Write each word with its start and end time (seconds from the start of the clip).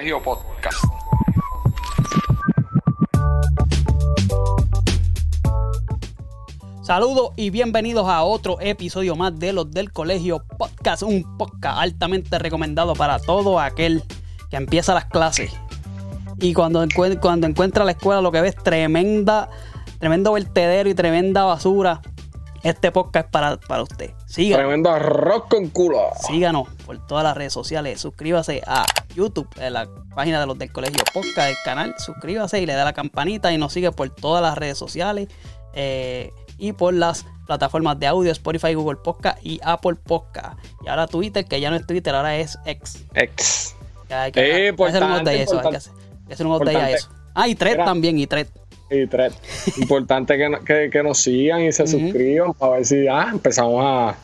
Colegio 0.00 0.22
Podcast. 0.22 0.82
Saludos 6.82 7.32
y 7.36 7.50
bienvenidos 7.50 8.08
a 8.08 8.22
otro 8.22 8.58
episodio 8.62 9.14
más 9.14 9.38
de 9.38 9.52
los 9.52 9.70
del 9.70 9.92
Colegio 9.92 10.42
Podcast, 10.56 11.02
un 11.02 11.36
podcast 11.36 11.80
altamente 11.80 12.38
recomendado 12.38 12.94
para 12.94 13.18
todo 13.18 13.60
aquel 13.60 14.02
que 14.48 14.56
empieza 14.56 14.94
las 14.94 15.04
clases 15.04 15.52
y 16.38 16.54
cuando, 16.54 16.82
encuentra, 16.82 17.20
cuando 17.20 17.46
encuentra 17.46 17.84
la 17.84 17.90
escuela 17.90 18.22
lo 18.22 18.32
que 18.32 18.40
ve 18.40 18.48
es 18.48 18.56
tremenda, 18.56 19.50
tremendo 19.98 20.32
vertedero 20.32 20.88
y 20.88 20.94
tremenda 20.94 21.44
basura. 21.44 22.00
Este 22.62 22.90
podcast 22.90 23.26
es 23.26 23.30
para, 23.32 23.56
para 23.58 23.82
usted. 23.82 24.14
Síganos. 24.30 24.58
Tremendo 24.58 24.90
arroz 24.90 25.44
con 25.48 25.68
culo. 25.70 26.10
Síganos 26.26 26.68
por 26.86 27.04
todas 27.06 27.24
las 27.24 27.36
redes 27.36 27.52
sociales. 27.52 28.00
Suscríbase 28.00 28.62
a 28.66 28.84
YouTube, 29.16 29.48
en 29.60 29.72
la 29.72 29.88
página 30.14 30.38
de 30.38 30.46
los 30.46 30.56
del 30.56 30.70
Colegio 30.70 31.02
Podcast, 31.12 31.50
el 31.50 31.56
canal. 31.64 31.94
Suscríbase 31.98 32.60
y 32.60 32.66
le 32.66 32.74
da 32.74 32.84
la 32.84 32.92
campanita 32.92 33.52
y 33.52 33.58
nos 33.58 33.72
sigue 33.72 33.90
por 33.90 34.08
todas 34.10 34.40
las 34.40 34.56
redes 34.56 34.78
sociales 34.78 35.28
eh, 35.74 36.30
y 36.58 36.72
por 36.72 36.94
las 36.94 37.26
plataformas 37.46 37.98
de 37.98 38.06
audio, 38.06 38.30
Spotify, 38.30 38.74
Google 38.74 38.98
Podcast 39.02 39.38
y 39.44 39.58
Apple 39.64 39.96
Podcast. 39.96 40.56
Y 40.84 40.88
ahora 40.88 41.08
Twitter, 41.08 41.44
que 41.44 41.60
ya 41.60 41.70
no 41.70 41.76
es 41.76 41.84
Twitter, 41.84 42.14
ahora 42.14 42.36
es 42.36 42.56
X. 42.64 43.04
Ya 44.08 44.22
hay 44.22 44.32
que, 44.32 44.68
Eh, 44.68 44.74
hacer 44.86 45.02
un 45.02 45.10
update 45.12 45.30
a 45.30 45.42
eso. 45.42 45.60
Hay 45.60 45.70
que 45.70 45.76
hacer, 45.76 45.92
hay 45.92 46.26
que 46.28 46.34
hacer 46.34 46.46
un 46.46 46.52
update 46.52 46.76
a 46.76 46.90
eso. 46.92 47.08
Ah, 47.34 47.48
y 47.48 47.56
Thread 47.56 47.84
también, 47.84 48.16
y 48.18 48.26
Thread. 48.28 48.46
Y 48.92 49.06
tres. 49.06 49.34
Importante 49.78 50.36
que, 50.36 50.48
no- 50.48 50.64
que, 50.64 50.90
que 50.90 51.02
nos 51.04 51.18
sigan 51.18 51.62
y 51.62 51.70
se 51.70 51.86
suscriban 51.86 52.52
para 52.54 52.72
ver 52.72 52.84
si 52.84 53.06
ah, 53.06 53.28
empezamos 53.32 53.80
a. 53.84 54.16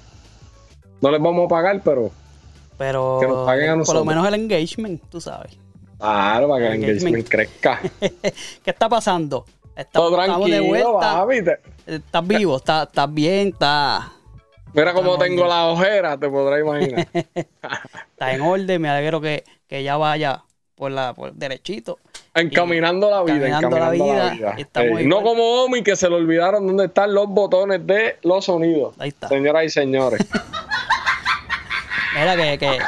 No 1.00 1.10
les 1.10 1.20
vamos 1.20 1.46
a 1.46 1.48
pagar, 1.48 1.80
pero 1.84 2.10
Pero 2.78 3.18
Que 3.20 3.26
nos 3.28 3.46
paguen 3.46 3.64
a 3.64 3.72
por 3.72 3.76
lo 3.76 3.78
nosotros. 3.78 4.06
menos 4.06 4.28
el 4.28 4.34
engagement, 4.34 5.02
tú 5.10 5.20
sabes. 5.20 5.56
claro, 5.98 6.48
para 6.48 6.60
que 6.60 6.66
el 6.68 6.74
Engagement. 6.74 7.16
engagement 7.16 7.28
crezca. 7.28 7.80
¿Qué 8.00 8.70
está 8.70 8.88
pasando? 8.88 9.44
Estamos, 9.76 10.10
Todo 10.10 10.20
estamos 10.22 10.50
de 10.50 10.60
vuelta. 10.60 11.00
papi. 11.00 11.42
Te- 11.42 11.60
Estás 11.86 12.26
vivo, 12.26 12.56
estás, 12.56 12.88
estás 12.88 13.12
bien, 13.14 13.48
estás, 13.48 14.04
Mira 14.72 14.92
cómo 14.92 15.16
tengo 15.16 15.46
la 15.46 15.66
ojera, 15.68 16.18
te 16.18 16.28
podrás 16.28 16.60
imaginar. 16.60 17.06
estás 17.34 18.34
en 18.34 18.40
orden. 18.42 18.82
Me 18.82 18.88
alegro 18.90 19.20
que, 19.20 19.44
que 19.68 19.82
ya 19.82 19.96
vaya 19.96 20.42
por 20.74 20.90
la 20.90 21.14
por 21.14 21.32
derechito. 21.32 21.98
encaminando 22.34 23.08
la 23.10 23.22
vida, 23.22 23.38
Caminando 23.48 23.70
la 23.78 23.84
encaminando 23.94 24.14
la 24.24 24.30
vida, 24.34 24.54
y 24.58 24.62
Eh, 24.62 25.04
no 25.04 25.20
igual. 25.20 25.22
como 25.24 25.64
Omi 25.64 25.82
que 25.82 25.96
se 25.96 26.08
le 26.10 26.16
olvidaron 26.16 26.66
dónde 26.66 26.86
están 26.86 27.14
los 27.14 27.28
botones 27.28 27.86
de 27.86 28.18
los 28.22 28.44
sonidos. 28.44 28.94
Ahí 28.98 29.08
está. 29.10 29.28
Señoras 29.28 29.64
y 29.64 29.68
señores. 29.70 30.20
Mira 32.18 32.36
que, 32.36 32.58
que, 32.58 32.78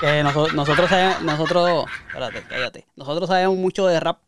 que 0.00 0.24
noso- 0.24 0.52
nosotros 0.52 0.88
sabemos, 0.90 1.22
nosotros, 1.22 1.86
espérate, 2.08 2.42
cállate. 2.48 2.86
Nosotros 2.96 3.28
sabemos 3.28 3.56
mucho 3.56 3.86
de 3.86 4.00
rap. 4.00 4.18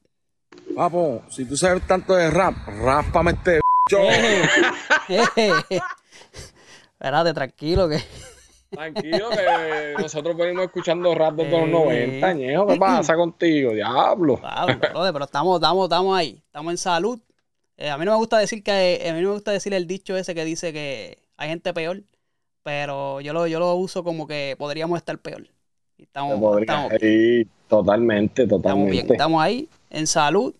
Papo, 0.75 1.23
si 1.31 1.45
tú 1.45 1.57
sabes 1.57 1.87
tanto 1.87 2.15
de 2.15 2.31
rap, 2.31 2.55
ráspame 2.67 3.33
este 3.33 3.61
yo. 3.91 3.98
espérate, 6.98 7.35
tranquilo 7.35 7.89
que. 7.89 8.01
Tranquilo 8.71 9.31
que 9.31 9.95
nosotros 10.03 10.37
venimos 10.37 10.65
escuchando 10.65 11.15
rap 11.15 11.35
desde 11.35 11.53
los 11.67 11.69
Eh. 11.93 12.07
90, 12.19 12.33
ñejo. 12.35 12.67
¿Qué 12.67 12.77
pasa 12.77 13.15
contigo? 13.15 13.73
Diablo. 13.73 14.37
Wow, 14.39 14.67
brother, 14.93 15.13
pero 15.13 15.25
estamos, 15.25 15.57
estamos, 15.57 15.85
estamos 15.85 16.19
ahí, 16.19 16.43
estamos 16.47 16.73
en 16.73 16.79
salud. 16.79 17.19
Eh, 17.77 17.91
a 17.91 17.97
mí 17.98 18.05
no 18.05 18.13
me 18.13 18.17
gusta 18.19 18.39
decir 18.39 18.63
que, 18.63 19.07
a 19.09 19.13
mí 19.13 19.20
no 19.20 19.29
me 19.29 19.35
gusta 19.35 19.53
decir 19.53 19.73
el 19.75 19.87
dicho 19.87 20.17
ese 20.17 20.35
que 20.35 20.45
dice 20.45 20.73
que 20.73 21.19
hay 21.36 21.48
gente 21.48 21.73
peor, 21.75 22.03
pero 22.67 23.21
yo 23.21 23.33
lo, 23.33 23.47
yo 23.47 23.61
lo 23.61 23.77
uso 23.77 24.03
como 24.03 24.27
que 24.27 24.57
podríamos 24.59 24.97
estar 24.99 25.17
peor. 25.19 25.47
Estamos, 25.97 26.41
podría- 26.41 26.65
estamos, 26.89 26.93
Sí, 27.01 27.47
totalmente, 27.69 28.43
estamos 28.43 28.63
totalmente. 28.65 28.91
bien, 28.91 29.07
estamos 29.13 29.41
ahí 29.41 29.69
en 29.89 30.09
salud. 30.09 30.53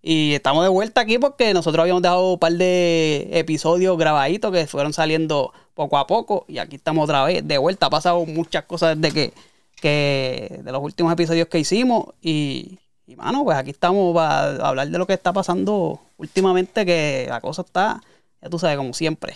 Y 0.00 0.34
estamos 0.34 0.62
de 0.62 0.68
vuelta 0.68 1.00
aquí 1.00 1.18
porque 1.18 1.52
nosotros 1.52 1.80
habíamos 1.82 2.02
dejado 2.02 2.34
un 2.34 2.38
par 2.38 2.52
de 2.52 3.28
episodios 3.32 3.98
grabaditos 3.98 4.52
que 4.52 4.68
fueron 4.68 4.92
saliendo 4.92 5.52
poco 5.74 5.98
a 5.98 6.06
poco. 6.06 6.44
Y 6.46 6.58
aquí 6.58 6.76
estamos 6.76 7.02
otra 7.04 7.24
vez 7.24 7.42
de 7.44 7.58
vuelta. 7.58 7.86
Ha 7.86 7.90
pasado 7.90 8.24
muchas 8.26 8.62
cosas 8.64 9.00
desde 9.00 9.12
que, 9.12 9.32
que 9.80 10.60
de 10.62 10.70
los 10.70 10.82
últimos 10.84 11.12
episodios 11.12 11.48
que 11.48 11.58
hicimos. 11.58 12.04
Y, 12.22 12.78
y 13.08 13.16
mano, 13.16 13.42
pues 13.42 13.56
aquí 13.58 13.70
estamos 13.70 14.14
para 14.14 14.54
hablar 14.68 14.88
de 14.88 14.98
lo 14.98 15.06
que 15.06 15.14
está 15.14 15.32
pasando 15.32 15.98
últimamente, 16.16 16.86
que 16.86 17.26
la 17.28 17.40
cosa 17.40 17.62
está, 17.62 18.00
ya 18.40 18.48
tú 18.48 18.58
sabes, 18.60 18.76
como 18.76 18.92
siempre. 18.92 19.34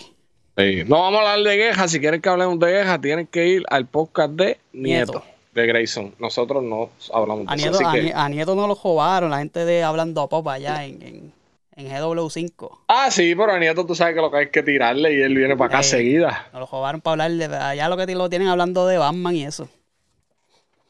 Sí. 0.59 0.83
No 0.85 0.99
vamos 1.01 1.21
a 1.21 1.31
hablar 1.33 1.49
de 1.51 1.57
quejas. 1.57 1.89
Si 1.91 1.99
quieren 1.99 2.21
que 2.21 2.29
hablemos 2.29 2.59
de 2.59 2.67
quejas, 2.67 2.99
tienen 3.01 3.27
que 3.27 3.47
ir 3.47 3.63
al 3.69 3.85
podcast 3.85 4.31
de 4.33 4.59
Nieto, 4.73 5.11
Nieto. 5.13 5.23
de 5.53 5.65
Grayson. 5.67 6.15
Nosotros 6.19 6.63
no 6.63 6.89
hablamos 7.13 7.45
de 7.47 7.51
A 7.51 7.55
eso. 7.55 7.69
Nieto, 7.71 7.77
así 7.77 7.85
a 7.85 7.91
que- 8.01 8.03
Nie- 8.07 8.13
a 8.15 8.29
Nieto 8.29 8.55
no 8.55 8.67
lo 8.67 8.75
jobaron, 8.75 9.29
la 9.31 9.39
gente 9.39 9.63
de 9.65 9.83
Hablando 9.83 10.21
a 10.21 10.29
Pop 10.29 10.47
allá 10.49 10.83
en, 10.85 11.01
en, 11.01 11.33
en 11.77 11.89
GW5. 11.89 12.79
Ah, 12.87 13.09
sí, 13.09 13.33
pero 13.35 13.53
a 13.53 13.59
Nieto 13.59 13.85
tú 13.85 13.95
sabes 13.95 14.15
que 14.15 14.21
lo 14.21 14.29
que 14.31 14.37
hay 14.37 14.49
que 14.49 14.61
tirarle 14.63 15.13
y 15.13 15.21
él 15.21 15.33
viene 15.35 15.55
para 15.55 15.67
acá 15.67 15.79
Eh. 15.79 15.83
seguida. 15.83 16.47
Nos 16.51 16.59
lo 16.61 16.67
jobaron 16.67 16.99
para 17.01 17.25
hablar 17.25 17.31
de. 17.49 17.55
Allá 17.55 17.87
lo 17.89 17.95
que 17.97 18.05
lo 18.15 18.29
tienen 18.29 18.47
hablando 18.49 18.85
de 18.87 18.97
Batman 18.97 19.35
y 19.35 19.43
eso. 19.45 19.69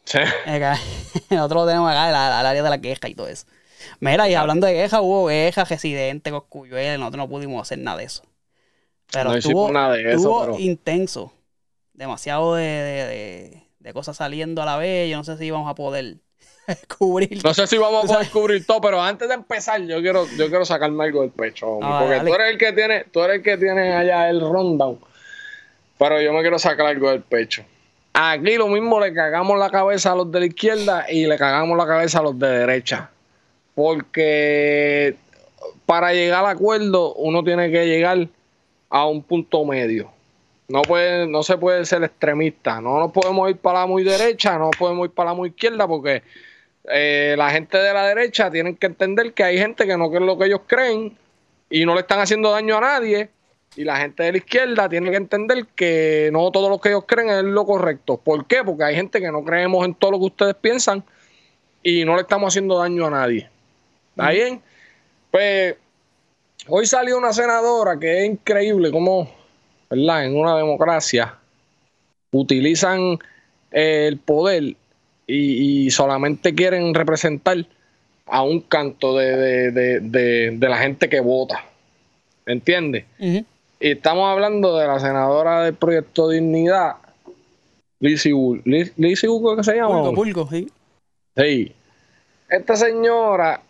Sí. 0.06 0.20
Nosotros 1.30 1.64
lo 1.64 1.68
tenemos 1.68 1.92
acá, 1.92 2.06
el, 2.10 2.16
el 2.40 2.46
área 2.48 2.64
de 2.64 2.70
la 2.70 2.82
queja 2.82 3.08
y 3.08 3.14
todo 3.16 3.28
eso. 3.28 3.46
Mira, 4.00 4.28
y 4.28 4.34
hablando 4.34 4.66
de 4.68 4.74
queja, 4.74 5.02
hubo 5.02 5.28
queja, 5.28 5.64
residente, 5.64 6.32
Coscuyuela, 6.32 6.98
nosotros 6.98 7.18
no 7.26 7.30
pudimos 7.30 7.62
hacer 7.62 7.78
nada 7.80 7.98
de 7.98 8.06
eso. 8.06 8.24
Pero 9.12 9.30
No 9.32 9.36
estuvo, 9.36 9.72
nada 9.72 9.94
de 9.96 10.02
eso, 10.02 10.10
estuvo 10.18 10.42
pero- 10.42 10.60
intenso. 10.60 11.34
Demasiado 11.94 12.56
de, 12.56 12.64
de, 12.64 13.06
de- 13.08 13.64
de 13.80 13.94
cosas 13.94 14.18
saliendo 14.18 14.62
a 14.62 14.66
la 14.66 14.78
vez. 14.78 15.10
Yo 15.10 15.18
no 15.18 15.24
sé 15.24 15.38
si 15.38 15.46
íbamos 15.46 15.70
a 15.70 15.76
poder 15.76 16.18
cubrir. 16.98 17.44
No 17.44 17.54
sé 17.54 17.66
si 17.68 17.78
vamos 17.78 18.04
a 18.04 18.08
poder 18.08 18.16
sabes- 18.26 18.30
cubrir 18.34 18.66
todo, 18.66 18.82
pero 18.82 19.02
antes 19.02 19.28
de 19.28 19.34
empezar, 19.36 19.82
yo 19.82 20.00
quiero, 20.02 20.26
yo 20.38 20.48
quiero 20.50 20.64
sacarme 20.66 21.04
algo 21.06 21.22
del 21.22 21.32
pecho, 21.32 21.80
Ah, 21.82 22.00
porque 22.02 22.16
dale. 22.18 22.30
tú 22.30 22.36
eres 22.36 22.52
el 22.52 22.58
que 22.58 22.74
tiene, 22.74 23.04
tú 23.12 23.22
eres 23.22 23.38
el 23.38 23.44
que 23.44 23.58
tiene 23.58 23.94
allá 23.94 24.30
el 24.30 24.40
rundown. 24.42 25.00
Pero 25.98 26.22
yo 26.22 26.32
me 26.32 26.42
quiero 26.42 26.58
sacar 26.60 26.86
algo 26.88 27.10
del 27.10 27.22
pecho. 27.22 27.64
Aquí 28.14 28.56
lo 28.56 28.68
mismo 28.68 29.00
le 29.00 29.14
cagamos 29.14 29.58
la 29.60 29.70
cabeza 29.70 30.12
a 30.12 30.16
los 30.16 30.32
de 30.32 30.40
la 30.42 30.46
izquierda 30.46 31.06
y 31.10 31.26
le 31.26 31.38
cagamos 31.38 31.78
la 31.78 31.86
cabeza 31.86 32.20
a 32.20 32.24
los 32.24 32.38
de 32.40 32.48
derecha. 32.48 33.10
Porque 33.76 35.16
para 35.86 36.14
llegar 36.14 36.46
al 36.46 36.52
acuerdo 36.52 37.14
uno 37.16 37.44
tiene 37.44 37.72
que 37.72 37.86
llegar 37.88 38.28
a 38.90 39.08
un 39.08 39.24
punto 39.24 39.64
medio. 39.66 40.12
No, 40.68 40.84
puede, 40.84 41.26
no 41.28 41.42
se 41.42 41.58
puede 41.58 41.84
ser 41.86 42.04
extremista. 42.04 42.80
No 42.80 43.00
nos 43.00 43.12
podemos 43.12 43.50
ir 43.50 43.58
para 43.58 43.82
la 43.82 43.88
muy 43.88 44.04
derecha, 44.04 44.58
no 44.58 44.70
podemos 44.72 45.08
ir 45.08 45.14
para 45.14 45.32
la 45.32 45.36
muy 45.36 45.50
izquierda 45.50 45.88
porque 45.88 46.22
eh, 46.92 47.36
la 47.38 47.50
gente 47.50 47.78
de 47.78 47.94
la 47.94 48.06
derecha 48.06 48.52
tienen 48.52 48.76
que 48.76 48.86
entender 48.86 49.34
que 49.34 49.44
hay 49.44 49.58
gente 49.58 49.88
que 49.88 49.98
no 49.98 50.10
cree 50.10 50.22
lo 50.22 50.38
que 50.38 50.46
ellos 50.46 50.62
creen 50.68 51.18
y 51.70 51.86
no 51.86 51.96
le 51.96 52.02
están 52.02 52.20
haciendo 52.20 52.52
daño 52.52 52.78
a 52.78 52.82
nadie. 52.82 53.30
Y 53.76 53.84
la 53.84 53.98
gente 53.98 54.24
de 54.24 54.32
la 54.32 54.38
izquierda 54.40 54.90
tiene 54.90 55.12
que 55.12 55.18
entender 55.18 55.66
que 55.76 56.30
no 56.34 56.52
todo 56.52 56.70
lo 56.70 56.80
que 56.80 56.90
ellos 56.90 57.06
creen 57.08 57.30
es 57.30 57.44
lo 57.44 57.66
correcto. 57.66 58.18
¿Por 58.18 58.46
qué? 58.46 58.64
Porque 58.64 58.84
hay 58.84 58.96
gente 58.96 59.20
que 59.20 59.32
no 59.32 59.44
creemos 59.44 59.86
en 59.86 59.94
todo 59.94 60.12
lo 60.12 60.20
que 60.20 60.26
ustedes 60.26 60.56
piensan 60.56 61.04
y 61.82 62.04
no 62.06 62.16
le 62.16 62.22
estamos 62.22 62.52
haciendo 62.52 62.80
daño 62.80 63.08
a 63.08 63.12
nadie. 63.12 63.50
¿Está 64.12 64.32
bien? 64.32 64.62
Pues 65.32 65.76
hoy 66.68 66.86
salió 66.86 67.18
una 67.18 67.34
senadora 67.34 67.98
que 68.00 68.20
es 68.20 68.26
increíble 68.32 68.92
cómo, 68.92 69.30
¿verdad? 69.90 70.26
En 70.26 70.36
una 70.38 70.56
democracia 70.58 71.36
utilizan 72.32 73.18
eh, 73.72 74.06
el 74.08 74.18
poder 74.18 74.76
y, 75.28 75.86
y 75.86 75.92
solamente 75.92 76.54
quieren 76.54 76.94
representar 76.94 77.66
a 78.26 78.44
un 78.44 78.62
canto 78.62 79.18
de, 79.18 79.36
de- 79.38 79.72
de- 79.72 80.52
de- 80.52 80.70
la 80.70 80.78
gente 80.78 81.10
que 81.10 81.20
vota. 81.20 81.64
¿Entiendes? 82.46 83.06
Y 83.80 83.92
estamos 83.92 84.28
hablando 84.32 84.76
de 84.78 84.88
la 84.88 85.00
senadora 85.00 85.64
del 85.64 85.76
proyecto 85.76 86.30
Dignidad, 86.30 86.96
Lizzie 88.00 88.34
Bull, 88.34 88.62
¿qué 88.64 89.64
se 89.64 89.76
llama? 89.76 90.04
Pulgo, 90.04 90.14
pulgo, 90.16 90.50
sí. 90.50 90.68
Sí. 91.38 91.72
Esta 92.50 92.76
señora 92.76 93.62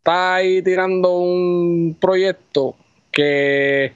está 0.00 0.36
ahí 0.36 0.62
tirando 0.62 1.12
un 1.18 1.94
proyecto 2.00 2.74
que 3.12 3.92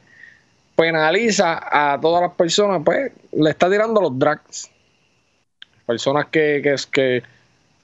penaliza 0.76 1.58
a 1.94 1.98
todas 2.00 2.20
las 2.22 2.32
personas, 2.32 2.82
pues 2.84 3.10
le 3.32 3.50
está 3.50 3.70
tirando 3.70 4.00
los 4.02 4.18
drags. 4.18 4.70
Personas 5.86 6.26
que, 6.26 6.60
que, 6.62 6.74
que, 6.92 7.22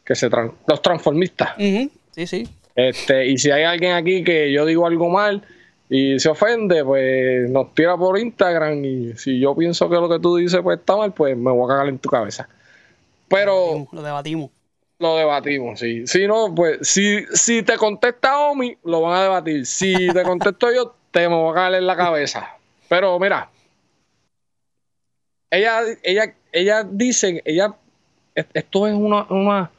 que 0.04 0.14
se 0.14 0.30
tran- 0.30 0.52
los 0.66 0.82
transformistas. 0.82 1.50
Sí, 1.58 1.90
sí. 2.26 2.48
Este, 2.74 3.26
y 3.26 3.38
si 3.38 3.50
hay 3.50 3.64
alguien 3.64 3.92
aquí 3.92 4.22
que 4.24 4.52
yo 4.52 4.64
digo 4.66 4.86
algo 4.86 5.08
mal 5.08 5.42
y 5.88 6.18
se 6.18 6.28
ofende, 6.28 6.84
pues 6.84 7.48
nos 7.50 7.74
tira 7.74 7.96
por 7.96 8.18
Instagram 8.18 8.84
y 8.84 9.12
si 9.16 9.38
yo 9.40 9.54
pienso 9.56 9.88
que 9.88 9.96
lo 9.96 10.08
que 10.08 10.18
tú 10.18 10.36
dices 10.36 10.60
pues 10.62 10.78
está 10.78 10.96
mal, 10.96 11.12
pues 11.12 11.36
me 11.36 11.50
voy 11.50 11.64
a 11.64 11.68
cagar 11.74 11.88
en 11.88 11.98
tu 11.98 12.08
cabeza. 12.08 12.48
Pero 13.28 13.52
Lo 13.54 13.62
debatimos. 13.62 13.92
lo 13.92 14.02
debatimos, 14.02 14.50
sí. 15.76 16.06
Si 16.06 16.26
no, 16.26 16.54
pues 16.54 16.78
si, 16.86 17.24
si 17.32 17.62
te 17.62 17.76
contesta 17.76 18.38
Omi, 18.48 18.76
lo 18.84 19.00
van 19.02 19.18
a 19.18 19.22
debatir. 19.22 19.64
Si 19.66 19.94
te 20.12 20.22
contesto 20.22 20.72
yo, 20.72 20.94
te 21.10 21.28
me 21.28 21.34
voy 21.34 21.52
a 21.52 21.54
caer 21.54 21.74
en 21.74 21.86
la 21.86 21.96
cabeza. 21.96 22.56
Pero 22.88 23.18
mira, 23.18 23.48
ella, 25.50 25.80
ella, 26.02 26.34
ella 26.52 26.84
dice, 26.84 27.42
ella 27.44 27.74
es- 28.34 28.46
esto 28.54 28.86
es 28.86 28.94
una, 28.94 29.26
una- 29.30 29.70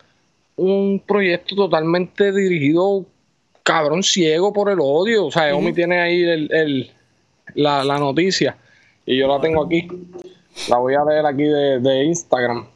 un 0.58 1.02
proyecto 1.06 1.56
totalmente 1.56 2.32
dirigido, 2.32 3.06
cabrón, 3.64 4.04
ciego 4.04 4.52
por 4.52 4.70
el 4.70 4.80
odio. 4.82 5.26
O 5.28 5.32
sea, 5.32 5.56
Omi 5.56 5.74
tiene 5.74 6.00
ahí 6.02 6.24
el, 6.24 6.52
el- 6.54 6.92
la, 7.56 7.84
la 7.84 7.98
noticia 7.98 8.58
y 9.06 9.18
yo 9.18 9.28
la 9.28 9.40
tengo 9.40 9.64
aquí. 9.66 9.88
La 10.70 10.78
voy 10.78 10.94
a 10.96 11.04
leer 11.06 11.26
aquí 11.26 11.44
de, 11.44 11.80
de 11.80 12.04
Instagram. 12.06 12.68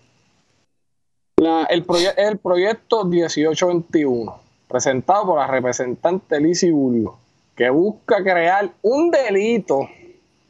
La- 1.46 1.66
el, 1.66 1.86
proye- 1.86 2.14
el 2.18 2.38
proyecto 2.40 3.06
1821, 3.06 4.40
presentado 4.68 5.28
por 5.28 5.38
la 5.40 5.48
representante 5.48 6.40
Lizzie 6.40 6.72
Burgo, 6.72 7.20
que 7.56 7.70
busca 7.70 8.24
crear 8.24 8.72
un 8.82 9.12
delito, 9.12 9.88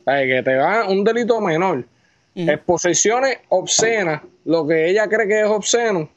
que 0.06 0.42
te 0.44 0.56
va 0.56 0.88
un 0.88 1.04
delito 1.04 1.42
menor, 1.42 1.84
exposiciones 2.34 3.40
obscenas, 3.50 4.22
lo 4.46 4.66
que 4.68 4.90
ella 4.90 5.08
cree 5.08 5.28
que 5.28 5.42
es 5.42 5.48
obsceno, 5.48 6.08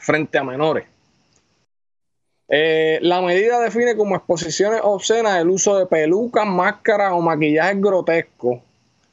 frente 0.00 0.38
a 0.38 0.44
menores. 0.44 0.84
Eh, 2.50 2.98
la 3.02 3.20
medida 3.20 3.60
define 3.60 3.94
como 3.96 4.16
exposiciones 4.16 4.80
obscenas 4.82 5.38
el 5.40 5.50
uso 5.50 5.76
de 5.78 5.86
pelucas, 5.86 6.46
máscaras 6.46 7.12
o 7.12 7.20
maquillajes 7.20 7.80
grotescos, 7.80 8.58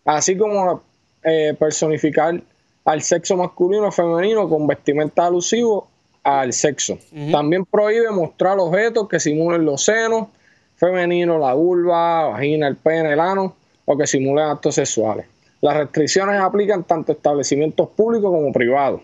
así 0.06 0.38
como 0.38 0.82
eh, 1.24 1.54
personificar 1.60 2.42
al 2.86 3.02
sexo 3.02 3.36
masculino 3.36 3.88
o 3.88 3.92
femenino 3.92 4.48
con 4.48 4.68
vestimenta 4.68 5.26
alusivo 5.26 5.88
al 6.24 6.54
sexo. 6.54 6.98
También 7.32 7.66
prohíbe 7.66 8.10
mostrar 8.12 8.58
objetos 8.60 9.08
que 9.08 9.20
simulen 9.20 9.66
los 9.66 9.84
senos 9.84 10.28
femeninos, 10.76 11.40
la 11.40 11.54
vulva, 11.54 12.30
vagina, 12.30 12.68
el 12.68 12.76
pene, 12.76 13.14
el 13.14 13.20
ano 13.20 13.56
o 13.86 13.98
que 13.98 14.08
simulen 14.08 14.46
actos 14.46 14.76
sexuales. 14.76 15.26
Las 15.62 15.78
restricciones 15.78 16.40
aplican 16.40 16.84
tanto 16.84 17.12
a 17.12 17.16
establecimientos 17.16 17.90
públicos 17.90 18.32
como 18.32 18.52
privados. 18.52 19.02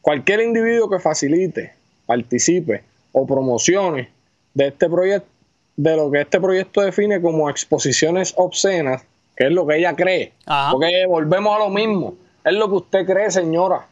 Cualquier 0.00 0.40
individuo 0.40 0.90
que 0.90 0.98
facilite, 0.98 1.72
participe 2.06 2.82
o 3.12 3.26
promocione 3.26 4.10
de 4.54 4.68
este 4.68 4.88
proyecto, 4.88 5.28
de 5.76 5.96
lo 5.96 6.10
que 6.10 6.20
este 6.20 6.40
proyecto 6.40 6.82
define 6.82 7.20
como 7.20 7.48
exposiciones 7.48 8.34
obscenas, 8.36 9.04
que 9.36 9.46
es 9.46 9.52
lo 9.52 9.66
que 9.66 9.76
ella 9.78 9.94
cree. 9.96 10.32
Ajá. 10.46 10.72
Porque 10.72 11.06
volvemos 11.06 11.54
a 11.56 11.58
lo 11.60 11.68
mismo. 11.70 12.14
Es 12.44 12.52
lo 12.54 12.68
que 12.68 12.74
usted 12.74 13.06
cree, 13.06 13.30
señora. 13.30 13.86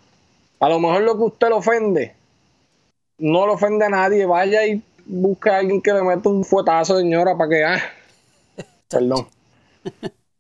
A 0.60 0.68
lo 0.68 0.78
mejor 0.80 1.02
lo 1.02 1.16
que 1.16 1.22
usted 1.24 1.48
le 1.48 1.54
ofende 1.54 2.14
no 3.18 3.46
le 3.46 3.52
ofende 3.52 3.84
a 3.84 3.88
nadie. 3.88 4.26
Vaya 4.26 4.66
y 4.66 4.82
busca 5.06 5.54
a 5.54 5.58
alguien 5.58 5.80
que 5.80 5.92
le 5.92 6.02
meta 6.02 6.28
un 6.28 6.44
fuetazo, 6.44 6.98
señora, 6.98 7.36
para 7.36 7.50
que. 7.50 7.64
Ah, 7.64 7.80
perdón. 8.88 9.26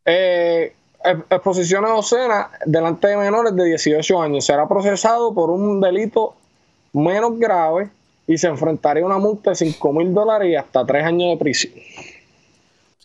Eh, 0.04 0.72
ex- 1.04 1.24
exposiciones 1.30 1.90
obscenas 1.90 2.48
delante 2.66 3.08
de 3.08 3.16
menores 3.16 3.54
de 3.54 3.64
18 3.64 4.20
años. 4.22 4.44
Será 4.44 4.68
procesado 4.68 5.32
por 5.34 5.50
un 5.50 5.80
delito 5.80 6.34
menos 6.92 7.38
grave 7.38 7.88
y 8.26 8.36
se 8.38 8.48
enfrentaría 8.48 9.02
a 9.02 9.06
una 9.06 9.18
multa 9.18 9.50
de 9.50 9.56
5 9.56 9.92
mil 9.92 10.12
dólares 10.14 10.50
y 10.50 10.56
hasta 10.56 10.84
3 10.84 11.04
años 11.04 11.30
de 11.30 11.36
prisión. 11.36 11.72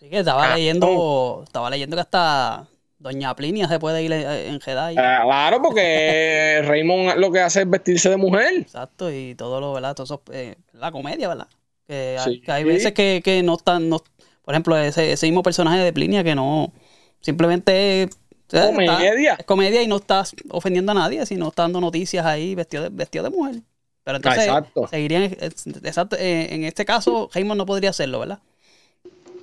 Sí 0.06 0.10
que 0.10 0.18
estaba 0.20 0.52
Ah, 0.52 0.54
leyendo, 0.56 1.42
estaba 1.44 1.68
leyendo 1.68 1.96
que 1.96 2.00
hasta 2.00 2.68
Doña 3.00 3.34
Plinia 3.34 3.66
se 3.66 3.80
puede 3.80 4.04
ir 4.04 4.12
en 4.12 4.22
en 4.24 4.60
Jedi. 4.60 4.94
Ah, 4.96 5.22
claro, 5.24 5.60
porque 5.60 6.62
Raymond 6.64 7.16
lo 7.18 7.32
que 7.32 7.40
hace 7.40 7.62
es 7.62 7.68
vestirse 7.70 8.08
de 8.10 8.16
mujer. 8.16 8.54
Exacto, 8.58 9.10
y 9.10 9.34
todo 9.34 9.60
lo, 9.60 9.72
¿verdad? 9.72 9.96
Todo 9.96 10.04
eso, 10.04 10.22
eh, 10.32 10.54
la 10.74 10.92
comedia, 10.92 11.26
¿verdad? 11.28 11.48
Que, 11.88 12.16
hay- 12.20 12.34
Sí. 12.36 12.40
que 12.40 12.52
hay 12.52 12.62
veces 12.62 12.92
que, 12.92 13.20
que 13.24 13.42
no 13.42 13.54
están, 13.56 13.88
no, 13.88 13.98
por 14.44 14.54
ejemplo, 14.54 14.76
ese, 14.76 15.10
ese 15.10 15.26
mismo 15.26 15.42
personaje 15.42 15.78
de 15.78 15.92
Plinia 15.92 16.22
que 16.22 16.36
no, 16.36 16.72
simplemente 17.20 18.04
es, 18.04 18.10
eh, 18.52 18.60
Comedia. 18.60 18.92
está- 19.12 19.34
es 19.40 19.44
comedia 19.46 19.82
y 19.82 19.88
no 19.88 19.96
estás 19.96 20.36
ofendiendo 20.50 20.92
a 20.92 20.94
nadie, 20.94 21.26
sino 21.26 21.48
está 21.48 21.62
dando 21.62 21.80
noticias 21.80 22.24
ahí 22.24 22.54
vestido 22.54 22.84
de, 22.84 22.90
vestido 22.90 23.24
de 23.24 23.30
mujer. 23.30 23.56
Pero 24.04 24.18
entonces, 24.18 24.44
Exacto. 24.46 24.86
seguirían, 24.86 25.24
es- 25.24 25.66
exacto, 25.82 26.14
eh, 26.16 26.54
en 26.54 26.62
este 26.62 26.84
caso, 26.84 27.28
Heyman 27.34 27.58
no 27.58 27.66
podría 27.66 27.90
hacerlo, 27.90 28.20
¿verdad? 28.20 28.38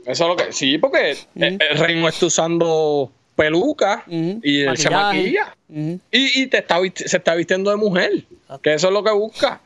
Eso 0.05 0.23
es 0.23 0.29
lo 0.29 0.35
que. 0.35 0.51
Sí, 0.51 0.77
porque 0.77 1.11
eh, 1.11 1.17
eh, 1.35 1.59
Raymond 1.75 2.13
está 2.13 2.25
usando 2.25 3.11
peluca 3.35 4.03
y 4.07 4.61
él 4.61 4.77
se 4.77 4.89
maquilla. 4.89 5.55
Y, 5.69 6.41
y 6.41 6.47
te 6.47 6.59
está, 6.59 6.79
se 6.93 7.17
está 7.17 7.35
vistiendo 7.35 7.71
de 7.71 7.77
mujer. 7.77 8.23
Que 8.61 8.73
eso 8.73 8.87
es 8.87 8.93
lo 8.93 9.03
que 9.03 9.11
busca. 9.11 9.61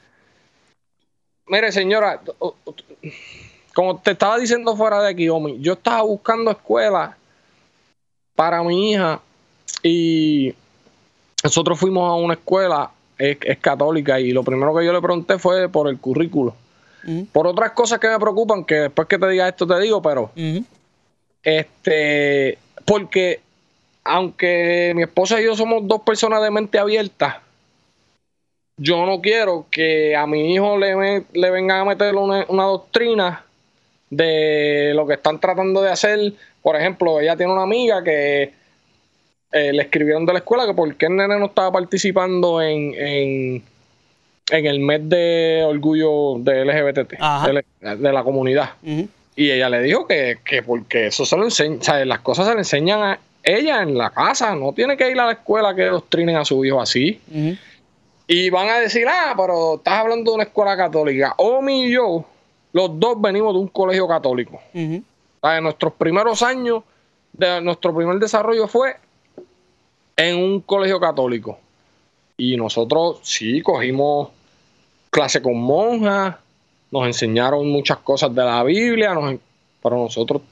Mire, 1.48 1.72
señora, 1.72 2.22
como 3.74 4.00
te 4.00 4.12
estaba 4.12 4.38
diciendo 4.38 4.76
fuera 4.76 5.02
de 5.02 5.10
aquí, 5.10 5.30
Omi, 5.30 5.58
yo 5.60 5.74
estaba 5.74 6.02
buscando 6.02 6.52
escuela 6.52 7.18
para 8.36 8.62
mi 8.64 8.92
hija 8.92 9.22
y 9.82 10.54
nosotros 11.44 11.80
fuimos 11.80 12.10
a 12.10 12.16
una 12.16 12.34
escuela, 12.34 12.92
es, 13.18 13.38
es 13.42 13.58
católica, 13.60 14.20
y 14.20 14.32
lo 14.32 14.44
primero 14.44 14.76
que 14.76 14.86
yo 14.86 14.92
le 14.94 15.02
pregunté 15.02 15.40
fue 15.40 15.70
por 15.70 15.88
el 15.88 16.00
currículo. 16.00 16.56
Por 17.32 17.48
otras 17.48 17.72
cosas 17.72 18.00
que 18.00 18.10
me 18.10 18.20
preocupan, 18.20 18.66
que 18.66 18.76
después 18.76 19.08
que 19.08 19.18
te 19.18 19.28
diga 19.30 19.48
esto 19.48 19.66
te 19.66 19.80
digo, 19.80 20.02
pero 20.02 20.32
este, 21.44 22.58
porque 22.86 23.40
aunque 24.04 24.94
mi 24.96 25.04
esposa 25.04 25.40
y 25.40 25.46
yo 25.46 25.56
somos 25.56 25.88
dos 25.88 26.02
personas 26.02 26.42
de 26.42 26.52
mente 26.52 26.80
abierta, 26.80 27.42
yo 28.78 29.06
no 29.06 29.22
quiero 29.22 29.66
que 29.72 30.16
a 30.16 30.28
mi 30.28 30.54
hijo 30.54 30.78
le, 30.78 31.26
le 31.34 31.52
vengan 31.52 31.82
a 31.82 31.86
meter 31.86 32.16
una, 32.16 32.46
una 32.50 32.64
doctrina 32.64 33.46
de 34.10 34.94
lo 34.96 35.08
que 35.08 35.16
están 35.16 35.40
tratando 35.40 35.82
de 35.82 35.92
hacer. 35.92 36.34
Por 36.62 36.76
ejemplo, 36.76 37.20
ella 37.20 37.36
tiene 37.36 37.54
una 37.54 37.64
amiga 37.64 38.04
que 38.04 38.54
eh, 39.52 39.74
le 39.74 39.82
escribieron 39.82 40.26
de 40.26 40.34
la 40.34 40.40
escuela 40.40 40.66
que 40.66 40.74
por 40.74 40.94
qué 40.96 41.08
el 41.08 41.16
nene 41.16 41.40
no 41.40 41.46
estaba 41.48 41.72
participando 41.72 42.62
en, 42.62 42.94
en, 42.96 43.64
en 44.50 44.66
el 44.66 44.80
mes 44.80 45.08
de 45.10 45.64
orgullo 45.68 46.36
de 46.40 46.64
LGBT, 46.66 47.20
de, 47.48 47.64
la- 47.82 47.96
de 47.96 48.14
la 48.14 48.24
comunidad. 48.24 48.72
Y 49.36 49.52
ella 49.52 49.70
le 49.70 49.82
dijo 49.82 50.08
que, 50.08 50.40
que 50.44 50.64
porque 50.64 51.08
eso 51.08 51.26
se 51.26 51.38
lo 51.38 51.44
enseña, 51.44 51.78
o 51.80 51.84
sea, 51.84 52.04
las 52.06 52.20
cosas 52.20 52.48
se 52.48 52.54
le 52.54 52.60
enseñan 52.60 53.02
a 53.04 53.20
ella 53.44 53.82
en 53.84 53.98
la 53.98 54.10
casa, 54.10 54.56
no 54.56 54.74
tiene 54.74 54.98
que 54.98 55.10
ir 55.12 55.20
a 55.20 55.26
la 55.28 55.32
escuela 55.34 55.76
que 55.76 55.86
doctrinen 55.86 56.36
a 56.38 56.44
su 56.46 56.64
hijo 56.66 56.82
así. 56.82 57.22
Y 58.28 58.50
van 58.50 58.68
a 58.70 58.80
decir, 58.80 59.06
ah, 59.08 59.34
pero 59.38 59.76
estás 59.76 60.00
hablando 60.00 60.32
de 60.32 60.36
una 60.36 60.44
escuela 60.46 60.76
católica. 60.76 61.34
Omi 61.38 61.86
y 61.86 61.92
yo, 61.94 62.26
los 62.74 63.00
dos 63.00 63.22
venimos 63.22 63.54
de 63.54 63.60
un 63.60 63.68
colegio 63.68 64.08
católico. 64.08 64.60
O 65.42 65.48
sea, 65.48 65.58
en 65.58 65.64
nuestros 65.64 65.94
primeros 65.94 66.42
años 66.42 66.84
de 67.34 67.62
nuestro 67.62 67.96
primer 67.96 68.18
desarrollo 68.18 68.68
fue 68.68 68.96
en 70.18 70.36
un 70.38 70.62
colegio 70.62 71.00
católico. 71.00 71.58
Y 72.38 72.58
nosotros 72.58 73.20
sí 73.24 73.62
cogimos 73.62 74.30
clase 75.18 75.42
con 75.42 75.58
monjas, 75.58 76.36
nos 76.92 77.08
enseñaron 77.08 77.68
muchas 77.68 77.98
cosas 77.98 78.36
de 78.36 78.44
la 78.44 78.64
Biblia, 78.64 79.16
nos 79.16 79.34
pero 79.82 79.96
nosotros 79.96 80.44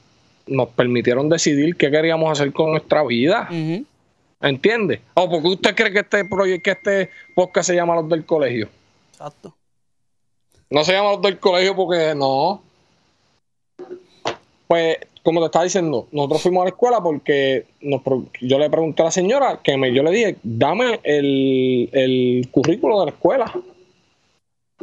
nos 0.48 0.70
permitieron 0.70 1.30
decidir 1.30 1.76
qué 1.76 1.92
queríamos 1.92 2.32
hacer 2.32 2.52
con 2.52 2.72
nuestra 2.72 3.04
vida. 3.04 3.48
Ujú. 3.52 3.86
¿Entiende? 4.42 5.02
¿O 5.14 5.30
por 5.30 5.44
qué 5.44 5.48
usted 5.50 5.76
cree 5.76 5.94
que 5.94 6.00
este 6.00 6.26
proyecto, 6.26 6.64
que 6.64 6.72
este 6.72 7.10
podcast 7.36 7.68
se 7.68 7.76
llama 7.76 7.94
Los 7.94 8.10
del 8.10 8.26
Colegio? 8.26 8.68
Exacto. 9.12 9.54
No 10.72 10.84
se 10.84 10.94
llama 10.94 11.12
los 11.12 11.22
del 11.22 11.38
colegio 11.38 11.76
porque 11.76 12.16
no. 12.16 12.64
Pues, 14.66 14.98
como 15.22 15.42
te 15.42 15.46
estaba 15.46 15.66
diciendo, 15.66 16.08
nosotros 16.12 16.42
fuimos 16.42 16.62
a 16.62 16.66
la 16.66 16.70
escuela 16.70 17.02
porque 17.02 17.68
nos 17.82 18.02
yo 18.42 18.58
le 18.58 18.70
pregunté 18.72 19.04
a 19.04 19.06
la 19.06 19.12
señora 19.12 19.60
que 19.64 19.78
me, 19.78 19.94
yo 19.94 20.02
le 20.02 20.10
dije, 20.10 20.38
dame 20.42 21.00
el, 21.04 21.88
el 21.94 22.48
currículo 22.50 23.00
de 23.02 23.06
la 23.06 23.12
escuela. 23.12 23.54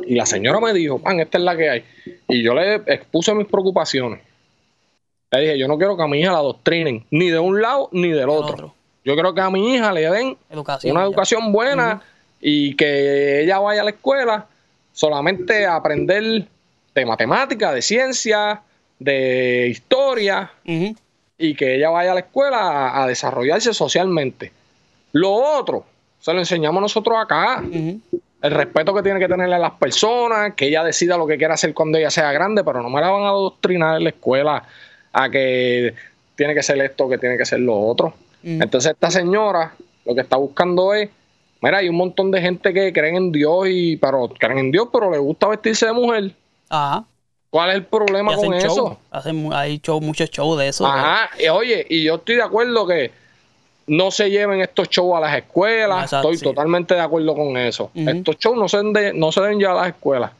Y 0.06 0.14
la 0.14 0.26
señora 0.26 0.60
me 0.60 0.72
dijo, 0.72 0.98
pan, 0.98 1.20
esta 1.20 1.38
es 1.38 1.44
la 1.44 1.56
que 1.56 1.70
hay. 1.70 1.84
Y 2.28 2.42
yo 2.42 2.54
le 2.54 2.76
expuse 2.86 3.34
mis 3.34 3.46
preocupaciones. 3.46 4.20
Le 5.30 5.40
dije, 5.40 5.58
yo 5.58 5.68
no 5.68 5.76
quiero 5.78 5.96
que 5.96 6.02
a 6.02 6.06
mi 6.06 6.20
hija 6.20 6.32
la 6.32 6.38
adoctrinen, 6.38 7.04
ni 7.10 7.30
de 7.30 7.38
un 7.38 7.60
lado 7.60 7.88
ni 7.92 8.08
del 8.08 8.20
El 8.20 8.28
otro. 8.30 8.54
otro. 8.54 8.74
Yo 9.04 9.14
quiero 9.14 9.34
que 9.34 9.40
a 9.40 9.50
mi 9.50 9.74
hija 9.74 9.92
le 9.92 10.08
den 10.10 10.36
Educación. 10.50 10.92
una 10.92 11.00
ya. 11.02 11.06
educación 11.06 11.52
buena 11.52 12.02
y 12.40 12.74
que 12.76 13.42
ella 13.42 13.58
vaya 13.58 13.82
a 13.82 13.84
la 13.84 13.90
escuela 13.90 14.46
solamente 14.92 15.66
a 15.66 15.76
aprender 15.76 16.46
de 16.94 17.06
matemática, 17.06 17.72
de 17.72 17.82
ciencia, 17.82 18.62
de 18.98 19.68
historia 19.68 20.52
y 21.38 21.54
que 21.54 21.74
ella 21.76 21.90
vaya 21.90 22.12
a 22.12 22.14
la 22.14 22.20
escuela 22.20 22.58
a, 22.58 23.02
a 23.02 23.06
desarrollarse 23.06 23.74
socialmente. 23.74 24.52
Lo 25.12 25.32
otro, 25.32 25.84
se 26.20 26.32
lo 26.32 26.38
enseñamos 26.38 26.80
nosotros 26.80 27.16
acá. 27.20 27.62
El 28.42 28.50
respeto 28.50 28.92
que 28.92 29.02
tiene 29.02 29.20
que 29.20 29.28
tenerle 29.28 29.54
a 29.54 29.58
las 29.58 29.72
personas, 29.72 30.54
que 30.54 30.66
ella 30.66 30.82
decida 30.82 31.16
lo 31.16 31.26
que 31.26 31.38
quiera 31.38 31.54
hacer 31.54 31.72
cuando 31.72 31.96
ella 31.96 32.10
sea 32.10 32.32
grande, 32.32 32.64
pero 32.64 32.82
no 32.82 32.90
me 32.90 33.00
la 33.00 33.08
van 33.08 33.22
a 33.22 33.28
adoctrinar 33.28 33.98
en 33.98 34.04
la 34.04 34.10
escuela 34.10 34.64
a 35.12 35.30
que 35.30 35.94
tiene 36.34 36.54
que 36.54 36.62
ser 36.62 36.80
esto, 36.80 37.08
que 37.08 37.18
tiene 37.18 37.38
que 37.38 37.46
ser 37.46 37.60
lo 37.60 37.78
otro. 37.78 38.06
Ujú. 38.06 38.14
Entonces 38.62 38.92
esta 38.92 39.10
señora 39.10 39.74
lo 40.04 40.14
que 40.14 40.22
está 40.22 40.36
buscando 40.36 40.92
es, 40.92 41.08
mira, 41.60 41.78
hay 41.78 41.88
un 41.88 41.96
montón 41.96 42.30
de 42.32 42.40
gente 42.40 42.74
que 42.74 42.92
creen 42.92 43.16
en 43.16 43.32
Dios 43.32 43.66
y 43.68 43.96
pero 43.96 44.28
creen 44.28 44.58
en 44.58 44.70
Dios, 44.72 44.88
pero 44.92 45.10
le 45.10 45.18
gusta 45.18 45.46
vestirse 45.46 45.86
de 45.86 45.92
mujer. 45.92 46.32
Ajá. 46.68 47.04
¿Cuál 47.50 47.70
es 47.70 47.76
el 47.76 47.84
problema 47.84 48.34
con 48.34 48.54
hacen 48.54 48.66
eso? 48.66 48.74
show. 48.74 48.98
Hacen, 49.10 49.52
hay 49.52 49.78
show, 49.78 50.00
muchos 50.00 50.30
shows 50.30 50.58
de 50.58 50.68
eso. 50.68 50.86
Ajá, 50.86 51.30
y 51.38 51.48
oye, 51.48 51.86
y 51.88 52.02
yo 52.02 52.14
estoy 52.16 52.36
de 52.36 52.42
acuerdo 52.42 52.86
que 52.86 53.12
no 53.94 54.10
se 54.10 54.30
lleven 54.30 54.60
estos 54.60 54.88
shows 54.88 55.16
a 55.16 55.20
las 55.20 55.36
escuelas. 55.36 56.04
Exacto, 56.04 56.30
Estoy 56.30 56.38
sí. 56.38 56.44
totalmente 56.44 56.94
de 56.94 57.00
acuerdo 57.00 57.34
con 57.34 57.56
eso. 57.58 57.90
Estos 57.94 58.38
shows 58.38 58.56
no 58.56 58.66
se, 58.68 58.78
deben 58.78 58.92
de- 58.94 59.12
no 59.12 59.30
se 59.32 59.40
deben 59.42 59.58
llevar 59.58 59.76
a 59.76 59.80
las 59.80 59.88
escuelas. 59.88 60.30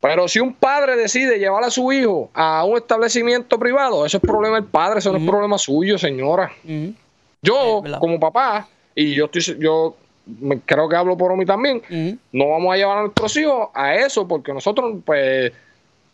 Pero 0.00 0.28
si 0.28 0.38
un 0.40 0.52
padre 0.54 0.96
decide 0.96 1.38
llevar 1.38 1.64
a 1.64 1.70
su 1.70 1.92
hijo 1.92 2.30
a 2.34 2.64
un 2.64 2.76
establecimiento 2.76 3.58
privado, 3.58 4.04
eso 4.06 4.16
es 4.18 4.20
problema 4.22 4.56
del 4.56 4.64
padre, 4.64 4.98
eso 5.00 5.10
no 5.12 5.18
es 5.18 5.28
problema 5.28 5.58
suyo, 5.58 5.98
señora. 5.98 6.52
Yo, 7.42 7.82
como 7.98 8.20
papá, 8.20 8.68
y 8.94 9.14
yo 9.14 9.24
estoy, 9.26 9.42
yo 9.58 9.96
creo 10.66 10.88
que 10.88 10.96
hablo 10.96 11.16
por 11.16 11.36
mí 11.36 11.44
también, 11.44 11.82
no 12.32 12.48
vamos 12.50 12.72
a 12.74 12.76
llevar 12.76 12.98
a 12.98 13.00
nuestros 13.02 13.36
hijos 13.36 13.68
a 13.74 13.94
eso, 13.96 14.26
porque 14.28 14.52
nosotros, 14.52 14.96
pues, 15.04 15.52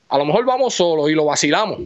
a 0.09 0.17
lo 0.19 0.25
mejor 0.25 0.45
vamos 0.47 0.73
solos 0.75 1.11
y 1.11 1.15
lo 1.15 1.27
vacilamos. 1.27 1.79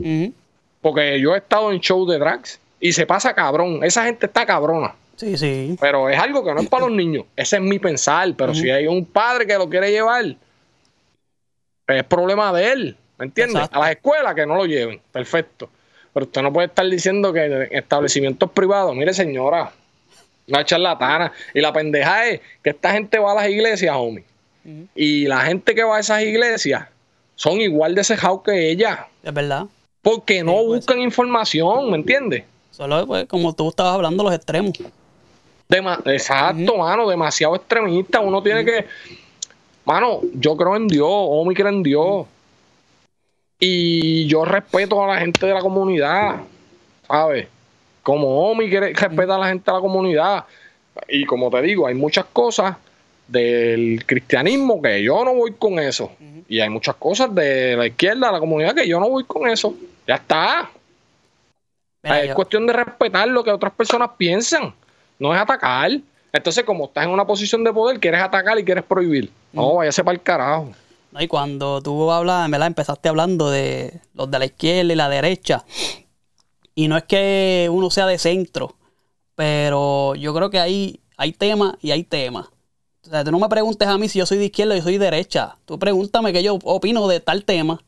Porque 0.81 1.21
yo 1.21 1.35
he 1.35 1.39
estado 1.39 1.71
en 1.73 1.79
shows 1.81 2.09
de 2.09 2.19
drags 2.19 2.59
y 2.83 2.93
se 2.93 3.07
pasa 3.07 3.33
cabrón. 3.33 3.85
Esa 3.85 4.05
gente 4.05 4.27
está 4.27 4.45
cabrona. 4.45 4.95
Sí, 5.15 5.39
sí. 5.39 5.77
Pero 5.81 6.09
es 6.09 6.19
algo 6.19 6.45
que 6.45 6.53
no 6.53 6.61
es 6.61 6.69
para 6.69 6.87
los 6.87 6.95
niños. 6.97 7.25
Ese 7.37 7.57
es 7.57 7.63
mi 7.63 7.79
pensar. 7.79 8.35
Pero 8.37 8.55
si 8.55 8.69
hay 8.71 8.89
un 8.89 9.07
padre 9.07 9.47
que 9.47 9.55
lo 9.55 9.69
quiere 9.69 9.93
llevar, 9.93 10.35
pues 11.87 11.99
es 11.99 12.05
problema 12.05 12.53
de 12.53 12.73
él. 12.73 12.97
¿Me 13.19 13.27
entiendes? 13.27 13.55
Exacto. 13.55 13.79
A 13.79 13.83
las 13.83 13.91
escuelas 13.93 14.35
que 14.35 14.45
no 14.45 14.57
lo 14.57 14.67
lleven. 14.67 15.01
Perfecto. 15.13 15.71
Pero 16.13 16.27
usted 16.27 16.43
no 16.43 16.53
puede 16.53 16.67
estar 16.67 16.85
diciendo 16.85 17.33
que 17.33 17.45
en 17.45 17.69
establecimientos 17.71 18.51
privados, 18.51 18.97
mire 18.97 19.15
señora, 19.15 19.71
una 20.49 20.65
charlatana. 20.65 21.33
Y 21.55 21.61
la 21.61 21.73
pendeja 21.73 22.27
es 22.27 22.41
que 22.65 22.71
esta 22.71 22.91
gente 22.91 23.17
va 23.21 23.31
a 23.31 23.37
las 23.37 23.49
iglesias, 23.49 23.95
homie. 23.97 24.25
Y 24.97 25.27
la 25.29 25.43
gente 25.43 25.73
que 25.77 25.85
va 25.85 25.99
a 25.99 26.01
esas 26.01 26.23
iglesias 26.23 26.89
son 27.37 27.61
igual 27.61 27.95
de 27.95 28.03
cejados 28.03 28.43
que 28.43 28.71
ella. 28.71 29.07
Es 29.23 29.33
verdad. 29.33 29.67
Porque 30.01 30.43
no 30.43 30.59
Sí, 30.59 30.67
buscan 30.67 30.99
información, 30.99 31.93
¿me 31.93 31.97
entiendes? 31.97 32.43
Solo, 32.73 33.07
pues, 33.07 33.27
como 33.27 33.53
tú 33.55 33.69
estabas 33.69 33.95
hablando, 33.95 34.25
los 34.25 34.35
extremos. 34.35 34.73
Dema- 35.69 36.01
Exacto, 36.07 36.77
mano, 36.77 37.09
demasiado 37.09 37.55
extremista. 37.55 38.21
Uno 38.21 38.43
tiene 38.43 38.65
que. 38.65 38.87
Mano, 39.85 40.21
yo 40.35 40.57
creo 40.57 40.77
en 40.77 40.89
Dios, 40.89 41.07
Omi 41.09 41.55
cree 41.55 41.69
en 41.69 41.83
Dios. 41.83 42.27
Y 43.59 44.27
yo 44.27 44.45
respeto 44.45 45.03
a 45.03 45.07
la 45.07 45.19
gente 45.21 45.47
de 45.47 45.55
la 45.55 45.61
comunidad, 45.61 46.41
¿sabes? 47.07 47.47
Como 48.03 48.51
Omi 48.51 48.69
quiere 48.69 48.93
respeta 48.93 49.37
a 49.37 49.39
la 49.39 49.49
gente 49.49 49.71
de 49.71 49.77
la 49.77 49.81
comunidad. 49.81 50.45
Y 51.09 51.25
como 51.25 51.51
te 51.51 51.63
digo, 51.63 51.87
hay 51.87 51.95
muchas 51.95 52.25
cosas 52.33 52.77
del 53.29 54.05
cristianismo 54.05 54.83
que 54.83 55.03
yo 55.03 55.25
no 55.25 55.35
voy 55.35 55.53
con 55.53 55.79
eso. 55.79 56.11
Y 56.49 56.61
hay 56.61 56.69
muchas 56.69 56.97
cosas 56.97 57.35
de 57.35 57.77
la 57.77 57.87
izquierda, 57.87 58.27
de 58.27 58.33
la 58.33 58.41
comunidad, 58.41 58.75
que 58.75 58.87
yo 58.89 58.99
no 58.99 59.09
voy 59.09 59.25
con 59.25 59.49
eso. 59.49 59.75
Ya 60.07 60.17
está. 60.17 60.71
Mira, 62.03 62.21
es 62.23 62.29
yo- 62.29 62.35
cuestión 62.35 62.67
de 62.67 62.73
respetar 62.73 63.29
lo 63.29 63.45
que 63.45 63.51
otras 63.51 63.73
personas 63.73 64.11
piensan, 64.17 64.75
no 65.19 65.35
es 65.35 65.41
atacar. 65.41 65.91
Entonces, 66.33 66.65
como 66.65 66.87
estás 66.87 67.05
en 67.05 67.11
una 67.11 67.27
posición 67.27 67.63
de 67.63 67.73
poder, 67.73 68.01
quieres 68.01 68.23
atacar 68.23 68.59
y 68.59 68.65
quieres 68.65 68.85
prohibir. 68.85 69.31
No, 69.53 69.75
váyase 69.75 70.03
para 70.03 70.15
el 70.15 70.23
carajo. 70.23 70.71
No, 71.11 71.21
y 71.23 71.29
cuando 71.29 71.83
tú 71.83 72.11
hablas, 72.11 72.51
¿verdad? 72.51 72.69
Empezaste 72.69 73.09
hablando 73.11 73.51
de 73.51 74.01
los 74.15 74.31
de 74.31 74.39
la 74.39 74.47
izquierda 74.47 74.93
y 74.93 74.97
la 74.97 75.09
derecha. 75.11 75.65
Y 76.75 76.89
no 76.89 76.97
es 76.97 77.05
que 77.05 77.69
uno 77.71 77.91
sea 77.91 78.07
de 78.07 78.17
centro, 78.19 78.75
pero 79.35 80.15
yo 80.15 80.35
creo 80.35 80.51
que 80.51 80.59
hay, 80.59 81.01
hay 81.17 81.33
temas 81.33 81.75
y 81.83 81.91
hay 81.91 82.05
temas. 82.05 82.47
O 83.07 83.11
sea, 83.11 83.25
tú 83.25 83.31
no 83.31 83.39
me 83.39 83.49
preguntes 83.49 83.87
a 83.89 83.99
mí 83.99 84.09
si 84.09 84.19
yo 84.19 84.27
soy 84.27 84.39
de 84.39 84.47
izquierda 84.47 84.75
o 84.75 84.77
yo 84.79 84.83
soy 84.83 84.97
de 84.99 85.05
derecha. 85.05 85.57
Tú 85.67 85.79
pregúntame 85.79 86.33
qué 86.33 86.43
yo 86.43 86.59
opino 86.65 87.07
de 87.09 87.21
tal 87.21 87.45
tema 87.45 87.83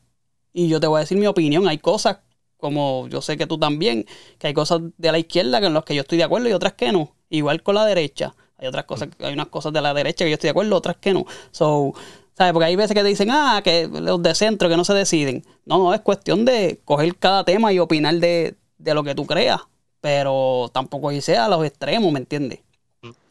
y 0.53 0.67
yo 0.67 0.79
te 0.79 0.87
voy 0.87 0.97
a 0.97 0.99
decir 1.01 1.17
mi 1.17 1.25
opinión. 1.25 1.67
Hay 1.67 1.79
cosas, 1.79 2.17
como 2.65 3.07
yo 3.07 3.21
sé 3.21 3.37
que 3.37 3.45
tú 3.47 3.57
también, 3.57 4.05
que 4.39 4.47
hay 4.47 4.53
cosas 4.53 4.81
de 4.97 5.11
la 5.11 5.19
izquierda 5.19 5.61
con 5.61 5.73
las 5.73 5.83
que 5.83 5.95
yo 5.95 6.01
estoy 6.01 6.17
de 6.17 6.23
acuerdo 6.23 6.49
y 6.49 6.53
otras 6.53 6.73
que 6.73 6.91
no. 6.91 7.13
Igual 7.29 7.61
con 7.63 7.75
la 7.75 7.85
derecha. 7.85 8.35
Hay 8.57 8.67
otras 8.67 8.85
cosas, 8.85 9.09
hay 9.19 9.33
unas 9.33 9.47
cosas 9.47 9.71
de 9.73 9.81
la 9.81 9.93
derecha 9.93 10.23
que 10.25 10.31
yo 10.31 10.35
estoy 10.35 10.47
de 10.47 10.51
acuerdo, 10.51 10.75
otras 10.75 10.97
que 10.97 11.13
no. 11.13 11.25
So, 11.51 11.93
¿sabes? 12.37 12.53
Porque 12.53 12.65
hay 12.65 12.75
veces 12.75 12.93
que 12.95 13.01
te 13.03 13.07
dicen, 13.09 13.29
ah, 13.31 13.61
que 13.63 13.87
los 13.87 14.21
de 14.23 14.33
centro 14.33 14.69
que 14.69 14.77
no 14.77 14.83
se 14.85 14.93
deciden. 14.93 15.43
No, 15.65 15.77
no, 15.77 15.93
es 15.93 16.01
cuestión 16.01 16.45
de 16.45 16.79
coger 16.85 17.15
cada 17.17 17.43
tema 17.43 17.71
y 17.73 17.79
opinar 17.79 18.15
de, 18.15 18.55
de 18.77 18.93
lo 18.93 19.03
que 19.03 19.13
tú 19.15 19.25
creas. 19.25 19.61
Pero 20.01 20.69
tampoco 20.73 21.11
irse 21.11 21.35
a 21.37 21.47
los 21.49 21.65
extremos, 21.65 22.11
¿me 22.13 22.19
entiendes? 22.19 22.59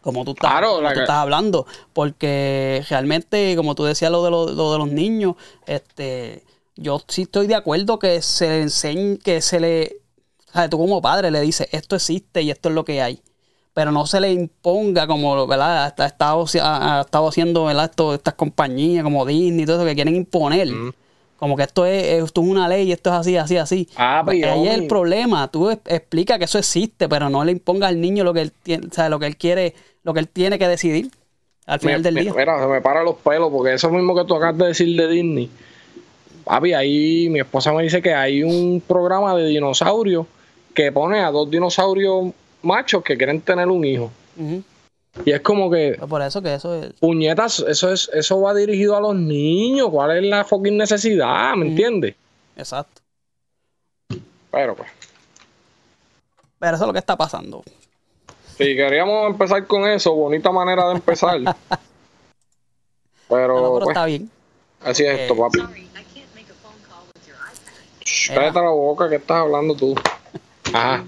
Como 0.03 0.25
tú 0.25 0.33
estás, 0.33 0.51
Claro, 0.51 0.69
como 0.71 0.83
la 0.83 0.89
tú 0.91 0.95
que- 0.97 1.01
estás 1.03 1.17
hablando. 1.17 1.67
Porque 1.93 2.85
realmente, 2.91 3.55
como 3.57 3.75
tú 3.75 3.85
decías, 3.85 4.11
lo 4.11 4.23
de, 4.25 4.31
lo, 4.31 4.51
lo 4.51 4.73
de 4.73 4.79
los 4.79 4.89
niños, 4.89 5.37
este, 5.67 6.43
yo 6.77 7.01
sí 7.09 7.23
estoy 7.23 7.47
de 7.47 7.55
acuerdo 7.55 7.99
que 7.99 8.21
se 8.23 8.49
le 8.49 8.63
enseñe, 8.63 9.19
que 9.19 9.41
se 9.41 9.61
le. 9.61 9.97
Sea, 10.53 10.69
tú 10.69 10.79
como 10.79 11.03
padre 11.03 11.31
le 11.31 11.41
dices, 11.41 11.69
esto 11.73 11.97
existe 11.97 12.43
y 12.43 12.51
esto 12.51 12.69
es 12.69 12.75
lo 12.75 12.85
que 12.85 13.03
hay. 13.03 13.21
Pero 13.73 13.91
no 13.91 14.07
se 14.07 14.21
le 14.21 14.31
imponga 14.33 15.07
como, 15.09 15.47
¿verdad? 15.49 15.93
Ha 15.99 16.07
estado, 16.07 16.45
ha 16.63 17.01
estado 17.01 17.29
haciendo, 17.29 17.65
¿verdad? 17.65 17.87
Esto- 17.91 18.15
estas 18.15 18.35
compañías 18.35 19.03
como 19.03 19.27
Disney 19.27 19.63
y 19.65 19.67
todo 19.67 19.79
eso 19.79 19.87
que 19.87 19.95
quieren 19.97 20.15
imponer. 20.15 20.69
Como 21.37 21.57
que 21.57 21.65
esto 21.65 21.85
es, 21.85 22.23
esto 22.23 22.41
es 22.43 22.47
una 22.49 22.69
ley, 22.69 22.93
esto 22.93 23.11
es 23.11 23.17
así, 23.17 23.37
así, 23.37 23.57
así. 23.57 23.89
Ah, 23.97 24.23
Pues 24.25 24.39
pero, 24.41 24.53
ahí 24.53 24.69
es 24.69 24.75
el 24.75 24.87
problema. 24.87 25.49
Tú 25.51 25.69
explica 25.71 26.39
que 26.39 26.45
eso 26.45 26.59
existe, 26.59 27.09
pero 27.09 27.29
no 27.29 27.45
le 27.45 27.51
imponga 27.51 27.89
al 27.89 28.01
niño 28.01 28.23
lo 28.23 28.33
que 28.33 28.43
él 28.43 28.53
tiene, 28.63 28.87
o 28.87 28.95
sea, 28.95 29.09
lo 29.09 29.19
que 29.19 29.27
él 29.27 29.37
quiere, 29.37 29.75
lo 30.05 30.15
que 30.15 30.21
él 30.21 30.29
tiene 30.29 30.57
que 30.59 30.69
decidir 30.69 31.11
al 31.67 31.81
final 31.81 31.99
Me- 32.01 32.05
del 32.05 32.15
día. 32.23 32.33
Mira, 32.37 32.61
se 32.61 32.67
me 32.69 32.81
paran 32.81 33.05
los 33.05 33.17
pelos 33.17 33.51
porque 33.51 33.75
eso 33.75 33.91
mismo 33.91 34.15
que 34.15 34.25
tú 34.25 34.37
acabas 34.37 34.57
de 34.59 34.67
decir 34.69 34.97
de 34.97 35.09
Disney. 35.09 35.51
Papi, 36.45 36.75
ahí 36.75 37.29
mi 37.31 37.41
esposa 37.41 37.73
me 37.73 37.83
dice 37.83 38.03
que 38.03 38.15
hay 38.15 38.43
un 38.43 38.83
programa 38.87 39.35
de 39.35 39.47
dinosaurios 39.47 40.27
que 40.75 40.93
pone 40.93 41.21
a 41.21 41.31
dos 41.31 41.51
dinosaurios 41.51 42.33
machos 42.63 43.03
que 43.03 43.17
quieren 43.17 43.41
tener 43.41 43.69
un 43.69 43.85
hijo. 43.85 44.11
Y 45.25 45.31
es 45.31 45.41
como 45.41 45.71
que, 45.71 45.97
por 46.09 46.21
eso 46.23 46.43
que 46.43 46.55
eso 46.55 46.75
es. 46.75 46.93
puñetas, 46.95 47.61
eso 47.61 47.93
es 47.93 48.11
eso 48.13 48.41
va 48.41 48.53
dirigido 48.53 48.97
a 48.97 49.01
los 49.01 49.15
niños. 49.15 49.89
¿Cuál 49.91 50.19
es 50.19 50.25
la 50.25 50.45
fucking 50.45 50.77
necesidad? 50.77 51.55
¿Me 51.55 51.69
entiendes? 51.69 52.17
Exacto. 52.57 53.01
Pero 54.51 54.75
pues, 54.75 54.91
Pero 56.59 56.75
eso 56.75 56.85
es 56.85 56.87
lo 56.87 56.93
que 56.93 56.99
está 56.99 57.17
pasando. 57.17 57.63
si 58.57 58.77
queríamos 58.77 59.31
empezar 59.31 59.67
con 59.67 59.87
eso, 59.89 60.13
bonita 60.15 60.51
manera 60.51 60.89
de 60.89 60.95
empezar. 60.95 61.41
Pero, 63.27 63.55
no, 63.55 63.63
pero 63.63 63.79
pues, 63.87 63.89
está 63.89 64.05
bien. 64.05 64.31
así 64.83 65.03
es 65.03 65.21
esto, 65.21 65.35
papi. 65.35 65.59
Sorry, 65.59 65.84
Shh, 68.05 68.33
Cállate 68.35 68.61
la 68.61 68.71
boca, 68.71 69.09
que 69.09 69.17
estás 69.17 69.39
hablando 69.39 69.75
tú? 69.75 69.95
Ajá. 70.73 71.05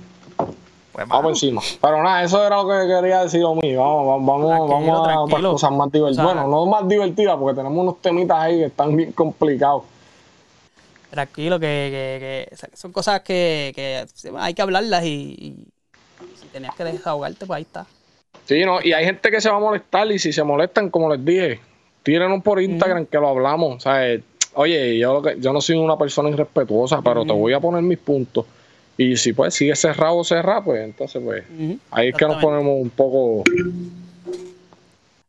Pues, 0.92 1.08
Vamos 1.08 1.32
encima. 1.32 1.60
Pero 1.80 2.02
nada, 2.02 2.22
eso 2.24 2.44
era 2.46 2.56
lo 2.62 2.66
que 2.68 2.86
quería 2.88 3.22
decir 3.22 3.42
a 3.44 3.52
mí. 3.54 3.74
Vamos, 3.76 4.06
vamos, 4.06 4.26
vamos, 4.26 4.48
Tranquilo, 4.68 4.92
vamos 4.92 5.08
a 5.10 5.20
otras 5.20 5.42
cosas 5.42 5.70
más 5.72 5.92
divertidas. 5.92 6.10
O 6.10 6.14
sea, 6.14 6.24
bueno, 6.42 6.48
no 6.48 6.66
más 6.66 6.88
divertidas, 6.88 7.36
porque 7.38 7.56
tenemos 7.56 7.78
unos 7.78 8.00
temitas 8.00 8.38
ahí 8.38 8.58
que 8.58 8.64
están 8.66 8.96
bien 8.96 9.12
complicados. 9.12 9.82
Tranquilo, 11.10 11.58
que, 11.60 11.66
que- 12.50 12.56
que 12.56 12.76
son 12.76 12.92
cosas 12.92 13.20
que, 13.20 13.72
que 13.74 14.06
hay 14.38 14.54
que 14.54 14.62
hablarlas 14.62 15.04
y, 15.04 15.08
y 15.38 16.36
si 16.40 16.46
tenías 16.46 16.74
que 16.74 16.84
desahogarte, 16.84 17.44
pues 17.46 17.56
ahí 17.58 17.62
está. 17.62 17.86
Sí, 18.46 18.64
no, 18.64 18.80
y 18.82 18.92
hay 18.92 19.04
gente 19.04 19.30
que 19.30 19.40
se 19.40 19.48
va 19.50 19.56
a 19.56 19.60
molestar 19.60 20.10
y 20.10 20.18
si 20.18 20.32
se 20.32 20.42
molestan, 20.44 20.88
como 20.90 21.12
les 21.14 21.24
dije, 21.24 21.60
tírenos 22.02 22.42
por 22.42 22.60
Instagram 22.60 23.06
que 23.06 23.18
lo 23.18 23.28
hablamos. 23.28 23.76
O 23.76 23.80
sea, 23.80 24.18
oye, 24.56 24.98
yo, 24.98 25.22
yo 25.38 25.52
no 25.52 25.60
soy 25.60 25.76
una 25.76 25.96
persona 25.96 26.30
irrespetuosa, 26.30 27.00
pero 27.02 27.24
te 27.24 27.32
voy 27.32 27.52
a 27.52 27.60
poner 27.60 27.82
mis 27.82 27.98
puntos. 27.98 28.44
Y 28.98 29.16
si 29.16 29.32
pues 29.32 29.54
sigue 29.54 29.76
cerrado 29.76 30.16
o 30.16 30.24
cerrado, 30.24 30.64
pues 30.64 30.82
entonces 30.82 31.22
pues 31.22 31.44
ahí 31.90 32.08
es 32.08 32.14
que 32.14 32.26
nos 32.26 32.42
ponemos 32.42 32.80
un 32.80 32.90
poco... 32.90 33.44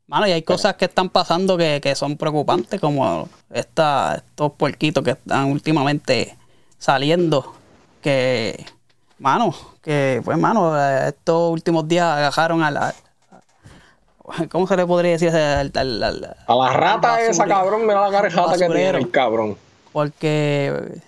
Mano, 0.07 0.25
y 0.25 0.31
hay 0.31 0.41
cosas 0.41 0.75
que 0.75 0.85
están 0.85 1.09
pasando 1.09 1.57
que, 1.57 1.81
que 1.81 1.93
son 1.93 2.15
preocupantes, 2.15 2.79
como 2.79 3.27
esta, 3.51 4.15
estos 4.15 4.53
puerquitos 4.53 5.03
que 5.03 5.11
están 5.11 5.51
últimamente 5.51 6.37
saliendo. 6.77 7.53
Que, 8.01 8.63
mano, 9.19 9.53
que, 9.83 10.21
pues, 10.23 10.37
mano, 10.37 10.79
estos 11.05 11.51
últimos 11.51 11.85
días 11.89 12.05
agarraron 12.05 12.63
a 12.63 12.71
la. 12.71 12.95
¿Cómo 14.51 14.67
se 14.67 14.75
le 14.77 14.85
podría 14.85 15.11
decir? 15.11 15.29
Al- 15.29 15.71
al- 15.73 16.03
al- 16.03 16.35
A 16.47 16.55
la 16.55 16.73
rata 16.73 17.21
esa, 17.21 17.45
cabrón, 17.45 17.81
mira 17.87 18.01
la 18.01 18.11
carejata 18.11 18.53
que 18.57 18.65
tiene 18.67 18.97
el 18.97 19.09
cabrón. 19.11 19.55
Porque 19.93 20.99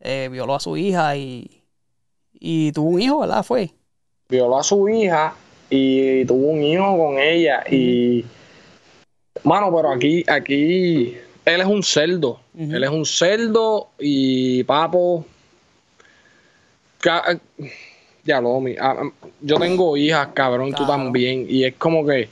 eh, 0.00 0.28
violó 0.30 0.54
a 0.54 0.60
su 0.60 0.76
hija 0.76 1.16
y, 1.16 1.62
y 2.32 2.72
tuvo 2.72 2.90
un 2.90 3.02
hijo, 3.02 3.20
¿verdad? 3.20 3.42
Fue. 3.42 3.70
violó 4.28 4.58
a 4.58 4.62
su 4.62 4.88
hija 4.88 5.34
y 5.70 6.24
tuvo 6.24 6.48
un 6.52 6.62
hijo 6.62 6.96
con 6.96 7.18
ella 7.18 7.62
y 7.70 8.24
mano 9.44 9.70
pero 9.74 9.90
aquí 9.92 10.24
aquí 10.26 11.14
él 11.44 11.60
es 11.60 11.66
un 11.66 11.82
cerdo 11.82 12.40
él 12.56 12.82
es 12.82 12.88
un 12.90 13.04
cerdo 13.04 13.88
y 13.98 14.64
papo 14.64 15.24
ya 18.24 18.40
lo 18.40 18.60
mi- 18.60 18.76
ah, 18.80 18.96
yo 19.40 19.56
tengo 19.58 19.96
hijas 19.96 20.28
cabrón 20.34 20.70
tú 20.70 20.84
Claro. 20.84 20.92
también 21.02 21.46
y 21.48 21.64
es 21.64 21.74
como 21.76 22.04
que 22.06 22.28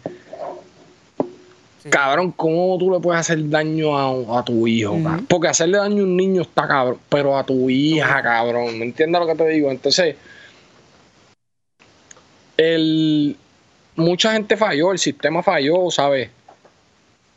Sí. 1.86 1.90
cabrón 1.90 2.32
cómo 2.32 2.76
tú 2.78 2.90
le 2.90 3.00
puedes 3.00 3.20
hacer 3.20 3.48
daño 3.48 3.96
a, 3.96 4.40
a 4.40 4.44
tu 4.44 4.66
hijo 4.66 4.98
porque 5.28 5.48
hacerle 5.48 5.78
daño 5.78 6.02
a 6.02 6.04
un 6.04 6.16
niño 6.16 6.42
está 6.42 6.66
cabrón 6.66 6.98
pero 7.08 7.38
a 7.38 7.44
tu 7.44 7.70
hija 7.70 8.22
cabrón 8.22 8.78
¿me 8.78 8.84
entiendes 8.86 9.20
lo 9.20 9.26
que 9.26 9.34
te 9.34 9.48
digo? 9.48 9.70
entonces 9.70 10.16
el, 12.56 13.36
mucha 13.96 14.32
gente 14.32 14.56
falló, 14.56 14.92
el 14.92 14.98
sistema 14.98 15.42
falló, 15.42 15.90
¿sabes? 15.90 16.30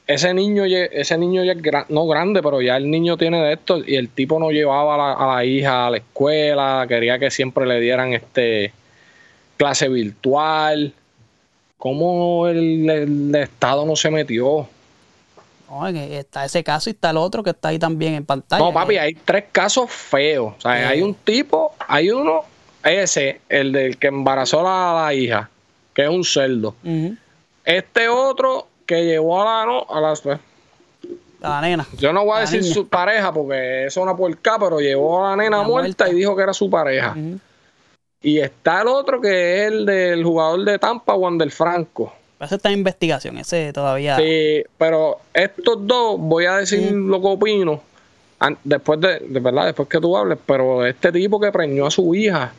Ese 0.07 0.33
niño, 0.33 0.63
ese 0.65 1.17
niño 1.17 1.43
ya 1.43 1.51
es 1.51 1.89
no 1.89 2.07
grande, 2.07 2.41
pero 2.41 2.61
ya 2.61 2.77
el 2.77 2.89
niño 2.89 3.15
tiene 3.15 3.43
de 3.43 3.53
esto 3.53 3.83
y 3.85 3.95
el 3.95 4.09
tipo 4.09 4.39
no 4.39 4.49
llevaba 4.49 4.95
a 4.95 4.97
la, 4.97 5.13
a 5.13 5.35
la 5.35 5.45
hija 5.45 5.85
a 5.85 5.91
la 5.91 5.97
escuela, 5.97 6.85
quería 6.87 7.19
que 7.19 7.29
siempre 7.29 7.67
le 7.67 7.79
dieran 7.79 8.13
este 8.13 8.73
clase 9.57 9.87
virtual. 9.87 10.93
¿Cómo 11.79 12.47
el, 12.47 12.87
el 12.89 13.33
Estado 13.35 13.85
no 13.85 13.95
se 13.95 14.11
metió? 14.11 14.67
No, 15.69 15.87
está 15.87 16.43
ese 16.45 16.63
caso 16.63 16.89
y 16.89 16.93
está 16.93 17.11
el 17.11 17.17
otro 17.17 17.41
que 17.41 17.51
está 17.51 17.69
ahí 17.69 17.79
también 17.79 18.15
en 18.15 18.25
pantalla. 18.25 18.61
No, 18.63 18.73
papi, 18.73 18.97
hay 18.97 19.13
tres 19.13 19.45
casos 19.51 19.89
feos. 19.89 20.53
O 20.57 20.61
sea, 20.61 20.75
Sí. 20.75 20.83
hay 20.93 21.01
un 21.01 21.13
tipo, 21.15 21.73
hay 21.87 22.11
uno, 22.11 22.41
ese, 22.83 23.39
el 23.49 23.71
del 23.71 23.97
que 23.97 24.07
embarazó 24.07 24.59
a 24.59 24.63
la, 24.95 25.03
la 25.05 25.13
hija, 25.13 25.49
que 25.93 26.03
es 26.03 26.09
un 26.09 26.23
cerdo. 26.25 26.75
Este 27.63 28.09
otro 28.09 28.67
que 28.85 29.05
llevó 29.05 29.41
a 29.41 29.45
la, 29.45 29.65
no, 29.65 29.85
a 29.89 30.01
la, 30.01 30.11
a 30.11 31.49
la 31.49 31.61
nena. 31.61 31.87
yo 31.97 32.11
no 32.11 32.25
voy 32.25 32.31
a 32.33 32.35
La 32.35 32.41
decir 32.41 32.61
niña. 32.61 32.73
su 32.73 32.87
pareja 32.89 33.31
porque 33.31 33.85
eso 33.85 33.99
es 34.01 34.03
una 34.03 34.17
puerca, 34.17 34.57
pero 34.59 34.79
llevó 34.81 35.23
a 35.25 35.29
la 35.29 35.35
nena 35.43 35.57
muerta, 35.61 36.05
muerta. 36.05 36.09
y 36.09 36.15
dijo 36.15 36.35
que 36.35 36.43
era 36.43 36.53
su 36.53 36.69
pareja. 36.69 37.15
Y 38.21 38.39
está 38.39 38.81
el 38.81 38.87
otro 38.87 39.21
que 39.21 39.29
es 39.65 39.71
el 39.71 39.85
del 39.85 40.23
jugador 40.23 40.65
de 40.65 40.77
Tampa, 40.77 41.15
Wander 41.15 41.49
Franco. 41.51 42.13
Ese 42.39 42.55
está 42.55 42.69
en 42.69 42.79
investigación, 42.79 43.37
ese 43.37 43.71
todavía. 43.73 44.17
Sí, 44.17 44.63
pero 44.77 45.19
estos 45.33 45.85
dos, 45.85 46.17
voy 46.19 46.45
a 46.45 46.57
decir 46.57 46.91
lo 46.91 47.19
que 47.21 47.27
opino. 47.27 47.81
Después 48.63 48.99
de, 49.01 49.19
de 49.19 49.39
verdad, 49.39 49.65
después 49.65 49.89
que 49.89 49.99
tú 49.99 50.15
hables, 50.15 50.37
pero 50.45 50.85
este 50.85 51.11
tipo 51.11 51.39
que 51.39 51.51
preñó 51.51 51.85
a 51.87 51.91
su 51.91 52.15
hija. 52.15 52.53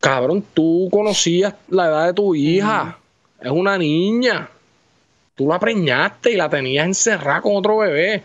Cabrón, 0.00 0.44
tú 0.54 0.88
conocías 0.90 1.54
la 1.68 1.86
edad 1.86 2.06
de 2.06 2.14
tu 2.14 2.34
hija. 2.34 2.98
Es 3.40 3.50
una 3.50 3.78
niña. 3.78 4.48
Tú 5.34 5.46
la 5.48 5.60
preñaste 5.60 6.32
y 6.32 6.36
la 6.36 6.48
tenías 6.48 6.86
encerrada 6.86 7.40
con 7.40 7.56
otro 7.56 7.78
bebé. 7.78 8.22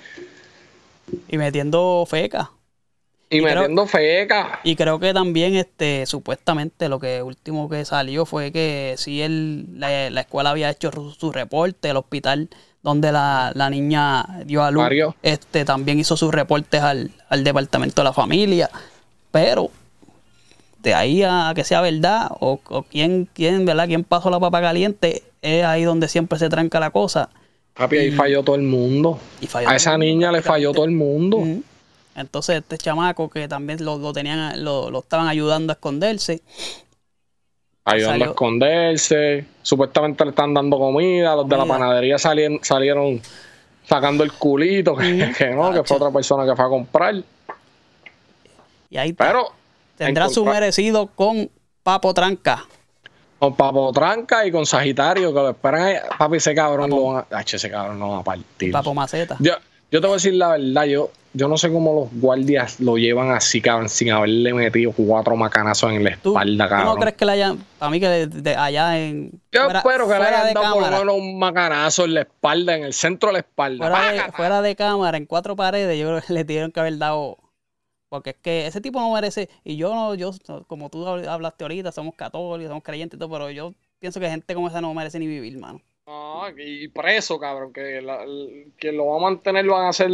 Y 1.28 1.38
metiendo 1.38 2.08
feca. 2.08 2.50
Y, 3.34 3.40
Y 3.40 3.42
creo- 3.44 3.56
metiendo 3.62 3.86
feca. 3.88 4.60
Y 4.64 4.76
creo 4.76 5.00
que 5.00 5.14
también, 5.14 5.56
este, 5.56 6.06
supuestamente, 6.06 6.90
lo 6.90 7.00
que 7.00 7.22
último 7.22 7.70
que 7.70 7.84
salió 7.86 8.26
fue 8.26 8.52
que 8.52 8.96
sí 8.98 9.22
él, 9.22 9.66
la, 9.80 10.10
la 10.10 10.22
escuela 10.22 10.52
había 10.52 10.70
hecho 10.70 10.92
su, 10.92 11.12
su 11.12 11.32
reporte, 11.32 11.90
el 11.90 11.98
hospital 11.98 12.50
donde 12.82 13.12
la, 13.14 13.52
la 13.56 13.70
niña 13.70 14.26
dio 14.46 14.62
a 14.64 14.70
luz, 14.70 14.84
este, 15.24 15.64
también 15.64 16.00
hizo 16.00 16.18
sus 16.18 16.34
reportes 16.34 16.82
al, 16.82 17.12
al 17.30 17.44
departamento 17.44 18.02
de 18.02 18.06
la 18.06 18.14
familia. 18.14 18.70
Pero 19.32 19.72
de 20.82 20.94
ahí 20.94 21.24
a 21.24 21.54
que 21.56 21.64
sea 21.64 21.80
verdad, 21.80 22.28
o, 22.42 22.60
o 22.70 22.84
quién, 22.84 23.30
quién, 23.34 23.66
¿verdad? 23.66 23.88
quién 23.88 24.04
pasó 24.04 24.30
la 24.30 24.40
papa 24.40 24.60
caliente, 24.62 25.24
es 25.42 25.64
ahí 25.64 25.84
donde 25.84 26.10
siempre 26.10 26.38
se 26.38 26.50
tranca 26.50 26.80
la 26.82 26.90
cosa. 26.90 27.30
Papi, 27.74 27.98
ahí 27.98 28.12
falló 28.12 28.44
todo 28.44 28.58
el 28.58 28.62
mundo. 28.64 29.18
Y 29.42 29.48
falló 29.48 29.70
A 29.70 29.76
esa 29.78 29.94
el 29.94 30.02
niña 30.02 30.32
le 30.32 30.42
falló 30.42 30.74
todo 30.74 30.86
el 30.86 30.92
mundo. 30.92 31.42
Entonces 32.16 32.58
este 32.58 32.78
chamaco 32.78 33.30
que 33.30 33.48
también 33.48 33.84
lo, 33.84 33.98
lo 33.98 34.14
tenían, 34.14 34.64
lo, 34.64 34.90
lo 34.92 35.00
estaban 35.00 35.28
ayudando 35.28 35.72
a 35.72 35.76
esconderse, 35.76 36.42
ayudando 37.86 38.14
Salió- 38.14 38.26
a 38.26 38.30
esconderse. 38.30 39.46
Supuestamente 39.62 40.24
le 40.24 40.30
están 40.32 40.54
dando 40.54 40.78
comida. 40.78 41.36
Los 41.36 41.48
de 41.50 41.58
la 41.58 41.66
panadería 41.66 42.18
salieron, 42.18 42.60
salieron 42.62 43.22
sacando 43.88 44.24
el 44.24 44.32
culito, 44.34 44.96
que, 44.96 45.52
no, 45.56 45.72
que 45.74 45.84
fue 45.84 45.98
otra 45.98 46.12
persona 46.12 46.46
que 46.46 46.56
fue 46.56 46.66
a 46.66 46.70
comprar. 46.70 47.16
y 48.90 48.98
ahí. 48.98 49.14
Pero 49.14 49.48
tendrá 49.98 50.30
su 50.30 50.46
merecido 50.46 51.08
con 51.08 51.50
Papo 51.82 52.14
Tranca. 52.14 52.66
con 53.40 53.56
Papo 53.56 53.92
Tranca 53.92 54.46
y 54.46 54.52
con 54.52 54.66
Sagitario, 54.66 55.34
que 55.34 55.40
lo 55.40 55.50
esperan 55.50 55.82
ahí. 55.82 55.96
Papi, 56.18 56.38
ese 56.38 56.54
cabrón 56.56 56.90
lo 56.90 57.04
van 57.06 57.26
a. 57.32 57.42
Ese 57.42 57.70
cabrón 57.70 58.00
lo 58.00 58.10
van 58.12 58.20
a 58.20 58.24
partir. 58.24 58.72
Papo 58.72 58.94
Maceta. 58.94 59.36
Yo, 59.40 59.54
yo 59.92 60.00
te 60.00 60.08
voy 60.08 60.14
a 60.14 60.18
decir 60.18 60.34
la 60.36 60.50
verdad, 60.50 60.84
yo, 60.86 61.10
yo 61.34 61.48
no 61.48 61.58
sé 61.58 61.72
cómo 61.72 61.94
los 61.94 62.22
guardias 62.22 62.80
lo 62.80 62.98
llevan 62.98 63.32
así, 63.32 63.62
cabrón, 63.62 63.90
sin 63.90 64.12
haberle 64.12 64.54
metido 64.54 64.92
cuatro 64.96 65.36
macanazos 65.36 65.92
en 65.92 66.04
la 66.04 66.16
¿Tú, 66.18 66.30
espalda, 66.30 66.66
tú 66.66 66.70
cabrón. 66.70 66.94
no 66.96 67.00
crees 67.02 67.16
que 67.16 67.26
le 67.26 67.32
hayan, 67.32 67.58
para 67.80 67.90
mí 67.90 68.00
que 68.00 68.08
de, 68.08 68.28
de 68.28 68.56
allá 68.56 69.00
en... 69.00 69.32
Yo 69.52 69.64
fuera- 69.66 69.80
espero 69.80 70.08
que 70.08 70.14
le 70.20 70.26
hayan 70.26 70.54
dado 70.54 70.74
por 70.80 70.92
lo 70.92 70.98
menos 71.00 71.16
un 71.16 71.40
macanazo 71.40 72.06
en 72.06 72.14
la 72.14 72.22
espalda, 72.22 72.76
en 72.76 72.84
el 72.84 72.94
centro 72.94 73.30
de 73.30 73.34
la 73.34 73.40
espalda. 73.40 73.90
fuera 73.90 74.12
de, 74.12 74.32
fuera 74.32 74.62
de 74.62 74.76
cámara, 74.76 75.18
en 75.18 75.26
cuatro 75.26 75.56
paredes, 75.56 76.00
yo 76.00 76.08
creo 76.08 76.22
que 76.22 76.34
le 76.34 76.46
tuvieron 76.46 76.72
que 76.72 76.80
haber 76.80 76.98
dado... 76.98 77.38
Porque 78.10 78.30
es 78.32 78.36
que 78.42 78.68
ese 78.68 78.80
tipo 78.80 79.00
no 79.00 79.12
merece... 79.12 79.50
Y 79.64 79.76
yo, 79.76 79.94
no 79.96 80.14
yo 80.14 80.32
como 80.68 80.90
tú 80.90 81.08
hablaste 81.08 81.64
ahorita, 81.64 81.92
somos 81.92 82.14
católicos, 82.14 82.70
somos 82.70 82.84
creyentes 82.84 83.18
y 83.18 83.20
todo, 83.20 83.30
pero 83.32 83.50
yo 83.50 83.74
pienso 83.98 84.20
que 84.20 84.30
gente 84.30 84.54
como 84.54 84.68
esa 84.68 84.82
no 84.82 84.94
merece 84.94 85.18
ni 85.18 85.26
vivir, 85.26 85.58
mano. 85.58 85.82
No, 86.06 86.44
y 86.58 86.90
preso, 86.90 87.40
cabrón, 87.40 87.74
que, 87.74 88.02
la- 88.02 88.22
el- 88.24 88.72
que 88.78 88.92
lo 88.92 89.08
va 89.08 89.16
a 89.18 89.22
mantener 89.22 89.66
lo 89.66 89.74
van 89.74 89.86
a 89.86 89.90
hacer. 89.90 90.12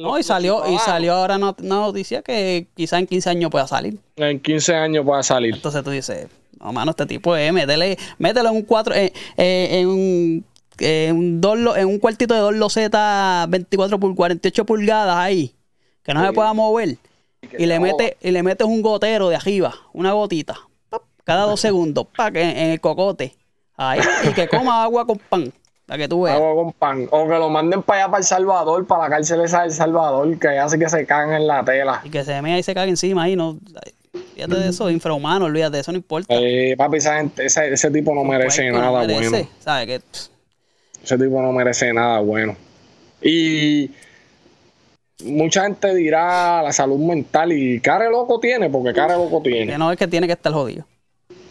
No, 0.00 0.18
y 0.18 0.22
salió, 0.22 0.66
y 0.66 0.78
salió 0.78 1.12
ahora 1.14 1.36
una, 1.36 1.54
una 1.58 1.74
noticia 1.76 2.22
que 2.22 2.66
quizá 2.74 2.98
en 2.98 3.06
15 3.06 3.30
años 3.30 3.50
pueda 3.50 3.66
salir. 3.66 3.98
En 4.16 4.40
15 4.40 4.74
años 4.74 5.04
pueda 5.04 5.22
salir. 5.22 5.54
Entonces 5.54 5.84
tú 5.84 5.90
dices, 5.90 6.26
no, 6.58 6.72
mano, 6.72 6.90
este 6.92 7.06
tipo 7.06 7.36
es, 7.36 7.52
métele, 7.52 7.98
mételo 8.18 8.48
en 8.50 8.56
un 8.56 8.62
cuatro, 8.62 8.94
eh, 8.94 9.12
eh, 9.36 9.68
en 9.80 9.88
un, 9.88 10.44
en 10.78 11.16
un 11.16 11.40
dos 11.40 11.58
lo- 11.58 11.76
en 11.76 11.86
un 11.86 11.98
cuartito 11.98 12.32
de 12.34 12.40
dos 12.40 12.54
losetas 12.54 13.48
24 13.50 14.00
por 14.00 14.14
48 14.14 14.64
pulgadas 14.64 15.16
ahí, 15.16 15.54
que 16.02 16.14
no 16.14 16.20
se 16.20 16.32
pueda 16.34 16.52
mover. 16.54 16.96
Y 17.58 17.66
le 17.66 17.78
mete, 17.80 18.16
y 18.22 18.30
le 18.30 18.42
metes 18.42 18.66
un 18.66 18.80
gotero 18.82 19.28
de 19.28 19.36
arriba, 19.36 19.74
una 19.92 20.12
gotita, 20.12 20.56
pap, 20.88 21.02
cada 21.24 21.44
dos 21.44 21.60
segundos, 21.60 22.06
pa, 22.16 22.30
que 22.30 22.40
en, 22.42 22.56
en 22.56 22.70
el 22.70 22.80
cocote. 22.80 23.34
Ahí, 23.76 24.00
y 24.28 24.34
que 24.34 24.46
coma 24.46 24.82
agua 24.82 25.06
con 25.06 25.18
pan, 25.18 25.50
para 25.90 26.02
que 26.04 26.08
tú 26.08 26.22
veas. 26.22 26.36
Agua 26.36 26.54
con 26.54 26.72
pan. 26.72 27.08
O 27.10 27.26
que 27.26 27.34
lo 27.34 27.48
manden 27.48 27.82
para 27.82 28.04
allá, 28.04 28.10
para 28.12 28.18
El 28.20 28.24
Salvador, 28.24 28.86
para 28.86 29.02
la 29.02 29.10
cárcel 29.10 29.40
esa 29.40 29.62
de 29.62 29.66
El 29.66 29.72
Salvador, 29.72 30.38
que 30.38 30.46
hace 30.56 30.78
que 30.78 30.88
se 30.88 31.04
cagan 31.04 31.32
en 31.32 31.48
la 31.48 31.64
tela. 31.64 32.00
Y 32.04 32.10
que 32.10 32.22
se 32.22 32.40
mea 32.42 32.56
y 32.60 32.62
se 32.62 32.72
cague 32.74 32.90
encima 32.90 33.24
ahí, 33.24 33.34
no. 33.34 33.58
Fíjate 34.36 34.54
de 34.54 34.68
eso, 34.68 34.88
infrahumano, 34.88 35.46
olvídate, 35.46 35.78
de 35.78 35.80
eso 35.80 35.90
no 35.90 35.98
importa. 35.98 36.32
Eh, 36.32 36.76
papi, 36.78 36.98
esa 36.98 37.16
gente, 37.16 37.44
ese, 37.44 37.72
ese 37.72 37.90
tipo 37.90 38.14
no 38.14 38.22
merece 38.22 38.62
Puerco, 38.70 38.78
no 38.78 38.84
nada 38.84 39.04
merece, 39.04 39.30
bueno. 39.30 39.48
¿Sabes? 39.58 39.86
Que, 39.86 40.00
Ese 41.02 41.18
tipo 41.18 41.42
no 41.42 41.50
merece 41.50 41.92
nada 41.92 42.20
bueno. 42.20 42.54
Y 43.20 43.90
mucha 45.24 45.64
gente 45.64 45.92
dirá 45.92 46.62
la 46.62 46.72
salud 46.72 47.00
mental 47.00 47.50
y 47.50 47.80
cara 47.80 48.08
loco 48.08 48.38
tiene, 48.38 48.70
porque 48.70 48.92
cara 48.92 49.16
loco 49.16 49.42
que 49.42 49.50
tiene. 49.50 49.76
no 49.76 49.90
es 49.90 49.98
que 49.98 50.06
tiene 50.06 50.28
que 50.28 50.34
estar 50.34 50.52
jodido. 50.52 50.84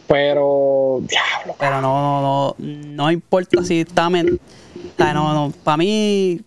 Pero, 0.09 1.01
diablo, 1.01 1.55
Pero 1.59 1.81
no, 1.81 2.01
no, 2.01 2.21
no, 2.21 2.55
no 2.57 3.11
importa 3.11 3.63
si 3.63 3.81
está 3.81 4.09
men- 4.09 4.39
no, 4.97 5.13
no, 5.35 5.53
para 5.63 5.77
mí 5.77 6.41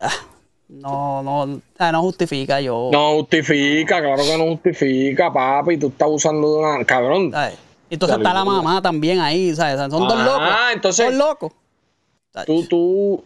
ah, 0.00 0.08
no, 0.70 1.22
no, 1.22 1.46
no 1.46 2.00
justifica 2.00 2.58
yo. 2.62 2.88
no 2.90 3.12
justifica, 3.16 4.00
claro 4.00 4.22
que 4.24 4.38
no 4.38 4.44
justifica, 4.46 5.30
papi. 5.30 5.76
Tú 5.76 5.88
estás 5.88 6.08
usando 6.10 6.54
de 6.54 6.58
una. 6.60 6.84
Cabrón. 6.86 7.30
¿sabes? 7.32 7.58
Entonces 7.90 8.16
está 8.16 8.32
la 8.32 8.46
mamá 8.46 8.80
también 8.80 9.20
ahí, 9.20 9.54
¿sabes? 9.54 9.78
Son 9.78 9.90
dos 10.08 10.14
Ah, 10.16 10.24
locos. 10.24 10.56
entonces- 10.72 11.06
Dos 11.06 11.14
locos. 11.14 11.52
Tú, 12.46 12.66
tú 12.66 13.24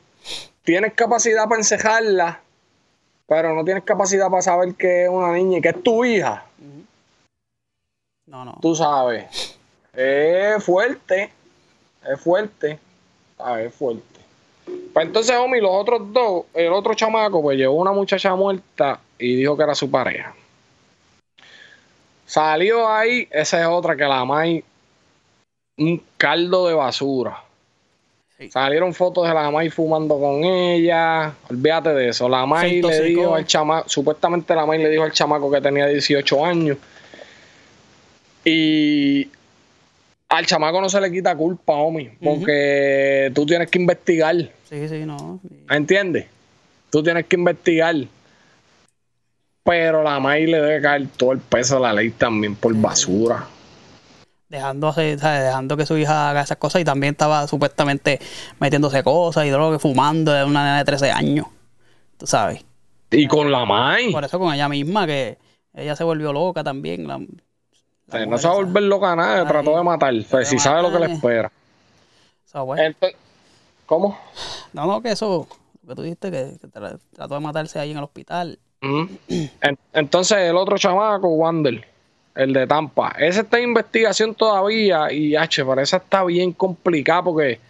tienes 0.65 0.95
capacidad 0.95 1.45
para 1.45 1.61
encejarla, 1.61 2.41
pero 3.29 3.55
no 3.55 3.65
tienes 3.65 3.85
capacidad 3.85 4.29
para 4.29 4.43
saber 4.43 4.75
que 4.75 5.05
es 5.05 5.09
una 5.09 5.31
niña 5.33 5.59
y 5.59 5.61
que 5.61 5.69
es 5.69 5.81
tu 5.81 6.05
hija. 6.05 6.45
No, 8.27 8.45
no. 8.45 8.59
Tú 8.61 8.75
sabes. 8.75 9.56
Es 9.97 10.63
fuerte. 10.63 11.33
Es 12.07 12.21
fuerte. 12.21 12.79
¿Sabes? 13.37 13.69
Es 13.69 13.75
fuerte. 13.75 14.21
Pues 14.93 15.07
entonces, 15.07 15.37
Omi, 15.37 15.61
los 15.61 15.71
otros 15.73 16.13
dos, 16.13 16.45
el 16.55 16.73
otro 16.73 16.95
chamaco, 16.95 17.41
pues 17.41 17.57
llevó 17.57 17.77
una 17.77 17.93
muchacha 17.93 18.35
muerta 18.35 19.01
y 19.19 19.37
dijo 19.37 19.57
que 19.57 19.63
era 19.63 19.75
su 19.75 19.91
pareja. 19.91 20.35
Salió 22.27 22.89
ahí, 22.89 23.29
esa 23.31 23.61
es 23.61 23.67
otra 23.69 23.95
que 23.95 24.05
la 24.05 24.25
Mai, 24.25 24.65
un 25.79 26.03
caldo 26.17 26.67
de 26.67 26.75
basura. 26.75 27.43
Sí. 28.37 28.51
Salieron 28.51 28.93
fotos 28.93 29.29
de 29.29 29.33
la 29.33 29.51
Mai 29.51 29.71
fumando 29.71 30.19
con 30.19 30.45
ella. 30.45 31.33
Olvídate 31.49 31.91
de 31.91 32.09
eso. 32.09 32.29
La 32.29 32.45
Mai 32.45 32.83
Se 32.83 32.89
le 32.89 33.03
dijo 33.03 33.35
al 33.35 33.47
chamaco, 33.47 33.89
supuestamente 33.89 34.55
la 34.55 34.67
Mai 34.67 34.79
le 34.79 34.91
dijo 34.91 35.05
al 35.05 35.13
chamaco 35.13 35.51
que 35.51 35.61
tenía 35.61 35.87
18 35.87 36.45
años. 36.45 36.77
Y 38.45 39.31
al 40.29 40.47
chamaco 40.47 40.81
no 40.81 40.89
se 40.89 41.01
le 41.01 41.11
quita 41.11 41.37
culpa, 41.37 41.75
homie, 41.75 42.17
porque 42.23 43.31
tú 43.35 43.47
tienes 43.47 43.71
que 43.71 43.79
investigar, 43.79 44.37
Sí, 44.69 44.89
sí, 44.89 45.05
no. 45.07 45.41
¿entiendes? 45.71 46.27
Tú 46.91 47.03
tienes 47.03 47.27
que 47.27 47.37
investigar. 47.37 47.95
Pero 49.63 50.03
la 50.03 50.19
May 50.21 50.47
le 50.47 50.61
debe 50.61 50.81
caer 50.81 51.09
todo 51.17 51.33
el 51.33 51.39
peso 51.39 51.77
de 51.77 51.83
la 51.83 51.93
ley 51.93 52.11
también 52.11 52.55
por 52.55 52.75
basura. 52.75 53.47
Dejando, 54.49 54.93
¿sabes? 54.93 55.21
dejando 55.21 55.77
que 55.77 55.87
su 55.87 55.97
hija 55.99 56.31
haga 56.31 56.43
esas 56.43 56.57
cosas 56.57 56.81
y 56.81 56.85
también 56.85 57.13
estaba 57.13 57.49
supuestamente 57.49 58.21
metiéndose 58.61 59.03
cosas 59.03 59.45
y 59.45 59.51
drogas, 59.51 59.83
fumando 59.83 60.33
de 60.33 60.45
una 60.45 60.63
nena 60.63 60.79
de 60.79 60.85
13 60.85 61.11
años. 61.11 61.47
Tú 62.17 62.27
sabes. 62.27 62.65
Y 63.11 63.27
con 63.27 63.51
la 63.51 63.65
May. 63.65 64.13
Por 64.13 64.25
eso 64.25 64.39
con 64.39 64.55
ella 64.55 64.69
misma, 64.69 65.07
que 65.07 65.39
ella 65.75 65.97
se 65.97 66.05
volvió 66.05 66.33
loca 66.33 66.63
también. 66.63 67.07
La, 67.07 67.21
sea, 68.13 68.27
no 68.27 68.39
se 68.39 68.47
va 68.47 68.53
a 68.55 68.57
volver 68.57 68.83
loca 68.85 69.13
a 69.13 69.17
nada, 69.17 69.41
Ahí. 69.43 69.47
trató 69.47 69.77
de 69.77 69.83
matar. 69.83 70.15
Si 70.45 70.59
sabe 70.59 70.83
lo 70.83 70.93
que 70.93 70.99
le 71.07 71.13
espera. 71.15 71.51
Entonces, 72.79 73.17
¿Cómo? 73.87 74.19
no, 74.73 74.87
no, 74.87 75.03
que 75.03 75.11
eso, 75.13 75.47
que 75.87 75.95
tú 75.95 76.03
dijiste, 76.03 76.31
que, 76.31 76.57
que 76.61 76.69
tra- 76.69 76.99
trató 77.15 77.35
de 77.35 77.41
matarse 77.41 77.79
ahí 77.79 77.91
en 77.93 77.99
el 77.99 78.05
hospital. 78.05 78.59
Mm. 78.81 79.05
En- 79.61 79.79
Entonces, 79.93 80.39
el 80.39 80.57
otro 80.57 80.77
chamaco, 80.79 81.29
Wander, 81.29 81.87
el 82.35 82.53
de 82.53 82.67
Tampa, 82.67 83.15
ese 83.19 83.41
está 83.41 83.59
en 83.59 83.65
investigación 83.65 84.35
todavía 84.35 85.11
y, 85.13 85.37
H, 85.37 85.65
esa 85.79 85.97
está 85.99 86.25
bien 86.25 86.53
complicada 86.53 87.23
porque 87.25 87.61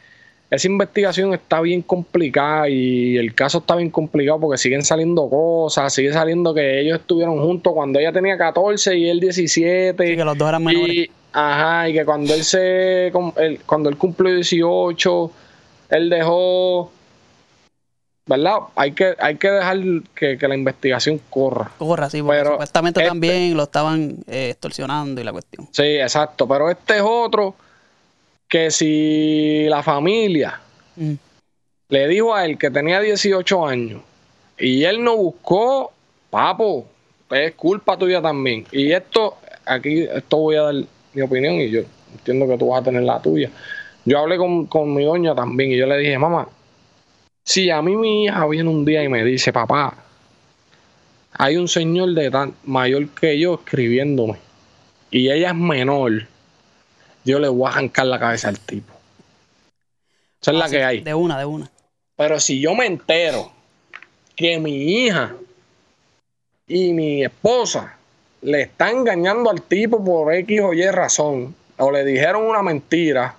esa 0.51 0.69
investigación 0.69 1.35
está 1.35 1.61
bien 1.61 1.83
complicada 1.83 2.69
y 2.69 3.17
el 3.17 3.35
caso 3.35 3.59
está 3.59 3.75
bien 3.75 3.91
complicado 3.91 4.39
porque 4.41 4.59
siguen 4.59 4.85
saliendo 4.85 5.29
cosas, 5.29 5.93
sigue 5.93 6.13
saliendo 6.13 6.55
que 6.55 6.81
ellos 6.81 7.01
estuvieron 7.01 7.41
juntos 7.41 7.73
cuando 7.73 7.99
ella 7.99 8.13
tenía 8.13 8.39
14 8.39 8.97
y 8.97 9.09
él 9.09 9.19
17. 9.21 10.07
Sí, 10.07 10.17
que 10.17 10.25
los 10.25 10.39
dos 10.39 10.49
eran 10.49 10.63
menores. 10.63 10.89
Y, 10.95 11.11
ajá, 11.33 11.89
y 11.89 11.95
que 11.95 12.05
cuando 12.05 12.33
él 12.33 12.45
se 12.45 13.13
cuando 13.67 13.89
él 13.89 13.97
cumplió 13.97 14.35
18, 14.35 15.33
él 15.91 16.11
dejó 16.11 16.93
¿verdad? 18.29 18.59
Hay 18.75 18.93
que, 18.93 19.15
hay 19.21 19.37
que 19.37 19.51
dejar 19.51 19.79
que, 20.15 20.37
que 20.37 20.49
la 20.49 20.57
investigación 20.57 21.21
corra. 21.31 21.71
Corra, 21.79 22.11
sí, 22.11 22.21
porque 22.23 22.39
Pero 22.39 22.53
supuestamente 22.53 23.01
este- 23.01 23.09
también 23.09 23.57
lo 23.57 23.63
estaban 23.65 24.17
eh, 24.27 24.51
extorsionando 24.51 25.21
y 25.21 25.25
la 25.25 25.33
cuestión. 25.33 25.69
Sí, 25.71 25.83
exacto. 25.85 26.47
Pero 26.49 26.69
este 26.71 26.97
es 26.97 27.03
otro 27.05 27.55
que 28.49 28.71
si 28.71 29.67
la 29.69 29.83
familia 29.83 30.61
Mm. 30.97 31.15
le 31.91 32.09
dijo 32.09 32.35
a 32.35 32.45
él 32.45 32.59
que 32.59 32.71
tenía 32.71 33.01
18 33.01 33.67
años 33.67 34.01
y 34.59 34.85
él 34.85 35.05
no 35.05 35.17
buscó, 35.17 35.93
papo, 36.31 36.87
es 37.31 37.53
culpa 37.55 37.99
tuya 37.99 38.23
también. 38.23 38.67
Y 38.73 38.93
esto, 38.93 39.37
aquí, 39.67 40.03
esto 40.03 40.37
voy 40.39 40.57
a 40.57 40.63
dar 40.63 40.75
mi 41.13 41.23
opinión 41.23 41.55
y 41.55 41.71
yo 41.71 41.83
entiendo 42.13 42.49
que 42.49 42.57
tú 42.57 42.69
vas 42.69 42.81
a 42.81 42.85
tener 42.85 43.03
la 43.03 43.21
tuya. 43.21 43.51
Yo 44.07 44.19
hablé 44.19 44.39
con, 44.39 44.67
con 44.67 44.95
mi 44.95 45.05
doña 45.05 45.35
también 45.35 45.73
y 45.73 45.77
yo 45.77 45.87
le 45.87 45.99
dije, 45.99 46.19
mamá, 46.19 46.49
si 47.45 47.71
a 47.71 47.83
mí 47.83 47.95
mi 47.95 48.25
hija 48.25 48.47
viene 48.47 48.71
un 48.71 48.85
día 48.85 49.05
y 49.05 49.09
me 49.09 49.23
dice, 49.23 49.53
papá, 49.53 49.95
hay 51.33 51.57
un 51.59 51.69
señor 51.69 52.15
de 52.15 52.31
tan 52.31 52.55
mayor 52.65 53.09
que 53.11 53.39
yo 53.39 53.55
escribiéndome 53.55 54.39
y 55.11 55.31
ella 55.31 55.51
es 55.51 55.55
menor, 55.55 56.27
yo 57.27 57.41
le 57.41 57.49
voy 57.49 57.67
a 57.67 57.71
arrancar 57.71 58.07
la 58.07 58.19
cabeza 58.19 58.49
al 58.49 58.59
tipo. 58.61 58.95
Esa 60.41 60.53
es 60.53 60.57
la 60.57 60.65
Así, 60.67 60.77
que 60.77 60.85
hay. 60.85 61.01
De 61.01 61.13
una, 61.13 61.39
de 61.39 61.45
una. 61.45 61.71
Pero 62.17 62.39
si 62.39 62.61
yo 62.61 62.75
me 62.75 62.87
entero 62.87 63.51
que 64.37 64.59
mi 64.61 65.05
hija 65.05 65.35
y 66.69 66.93
mi 66.93 67.25
esposa 67.25 67.97
le 68.43 68.63
están 68.63 68.99
engañando 68.99 69.51
al 69.51 69.63
tipo 69.63 70.03
por 70.03 70.33
X 70.33 70.61
o 70.63 70.73
Y 70.73 70.89
razón, 70.89 71.55
o 71.79 71.91
le 71.91 72.05
dijeron 72.05 72.47
una 72.47 72.63
mentira, 72.63 73.35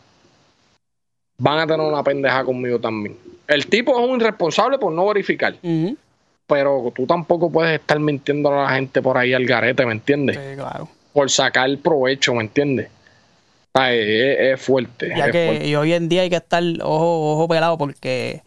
van 1.38 1.60
a 1.60 1.66
tener 1.66 1.88
una 1.88 2.04
pendeja 2.04 2.44
conmigo 2.44 2.80
también. 2.80 3.18
El 3.48 3.68
tipo 3.68 3.98
es 3.98 4.10
un 4.10 4.20
irresponsable 4.20 4.78
por 4.78 4.92
no 4.92 5.08
verificar, 5.08 5.56
pero 6.46 6.92
tú 6.94 7.08
tampoco 7.08 7.50
puedes 7.50 7.80
estar 7.80 8.00
mintiendo 8.00 8.52
a 8.52 8.64
la 8.64 8.70
gente 8.72 9.02
por 9.02 9.18
ahí 9.18 9.34
al 9.34 9.46
garete, 9.46 9.86
¿me 9.86 9.94
entiendes? 9.94 10.36
Sí, 10.36 10.56
claro. 10.58 10.90
Por 11.14 11.32
sacar 11.32 11.70
provecho, 11.78 12.34
¿me 12.34 12.44
entiendes? 12.44 12.90
Ah, 13.74 13.94
es, 13.94 14.08
es- 14.08 14.38
es 14.54 14.62
fuerte. 14.62 15.10
Ya 15.16 15.26
es 15.26 15.32
que 15.32 15.46
fuerte. 15.48 15.68
y 15.68 15.76
hoy 15.76 15.94
en 15.94 16.10
día 16.10 16.22
hay 16.24 16.30
que 16.30 16.36
estar 16.38 16.64
ojo, 16.82 17.34
ojo 17.34 17.48
pelado 17.48 17.78
porque 17.78 18.44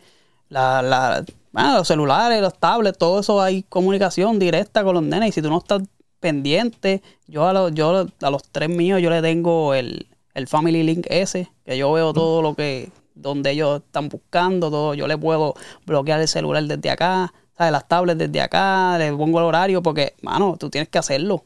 la, 0.48 0.83
la, 0.83 1.24
bueno, 1.52 1.76
los 1.78 1.88
celulares, 1.88 2.40
los 2.40 2.59
tablets, 2.59 2.98
todo 2.98 3.20
eso 3.20 3.40
hay 3.40 3.62
comunicación 3.64 4.38
directa 4.38 4.83
con 4.85 4.94
los 4.94 5.02
nenes. 5.02 5.28
Y 5.30 5.33
si 5.33 5.42
tú 5.42 5.50
no 5.50 5.59
estás 5.59 5.83
pendiente, 6.18 7.02
yo 7.26 7.46
a 7.46 7.52
los, 7.52 7.72
yo 7.74 8.06
a 8.22 8.30
los 8.30 8.42
tres 8.50 8.68
míos 8.68 9.00
yo 9.00 9.09
le 9.11 9.22
tengo 9.22 9.74
el, 9.74 10.06
el 10.35 10.46
Family 10.48 10.83
Link 10.83 11.06
ese, 11.09 11.48
que 11.64 11.78
yo 11.78 11.90
veo 11.92 12.12
todo 12.12 12.42
lo 12.42 12.54
que, 12.54 12.90
donde 13.14 13.52
ellos 13.52 13.83
están 13.87 14.09
buscando, 14.09 14.70
todo, 14.70 14.94
yo 14.94 15.06
le 15.06 15.16
puedo 15.16 15.54
bloquear 15.87 16.20
el 16.20 16.28
celular 16.28 16.62
desde 16.64 16.90
acá, 16.90 17.33
¿sabes? 17.56 17.72
las 17.72 17.88
tablets 17.88 18.18
desde 18.18 18.40
acá, 18.40 18.96
le 18.98 19.12
pongo 19.12 19.38
el 19.38 19.44
horario, 19.46 19.83
porque, 19.83 20.14
mano, 20.22 20.56
tú 20.59 20.68
tienes 20.70 20.88
que 20.88 20.98
hacerlo. 20.98 21.44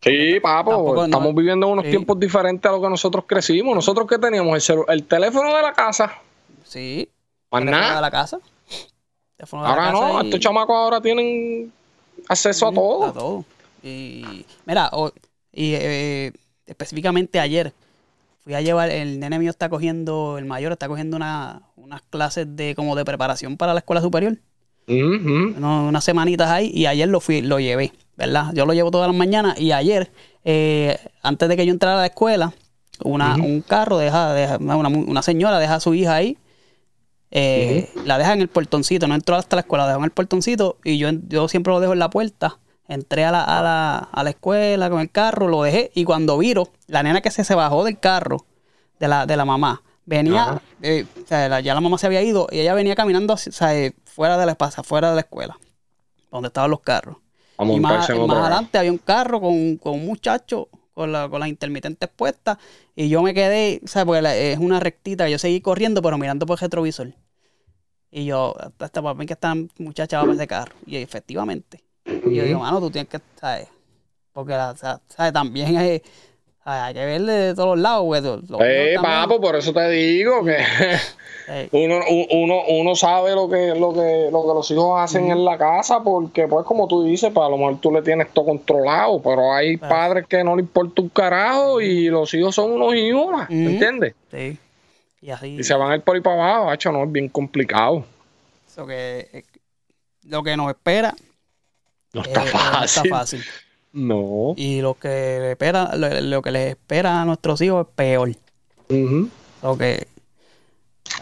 Sí, 0.00 0.38
papo, 0.40 0.70
Tampoco, 0.70 0.94
no. 0.94 1.04
estamos 1.06 1.34
viviendo 1.34 1.66
unos 1.68 1.84
Sí. 1.84 1.90
tiempos 1.90 2.18
diferentes 2.20 2.64
a 2.70 2.72
lo 2.74 2.80
que 2.80 2.88
nosotros 2.88 3.24
crecimos. 3.26 3.74
Nosotros 3.74 4.06
que 4.06 4.18
teníamos 4.18 4.68
el, 4.70 4.78
el 4.88 5.04
teléfono 5.04 5.54
de 5.56 5.62
la 5.62 5.72
casa, 5.72 6.12
Sí. 6.64 7.08
más 7.50 7.60
teléfono 7.62 7.80
nada. 7.82 7.94
de 7.96 8.00
la 8.02 8.10
casa. 8.10 8.38
Teléfono 9.36 9.62
de 9.62 9.68
la 9.68 9.74
Ahora 9.74 9.92
casa 9.92 10.12
no, 10.12 10.22
y- 10.22 10.24
estos 10.26 10.40
chamacos 10.40 10.76
ahora 10.76 11.00
tienen 11.00 11.72
acceso 12.28 12.68
a 12.68 12.72
todo. 12.72 13.06
A 13.06 13.12
todo. 13.12 13.44
Y 13.82 14.44
mira, 14.66 14.90
o- 14.92 15.10
y 15.52 15.72
eh, 15.74 16.32
específicamente 16.66 17.40
ayer 17.40 17.72
fui 18.44 18.54
a 18.54 18.60
llevar, 18.60 18.90
el 18.90 19.18
nene 19.18 19.38
mío 19.38 19.50
está 19.50 19.68
cogiendo, 19.68 20.38
el 20.38 20.44
mayor 20.44 20.72
está 20.72 20.86
cogiendo 20.88 21.16
una, 21.16 21.62
unas 21.76 22.02
clases 22.02 22.46
de 22.56 22.74
como 22.76 22.94
de 22.96 23.04
preparación 23.04 23.56
para 23.56 23.72
la 23.74 23.80
escuela 23.80 24.00
superior. 24.00 24.36
Uno- 24.86 25.88
unas 25.88 26.04
semanitas 26.04 26.48
ahí 26.50 26.70
y 26.72 26.86
ayer 26.86 27.08
lo 27.08 27.20
fui, 27.20 27.40
lo 27.42 27.58
llevé, 27.60 27.92
¿verdad? 28.18 28.52
Yo 28.52 28.66
lo 28.66 28.74
llevo 28.74 28.90
todas 28.90 29.08
las 29.08 29.16
mañanas 29.16 29.58
y 29.58 29.72
ayer, 29.72 30.12
eh, 30.44 30.98
antes 31.22 31.48
de 31.48 31.56
que 31.56 31.64
yo 31.64 31.72
entrara 31.72 31.96
a 31.98 32.00
la 32.00 32.06
escuela, 32.06 32.52
una, 33.04 33.36
un 33.36 33.62
carro 33.62 33.96
deja, 33.96 34.32
deja- 34.34 34.58
una, 34.58 34.88
una 34.88 35.22
señora 35.22 35.58
deja 35.58 35.76
a 35.76 35.80
su 35.80 35.94
hija 35.94 36.16
ahí, 36.16 36.36
eh, 37.30 37.88
la 38.04 38.18
deja 38.18 38.32
en 38.32 38.40
el 38.40 38.48
portoncito, 38.48 39.06
no 39.06 39.14
entró 39.14 39.36
hasta 39.36 39.56
la 39.56 39.60
escuela, 39.60 39.84
la 39.84 39.90
dejó 39.90 40.00
en 40.00 40.04
el 40.06 40.10
portoncito 40.10 40.78
y 40.84 40.98
yo, 40.98 41.10
yo 41.28 41.48
siempre 41.48 41.72
lo 41.72 41.80
dejo 41.80 41.92
en 41.92 41.98
la 41.98 42.10
puerta. 42.10 42.58
Entré 42.88 43.24
a 43.26 43.30
la, 43.30 43.44
a, 43.44 43.62
la, 43.62 43.98
a 43.98 44.24
la 44.24 44.30
escuela 44.30 44.88
con 44.88 45.00
el 45.00 45.10
carro, 45.10 45.46
lo 45.46 45.62
dejé 45.62 45.90
y 45.94 46.04
cuando 46.04 46.38
viro, 46.38 46.70
la 46.86 47.02
nena 47.02 47.20
que 47.20 47.30
se, 47.30 47.44
se 47.44 47.54
bajó 47.54 47.84
del 47.84 48.00
carro 48.00 48.46
de 48.98 49.08
la, 49.08 49.26
de 49.26 49.36
la 49.36 49.44
mamá, 49.44 49.82
venía, 50.06 50.62
eh, 50.82 51.06
o 51.22 51.26
sea, 51.28 51.48
la- 51.50 51.60
ya 51.60 51.74
la 51.74 51.82
mamá 51.82 51.98
se 51.98 52.06
había 52.06 52.22
ido 52.22 52.48
y 52.50 52.60
ella 52.60 52.72
venía 52.74 52.96
caminando 52.96 53.34
o 53.34 53.36
sea, 53.36 53.92
fuera 54.06 54.38
de 54.38 54.46
la 54.46 54.56
fuera 54.56 55.10
de 55.10 55.14
la 55.16 55.20
escuela, 55.20 55.58
donde 56.32 56.48
estaban 56.48 56.70
los 56.70 56.80
carros. 56.80 57.18
A 57.58 57.64
Y 57.64 57.80
más, 57.80 58.08
en 58.10 58.16
y 58.16 58.26
más 58.26 58.38
adelante 58.38 58.78
había 58.78 58.92
un 58.92 58.98
carro 58.98 59.40
con, 59.40 59.76
con 59.76 59.94
un 59.94 60.06
muchacho 60.06 60.68
con, 60.94 61.12
la, 61.12 61.28
con 61.28 61.40
las 61.40 61.48
intermitentes 61.48 62.08
puestas 62.08 62.58
y 62.96 63.08
yo 63.08 63.22
me 63.22 63.34
quedé, 63.34 63.80
¿sabes? 63.86 64.06
Porque 64.06 64.22
la- 64.22 64.36
es 64.36 64.58
una 64.58 64.80
rectita, 64.80 65.28
yo 65.28 65.38
seguí 65.38 65.60
corriendo 65.60 66.02
pero 66.02 66.18
mirando 66.18 66.46
por 66.46 66.56
el 66.58 66.60
retrovisor. 66.62 67.12
Y 68.10 68.24
yo, 68.24 68.54
hasta 68.78 69.02
para 69.02 69.14
mí 69.14 69.26
que 69.26 69.34
esta 69.34 69.54
muchacha 69.78 70.18
va 70.18 70.24
para 70.24 70.34
ese 70.34 70.46
carro. 70.46 70.74
Y 70.86 70.96
efectivamente. 70.96 71.84
Y 72.26 72.34
yo 72.34 72.44
digo, 72.44 72.60
mano, 72.60 72.80
tú 72.80 72.90
tienes 72.90 73.08
que, 73.10 73.20
¿sabes? 73.38 73.68
Porque, 74.32 74.52
la- 74.52 74.76
¿sabes? 74.76 75.32
También 75.32 75.76
hay, 75.76 76.02
hay 76.70 76.94
que 76.94 77.04
verle 77.04 77.32
de 77.32 77.54
todos 77.54 77.78
lados. 77.78 78.06
Los 78.48 78.60
Eh, 78.60 78.96
papo, 79.00 79.40
por 79.40 79.56
eso 79.56 79.72
te 79.72 79.88
digo 79.90 80.44
que 80.44 80.58
uno, 81.72 82.00
uno, 82.30 82.62
uno 82.68 82.94
sabe 82.94 83.34
lo 83.34 83.48
que, 83.48 83.68
lo 83.74 83.92
que, 83.94 84.28
lo 84.30 84.42
que 84.42 84.48
los 84.54 84.70
hijos 84.70 85.00
hacen 85.00 85.30
en 85.30 85.44
la 85.44 85.56
casa, 85.56 86.02
porque 86.02 86.46
pues 86.46 86.64
como 86.66 86.86
tú 86.86 87.04
dices, 87.04 87.30
pues 87.32 87.46
a 87.46 87.48
lo 87.50 87.56
mejor 87.56 87.80
tú 87.80 87.90
le 87.92 88.02
tienes 88.02 88.32
todo 88.32 88.46
controlado, 88.46 89.20
pero 89.22 89.52
hay 89.52 89.78
Claro. 89.78 89.94
padres 89.94 90.26
que 90.26 90.44
no 90.44 90.56
le 90.56 90.62
importa 90.62 91.00
un 91.02 91.08
carajo 91.08 91.80
y 91.80 92.08
los 92.08 92.32
hijos 92.34 92.54
son 92.54 92.72
unos 92.72 92.88
Ujú. 92.94 93.44
¿me 93.48 93.70
entiendes? 93.72 94.14
sí. 94.30 94.58
Y 95.20 95.30
así. 95.30 95.56
Y 95.58 95.64
se 95.64 95.74
van 95.74 95.90
a 95.90 95.96
ir 95.96 96.02
por 96.02 96.14
ahí 96.14 96.20
para 96.22 96.36
abajo, 96.56 96.70
hacho, 96.70 96.92
no 96.92 97.02
es 97.02 97.10
bien 97.10 97.28
complicado. 97.28 98.04
eso 98.70 98.86
que, 98.86 99.28
eh, 99.32 99.42
lo 100.24 100.42
que 100.44 100.56
nos 100.56 100.68
espera 100.70 101.12
No 102.12 102.20
eh, 102.22 102.24
está 102.28 102.42
eh, 102.44 102.50
no 102.78 102.84
está 102.84 103.04
fácil. 103.04 103.44
No. 103.92 104.54
Y 104.56 104.80
lo 104.80 104.94
que 104.94 105.08
le 105.08 105.50
espera, 105.52 105.96
lo, 105.96 106.08
lo 106.20 106.42
que 106.42 106.50
les 106.50 106.70
espera 106.70 107.22
a 107.22 107.24
nuestros 107.24 107.60
hijos 107.62 107.86
es 107.86 107.92
peor. 107.94 108.30
Ujú. 108.88 109.28
Lo 109.62 109.76
que 109.78 110.06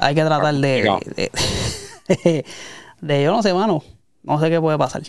hay 0.01 0.15
que 0.15 0.23
tratar 0.25 0.55
de, 0.55 0.83
de, 1.17 1.31
de- 2.09 2.45
de- 3.01 3.23
yo 3.23 3.33
no 3.33 3.43
sé, 3.43 3.55
mano. 3.55 3.83
No 4.23 4.41
sé 4.41 4.51
qué 4.51 4.61
puede 4.61 4.77
pasar. 4.79 5.03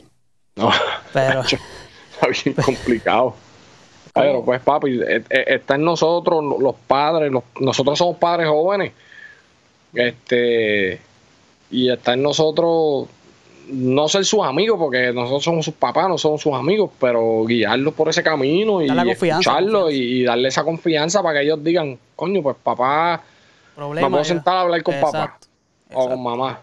No. 0.56 0.70
Pero 1.14 1.42
Está 2.22 2.28
bien 2.44 2.56
complicado. 2.66 3.36
Pero 4.14 4.44
pues 4.44 4.62
papi, 4.62 5.00
eh, 5.02 5.24
eh, 5.30 5.44
está 5.48 5.76
en 5.76 5.84
nosotros, 5.84 6.44
los 6.60 6.76
padres, 6.88 7.32
los- 7.32 7.44
nosotros 7.60 7.98
somos 7.98 8.18
padres 8.18 8.48
jóvenes. 8.48 8.94
Este 9.94 11.00
y 11.70 11.90
está 11.90 12.14
en 12.14 12.24
nosotros 12.24 13.08
no 13.70 14.08
ser 14.08 14.26
sus 14.26 14.44
amigos, 14.44 14.78
porque 14.80 15.12
nosotros 15.14 15.44
somos 15.44 15.66
sus 15.66 15.74
papás, 15.74 16.08
no 16.10 16.18
somos 16.18 16.42
sus 16.42 16.54
amigos, 16.54 16.92
pero 17.00 17.46
guiarlos 17.46 17.94
por 17.94 18.10
ese 18.10 18.24
camino 18.24 18.82
y 18.82 18.88
escucharlos 19.10 19.92
y, 19.92 19.96
y 19.96 20.24
darle 20.24 20.48
esa 20.50 20.64
confianza 20.64 21.22
para 21.22 21.40
que 21.40 21.46
ellos 21.46 21.64
digan, 21.64 21.98
coño, 22.16 22.42
pues 22.42 22.56
papá, 22.64 23.22
problema. 23.76 24.08
me 24.08 24.12
puedo 24.12 24.24
sentar 24.26 24.58
a 24.58 24.62
hablar 24.62 24.84
con 24.84 24.96
papá 25.00 25.10
Exacto, 25.10 25.48
o 25.94 26.10
con 26.10 26.24
mamá, 26.24 26.62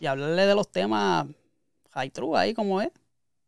Y 0.00 0.06
hablarle 0.06 0.46
de 0.46 0.54
los 0.54 0.68
temas 0.68 1.26
high 1.92 2.10
true 2.10 2.36
ahí 2.36 2.54
como 2.54 2.80
es. 2.80 2.90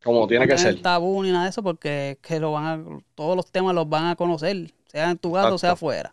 como 0.05 0.27
tiene 0.27 0.47
que 0.47 0.57
ser. 0.57 0.81
tabú 0.83 1.23
ni 1.23 1.31
nada 1.31 1.45
de 1.45 1.51
eso 1.51 1.63
porque 1.63 2.19
que 2.23 2.39
lo 2.39 2.53
van 2.53 2.65
a, 2.65 3.01
todos 3.15 3.37
los 3.37 3.47
temas 3.51 3.75
los 3.75 3.89
van 3.89 4.07
a 4.07 4.17
conocer, 4.17 4.71
sea 4.87 5.11
en 5.11 5.19
tu 5.19 5.33
casa 5.33 5.53
o 5.55 5.59
sea 5.59 5.73
afuera. 5.73 6.13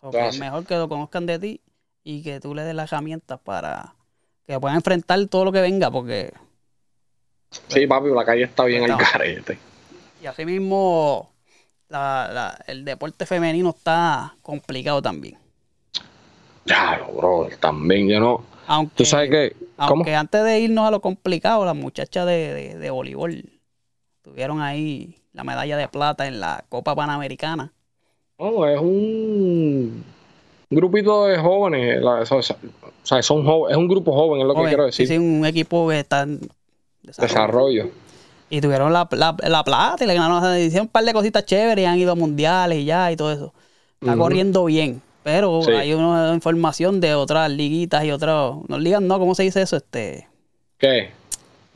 So, 0.00 0.10
que 0.10 0.28
es 0.28 0.38
mejor 0.38 0.64
que 0.64 0.76
lo 0.76 0.88
conozcan 0.88 1.26
de 1.26 1.38
ti 1.38 1.60
y 2.04 2.22
que 2.22 2.40
tú 2.40 2.54
le 2.54 2.62
des 2.62 2.74
las 2.74 2.90
herramientas 2.90 3.38
para 3.42 3.94
que 4.50 4.60
puedan 4.60 4.76
enfrentar 4.76 5.24
todo 5.26 5.44
lo 5.44 5.52
que 5.52 5.60
venga 5.60 5.90
porque 5.90 6.32
Sí, 7.68 7.86
papi, 7.86 8.08
la 8.10 8.24
calle 8.24 8.44
está 8.44 8.64
bien 8.64 8.90
al 8.90 8.96
carete. 8.98 9.58
Y 10.22 10.26
así 10.26 10.44
mismo, 10.44 11.30
la- 11.88 12.28
la- 12.32 12.64
el 12.66 12.84
deporte 12.84 13.26
femenino 13.26 13.70
está 13.70 14.34
complicado 14.42 15.00
también. 15.02 15.38
Ya, 16.64 17.00
bro, 17.16 17.48
también, 17.58 18.08
yo 18.08 18.20
no. 18.20 18.44
Aunque, 18.66 18.94
Tú 18.96 19.04
sabes 19.04 19.30
que. 19.30 19.56
Aunque 19.76 20.14
antes 20.14 20.44
de 20.44 20.60
irnos 20.60 20.86
a 20.86 20.90
lo 20.90 21.00
complicado, 21.00 21.64
las 21.64 21.74
muchachas 21.74 22.26
de, 22.26 22.54
de, 22.54 22.78
de 22.78 22.90
voleibol 22.90 23.44
tuvieron 24.22 24.60
ahí 24.60 25.16
la 25.32 25.42
medalla 25.42 25.76
de 25.76 25.88
plata 25.88 26.26
en 26.28 26.38
la 26.38 26.64
Copa 26.68 26.94
Panamericana. 26.94 27.72
No, 28.38 28.66
es 28.68 28.78
un 28.80 30.04
grupito 30.70 31.26
de 31.26 31.38
jóvenes. 31.38 32.00
la- 32.02 32.20
o 32.22 32.42
sea, 33.02 33.22
son 33.22 33.44
jóvenes, 33.44 33.72
es 33.72 33.76
un 33.76 33.88
grupo 33.88 34.12
joven, 34.12 34.40
es 34.42 34.46
lo 34.46 34.52
que 34.54 34.58
Joven, 34.58 34.70
quiero 34.70 34.84
decir. 34.86 35.08
sí, 35.08 35.18
un 35.18 35.44
equipo 35.46 35.88
que 35.88 36.00
está 36.00 36.22
en 36.22 36.40
desarrollo. 37.02 37.28
Desarrollo. 37.28 37.90
Y 38.50 38.60
tuvieron 38.60 38.92
la, 38.92 39.08
la, 39.12 39.36
la 39.48 39.64
plata 39.64 40.02
y 40.04 40.06
le 40.06 40.14
ganaron, 40.14 40.38
o 40.38 40.40
sea, 40.40 40.58
hicieron 40.58 40.86
un 40.86 40.92
par 40.92 41.04
de 41.04 41.12
cositas 41.12 41.44
chéveres 41.44 41.82
y 41.82 41.86
han 41.86 41.98
ido 41.98 42.12
a 42.12 42.14
mundiales 42.16 42.78
y 42.78 42.84
ya 42.84 43.10
y 43.12 43.16
todo 43.16 43.32
eso. 43.32 43.52
Está 44.00 44.16
corriendo 44.16 44.64
bien. 44.64 45.02
Pero 45.22 45.60
Sí. 45.62 45.70
hay 45.72 45.92
una 45.92 46.32
información 46.34 47.00
de 47.00 47.14
otras 47.14 47.50
liguitas 47.50 48.02
y 48.04 48.10
otras, 48.10 48.54
no 48.68 48.78
ligas, 48.78 49.02
no, 49.02 49.18
¿cómo 49.18 49.34
se 49.34 49.42
dice 49.42 49.60
eso? 49.62 49.76
Este, 49.76 50.26
¿Qué? 50.78 51.10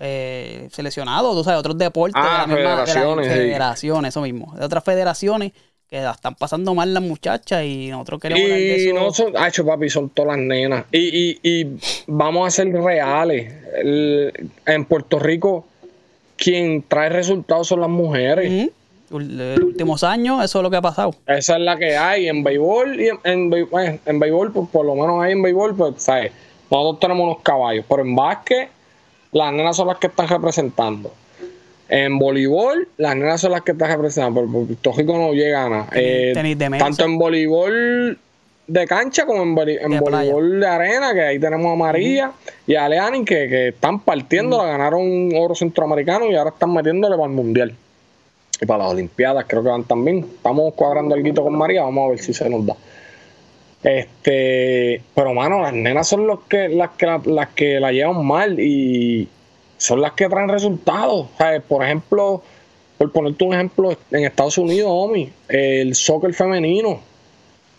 eh, 0.01 0.69
seleccionados, 0.73 1.45
sea, 1.45 1.53
de 1.53 1.59
otros 1.61 1.79
deportes, 1.79 2.15
Ah, 2.17 2.45
de, 2.47 2.53
la 2.53 2.57
misma, 2.57 2.71
de 2.71 2.77
las 2.79 2.91
federaciones, 2.93 3.27
sí. 3.27 3.33
federaciones, 3.33 4.09
eso 4.09 4.21
mismo, 4.23 4.53
de 4.59 4.65
otras 4.65 4.83
federaciones 4.83 5.53
que 5.95 6.01
la 6.01 6.11
están 6.11 6.35
pasando 6.35 6.75
mal 6.75 6.93
las 6.93 7.05
muchachas 7.05 7.63
y 7.65 7.87
nosotros 7.89 8.21
queremos 8.21 8.49
Y 8.49 8.93
no 8.93 9.13
son, 9.13 9.37
Hacho, 9.37 9.65
papi, 9.65 9.89
son 9.89 10.09
todas 10.11 10.37
las 10.37 10.45
nenas. 10.45 10.87
Y, 10.91 10.99
y, 10.99 11.39
y 11.45 11.77
vamos 12.09 12.49
a 12.49 12.51
ser 12.51 12.67
reales. 12.73 13.53
El- 13.81 14.51
en 14.67 14.85
Puerto 14.87 15.21
Rico, 15.21 15.67
quien 16.37 16.83
trae 16.83 17.11
resultados 17.11 17.69
son 17.69 17.81
las 17.81 17.89
mujeres. 17.91 18.51
En 18.51 18.73
los 19.09 19.61
últimos 19.61 20.03
años, 20.03 20.43
eso 20.45 20.59
es 20.59 20.63
lo 20.65 20.69
que 20.71 20.79
ha 20.79 20.83
pasado. 20.83 21.15
Esa 21.29 21.55
es 21.59 21.61
la 21.63 21.77
que 21.77 21.97
hay 21.97 22.27
en 22.29 22.43
béisbol 22.43 23.01
y 23.01 23.09
en, 23.11 23.19
en, 23.23 24.01
en 24.05 24.19
béisbol, 24.19 24.53
pues, 24.53 24.69
por 24.71 24.85
lo 24.85 24.97
menos 24.97 25.23
ahí 25.23 25.31
en 25.31 25.43
béisbol, 25.43 25.77
pues, 25.77 26.03
¿sabes? 26.03 26.33
Nosotros 26.73 26.99
tenemos 26.99 27.25
unos 27.25 27.43
caballos, 27.45 27.85
pero 27.89 28.03
en 28.03 28.17
básquet, 28.17 28.69
las 29.31 29.53
nenas 29.53 29.77
son 29.77 29.87
las 29.87 29.99
que 29.99 30.09
están 30.09 30.27
representando. 30.27 31.13
En 31.97 32.19
voleibol, 32.19 32.89
las 32.97 33.15
nenas 33.15 33.41
son 33.41 33.53
las 33.53 33.63
que 33.63 33.71
están 33.71 33.89
representando, 33.89 34.41
pero 34.41 34.67
Puerto 34.67 34.93
Rico 34.97 35.17
no 35.17 35.33
llega 35.33 35.65
a 35.65 35.69
nada. 35.69 35.89
Eh, 35.93 36.33
tenis 36.35 36.59
de 36.59 36.69
mesa. 36.69 36.85
tanto 36.87 37.05
en 37.05 37.17
voleibol 37.17 38.19
de 38.67 38.87
cancha 38.89 39.25
como 39.25 39.45
en, 39.45 39.55
De 39.55 40.01
voleibol 40.01 40.59
de 40.59 40.67
arena, 40.67 41.15
que 41.15 41.21
ahí 41.21 41.39
tenemos 41.39 41.73
a 41.73 41.77
María 41.77 42.33
y 42.67 42.75
a 42.75 42.89
Leani, 42.89 43.25
que, 43.25 43.49
que 43.49 43.69
están 43.69 44.01
partiendo, 44.01 44.59
la 44.59 44.73
ganaron 44.73 45.03
un 45.03 45.33
oro 45.37 45.55
centroamericano 45.55 46.29
y 46.29 46.35
ahora 46.35 46.51
están 46.51 46.75
metiéndole 46.75 47.15
para 47.15 47.29
el 47.29 47.33
mundial. 47.33 47.73
Y 48.61 48.67
para 48.67 48.83
las 48.83 48.93
Olimpiadas 48.93 49.45
creo 49.47 49.63
que 49.63 49.69
van 49.69 49.85
también. 49.85 50.19
Estamos 50.19 50.75
cuadrando 50.75 51.15
el 51.15 51.33
con 51.33 51.57
María, 51.57 51.85
vamos 51.85 52.07
a 52.07 52.11
ver 52.11 52.19
si 52.19 52.35
se 52.35 52.51
nos 52.51 52.67
da. 52.67 52.75
Este, 53.85 55.01
pero 55.15 55.33
mano, 55.33 55.63
las 55.63 55.73
nenas 55.73 56.09
son 56.09 56.27
los 56.27 56.41
que, 56.49 56.71
las 56.71 56.91
que 56.91 57.07
la, 57.07 57.23
las 57.25 57.51
que 57.51 57.79
la 57.79 57.93
llevan 57.93 58.27
mal 58.27 58.59
y 58.59 59.29
son 59.85 60.01
las 60.01 60.13
que 60.13 60.29
traen 60.29 60.49
resultados. 60.49 61.29
Por 61.69 61.85
ejemplo, 61.85 62.43
por 62.97 63.13
ponerte 63.13 63.45
un 63.45 63.55
ejemplo, 63.55 63.97
en 64.11 64.25
Estados 64.25 64.57
Unidos, 64.57 64.89
Omi, 64.91 65.31
el 65.49 65.95
soccer 65.95 66.33
femenino. 66.33 67.01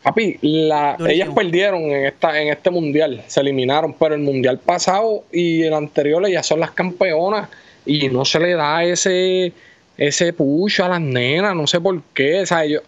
Papi, 0.04 0.38
la, 0.44 0.98
ellas 1.10 1.30
perdieron 1.34 1.82
en 1.82 2.06
esta, 2.06 2.40
en 2.40 2.50
este 2.50 2.70
mundial, 2.70 3.24
se 3.26 3.40
eliminaron, 3.40 3.94
pero 3.94 4.14
el 4.14 4.22
mundial 4.22 4.60
pasado 4.60 5.24
y 5.32 5.64
el 5.64 5.74
anterior 5.74 6.24
ellas 6.28 6.46
son 6.46 6.60
las 6.60 6.70
campeonas 6.72 7.50
y 7.88 8.08
no 8.10 8.24
se 8.24 8.40
le 8.40 8.54
da 8.54 8.84
ese 8.84 9.52
ese 9.98 10.32
push 10.32 10.82
a 10.82 10.90
las 10.90 11.02
nenas, 11.02 11.56
no 11.56 11.66
sé 11.66 11.82
por 11.82 12.00
qué, 12.14 12.42
o 12.42 12.46
sea, 12.46 12.66
yo, 12.66 12.82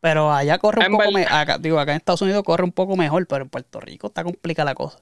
Pero 0.00 0.30
allá 0.30 0.58
corre 0.58 0.80
un 0.80 0.86
En 0.86 0.92
poco 0.92 1.10
mejor. 1.10 1.60
Digo, 1.60 1.78
acá 1.78 1.92
en 1.92 1.96
Estados 1.96 2.20
Unidos 2.20 2.42
corre 2.42 2.64
un 2.64 2.72
poco 2.72 2.94
mejor, 2.94 3.26
pero 3.26 3.44
en 3.44 3.48
Puerto 3.48 3.80
Rico 3.80 4.08
está 4.08 4.24
complicada 4.24 4.72
la 4.72 4.74
cosa. 4.74 4.98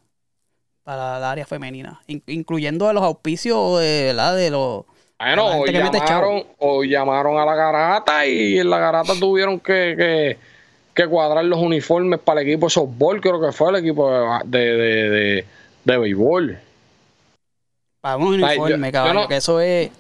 Para 0.84 1.18
el 1.18 1.24
área 1.24 1.46
femenina. 1.46 2.00
In- 2.08 2.22
incluyendo 2.26 2.88
de 2.88 2.94
los 2.94 3.02
auspicios 3.02 3.78
de, 3.80 4.04
¿verdad? 4.06 4.36
de 4.36 4.50
los. 4.50 4.84
Bueno, 5.18 5.50
La 5.50 5.56
o 5.58 5.66
llamaron, 5.66 6.44
o 6.58 6.82
llamaron 6.82 7.38
a 7.38 7.44
la 7.44 7.54
garata 7.54 8.26
y 8.26 8.58
en 8.58 8.68
la 8.68 8.78
garata 8.78 9.12
tuvieron 9.20 9.60
que, 9.60 9.94
que, 9.96 10.38
que 10.92 11.06
cuadrar 11.08 11.44
los 11.44 11.60
uniformes 11.60 12.18
para 12.18 12.40
el 12.40 12.48
equipo 12.48 12.66
de 12.66 12.70
softball, 12.70 13.20
creo 13.20 13.40
que 13.40 13.52
fue 13.52 13.70
el 13.70 13.76
equipo 13.76 14.10
de, 14.44 14.58
de, 14.58 14.76
de, 14.76 15.46
de- 15.84 15.98
béisbol. 15.98 16.58
Para 18.00 18.16
un 18.16 18.34
uniforme, 18.42 18.88
yo 18.88 18.92
caballo. 18.92 19.14
no- 19.14 19.28
Que 19.28 19.36
eso 19.36 19.60
es. 19.60 19.90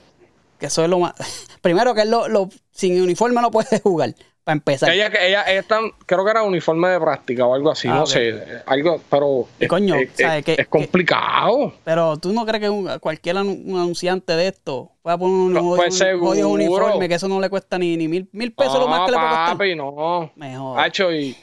Que 0.58 0.66
eso 0.66 0.82
es 0.82 0.90
lo 0.90 0.98
más. 0.98 1.14
Primero 1.62 1.94
que 1.94 2.00
es 2.02 2.08
lo, 2.08 2.26
lo- 2.26 2.48
sin 2.72 3.00
uniforme 3.00 3.40
no 3.40 3.52
puedes 3.52 3.80
jugar. 3.82 4.14
Para 4.44 4.54
empezar. 4.54 4.90
Ella, 4.90 5.06
ella, 5.06 5.44
ella 5.46 5.60
están, 5.60 5.92
creo 6.04 6.24
que 6.24 6.30
era 6.32 6.42
uniforme 6.42 6.88
de 6.88 6.98
práctica 6.98 7.46
o 7.46 7.54
algo 7.54 7.70
así, 7.70 7.86
Ah, 7.86 7.94
no 7.94 8.06
sé, 8.06 8.42
algo, 8.66 9.00
pero 9.08 9.46
Y 9.60 9.68
coño, 9.68 9.94
es, 9.94 10.10
¿sabe 10.16 10.38
es- 10.40 10.44
qué- 10.44 10.56
es 10.58 10.66
complicado. 10.66 11.72
Pero 11.84 12.16
tú 12.16 12.32
no 12.32 12.44
crees 12.44 12.60
que 12.62 12.68
un- 12.68 12.98
cualquier 12.98 13.36
anu- 13.36 13.62
un 13.64 13.78
anunciante 13.78 14.32
de 14.34 14.48
esto 14.48 14.90
pueda 15.00 15.16
poner 15.16 15.34
un, 15.36 15.52
No, 15.52 15.76
pues 15.76 16.00
un 16.00 16.44
uniforme 16.44 17.08
que 17.08 17.14
eso 17.14 17.28
no 17.28 17.40
le 17.40 17.48
cuesta 17.50 17.78
ni, 17.78 17.96
ni 17.96 18.08
mil, 18.08 18.28
mil 18.32 18.52
pesos 18.52 18.80
lo 18.80 18.88
más 18.88 19.02
que 19.06 19.12
le 19.12 19.18
puede 19.18 19.30
costar? 19.30 19.76
no. 19.76 20.32
Mejor. 20.34 20.80
Hacho, 20.80 21.12
y 21.12 21.36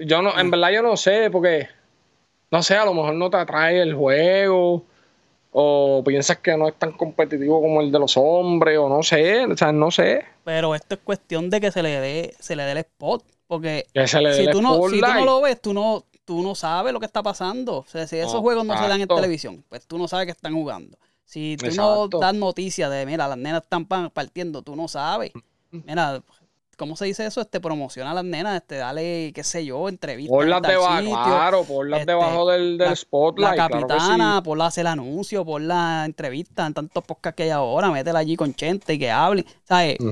yo 0.00 0.22
no, 0.22 0.38
en 0.38 0.50
verdad 0.50 0.70
yo 0.70 0.82
no 0.82 0.96
sé, 0.96 1.30
porque 1.30 1.68
no 2.50 2.62
sé, 2.62 2.76
a 2.76 2.84
lo 2.84 2.94
mejor 2.94 3.14
no 3.14 3.28
te 3.30 3.38
atrae 3.38 3.80
el 3.80 3.94
juego, 3.94 4.84
o 5.56 6.02
piensas 6.04 6.38
que 6.38 6.56
no 6.56 6.68
es 6.68 6.74
tan 6.78 6.92
competitivo 6.92 7.60
como 7.60 7.80
el 7.80 7.92
de 7.92 7.98
los 7.98 8.16
hombres, 8.16 8.78
o 8.78 8.88
no 8.88 9.02
sé, 9.02 9.44
o 9.46 9.56
sea, 9.56 9.72
no 9.72 9.90
sé. 9.90 10.24
Pero 10.44 10.74
esto 10.74 10.94
es 10.96 11.00
cuestión 11.00 11.48
de 11.50 11.60
que 11.60 11.70
se 11.70 11.82
le 11.82 12.00
dé, 12.00 12.34
se 12.40 12.56
le 12.56 12.64
dé 12.64 12.72
el 12.72 12.78
spot. 12.78 13.24
Porque 13.46 13.86
se 14.06 14.20
le 14.20 14.34
si 14.34 14.50
tú, 14.50 14.62
no, 14.62 14.88
si 14.88 15.00
tú 15.00 15.06
no 15.12 15.24
lo 15.24 15.40
ves, 15.42 15.60
tú 15.60 15.74
no, 15.74 16.04
tú 16.24 16.42
no 16.42 16.54
sabes 16.54 16.92
lo 16.92 17.00
que 17.00 17.06
está 17.06 17.22
pasando. 17.22 17.78
O 17.78 17.86
sea, 17.86 18.06
si 18.06 18.16
esos 18.16 18.34
No, 18.34 18.40
juegos 18.42 18.64
no 18.66 18.76
se 18.76 18.88
dan 18.88 19.00
en 19.00 19.08
televisión, 19.08 19.64
pues 19.68 19.86
tú 19.86 19.98
no 19.98 20.08
sabes 20.08 20.26
que 20.26 20.32
están 20.32 20.54
jugando. 20.54 20.98
Si 21.26 21.56
tú 21.58 21.66
Exacto. 21.66 22.08
no 22.18 22.20
das 22.20 22.34
noticias 22.34 22.90
de, 22.90 23.06
mira, 23.06 23.28
las 23.28 23.38
nenas 23.38 23.62
están 23.62 23.86
pa- 23.86 24.08
partiendo, 24.10 24.62
tú 24.62 24.74
no 24.76 24.88
sabes. 24.88 25.32
Mira, 25.70 26.22
¿cómo 26.76 26.96
se 26.96 27.04
dice 27.06 27.24
eso? 27.26 27.40
Este, 27.40 27.60
promociona 27.60 28.10
a 28.10 28.14
las 28.14 28.24
nenas, 28.24 28.56
este, 28.56 28.76
dale, 28.76 29.32
qué 29.34 29.42
sé 29.44 29.64
yo, 29.64 29.88
entrevistas. 29.88 30.34
Ponlas 30.36 30.62
debajo, 30.62 31.02
claro, 31.24 31.64
ponlas 31.64 32.00
Este, 32.00 32.12
debajo 32.12 32.50
del, 32.50 32.78
del 32.78 32.88
la- 32.90 32.96
spotlight. 32.96 33.56
La 33.56 33.68
claro 33.68 33.86
capitana, 33.88 34.36
sí. 34.38 34.42
ponla 34.44 34.64
a 34.64 34.68
hacer 34.68 34.82
el 34.82 34.86
anuncio, 34.88 35.44
ponla 35.44 35.74
la 36.00 36.04
entrevista 36.04 36.66
en 36.66 36.74
tantos 36.74 37.04
podcasts 37.04 37.36
que 37.36 37.42
hay 37.44 37.50
ahora, 37.50 37.90
métela 37.90 38.18
allí 38.18 38.36
con 38.36 38.54
Chente 38.54 38.94
y 38.94 38.98
que 38.98 39.10
hable. 39.10 39.44
¿Sabes? 39.64 39.96
Mm. 40.00 40.10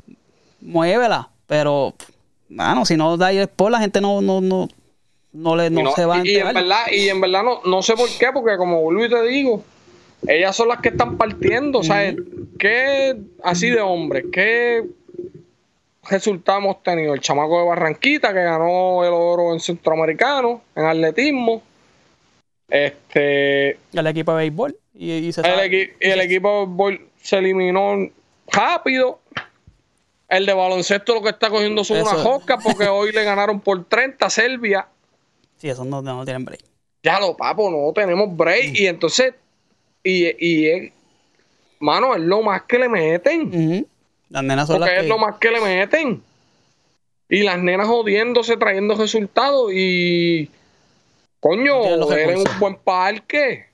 Muévela. 0.61 1.29
Pero, 1.47 1.95
mano, 2.49 2.85
si 2.85 2.97
no 2.97 3.17
da 3.17 3.31
el 3.31 3.39
spot, 3.39 3.71
la 3.71 3.79
gente 3.81 4.01
no, 4.01 4.21
no, 4.23 4.41
no, 4.41 4.69
no 5.33 5.57
le 5.57 5.71
no 5.71 5.81
Y 5.81 5.83
no- 5.85 5.93
se 5.93 6.05
va 6.07 6.17
a 6.17 6.19
y- 6.27 6.31
y 6.31 6.37
en 6.37 6.55
verdad, 6.55 6.83
y 6.91 7.09
en 7.09 7.21
verdad 7.21 7.43
no, 7.43 7.61
no 7.65 7.83
sé 7.83 7.95
por 7.95 8.09
qué, 8.19 8.29
porque 8.33 8.57
como 8.57 8.91
y 9.05 9.09
te 9.09 9.23
digo, 9.23 9.63
ellas 10.27 10.55
son 10.55 10.69
las 10.69 10.81
que 10.81 10.91
están 10.91 11.19
partiendo, 11.19 11.81
o 11.81 11.83
sea, 11.83 12.15
¿qué 12.59 13.21
así 13.43 13.71
de 13.71 13.81
hombres? 13.81 14.25
¿Qué 14.33 14.85
resultado 16.09 16.59
hemos 16.59 16.83
tenido? 16.83 17.15
El 17.15 17.21
chamaco 17.21 17.59
de 17.61 17.67
Barranquita 17.69 18.33
que 18.33 18.43
ganó 18.43 19.05
el 19.05 19.13
oro 19.13 19.53
en 19.53 19.61
centroamericano, 19.61 20.63
en 20.75 20.85
atletismo. 20.85 21.63
Este, 22.69 23.71
el 23.93 24.07
equipo 24.07 24.33
de 24.33 24.39
béisbol. 24.39 24.77
Y, 24.95 25.11
y 25.13 25.33
se 25.33 25.41
el, 25.43 25.47
equi- 25.71 25.93
el 26.01 26.21
equipo 26.21 26.51
de 26.61 26.67
béisbol 26.67 27.09
se 27.21 27.37
eliminó 27.39 28.09
rápido. 28.49 29.21
El 30.29 30.47
de 30.47 30.55
baloncesto 30.55 31.15
lo 31.15 31.23
que 31.23 31.29
está 31.29 31.51
cogiendo 31.51 31.85
son 31.85 31.99
Eso- 31.99 32.11
unas 32.11 32.23
joscas 32.23 32.63
porque 32.65 32.87
hoy 32.89 33.13
le 33.13 33.23
ganaron 33.25 33.61
por 33.61 33.85
30 33.85 34.25
a 34.27 34.31
Serbia. 34.31 34.87
Sí, 35.59 35.69
esos 35.69 35.87
no, 35.87 36.01
no 36.01 36.25
tienen 36.25 36.45
break. 36.45 36.63
Ya 37.03 37.21
lo 37.21 37.37
papo, 37.37 37.71
no 37.71 37.93
tenemos 37.93 38.35
break. 38.35 38.75
Y 38.75 38.87
entonces, 38.87 39.35
y, 40.03 40.29
y 40.29 40.93
mano, 41.81 42.15
es 42.15 42.23
lo 42.23 42.43
más 42.43 42.63
que 42.63 42.79
le 42.79 42.89
meten. 42.89 43.87
Las 44.33 44.43
nenas 44.45 44.67
son 44.67 44.79
Porque 44.79 44.91
las 44.91 44.99
es 44.99 45.03
que... 45.05 45.09
lo 45.09 45.19
más 45.19 45.37
que 45.39 45.51
le 45.51 45.61
meten. 45.61 46.23
Y 47.29 47.43
las 47.43 47.59
nenas 47.59 47.87
jodiéndose, 47.87 48.57
trayendo 48.57 48.95
resultados. 48.95 49.71
Y 49.75 50.51
coño, 51.41 51.97
No 51.99 52.09
recursos. 52.09 52.53
un 52.55 52.61
buen 52.61 52.77
parque. 52.77 53.67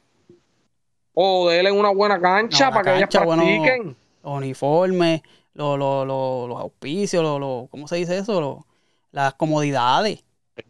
O 1.14 1.48
denle 1.48 1.72
una 1.72 1.90
buena 1.90 2.20
cancha 2.20 2.66
No, 2.66 2.72
para 2.72 2.82
que 2.84 2.96
ellas 2.98 3.08
cancha, 3.10 3.24
bueno, 3.24 3.42
practiquen. 3.42 3.96
los 4.22 4.32
uniformes, 4.36 5.22
los, 5.54 5.78
los, 5.78 6.06
los, 6.06 6.48
los 6.48 6.60
auspicios, 6.60 7.22
los, 7.22 7.68
¿cómo 7.70 7.88
se 7.88 7.96
dice 7.96 8.18
eso? 8.18 8.64
Las 9.10 9.34
comodidades. 9.34 10.22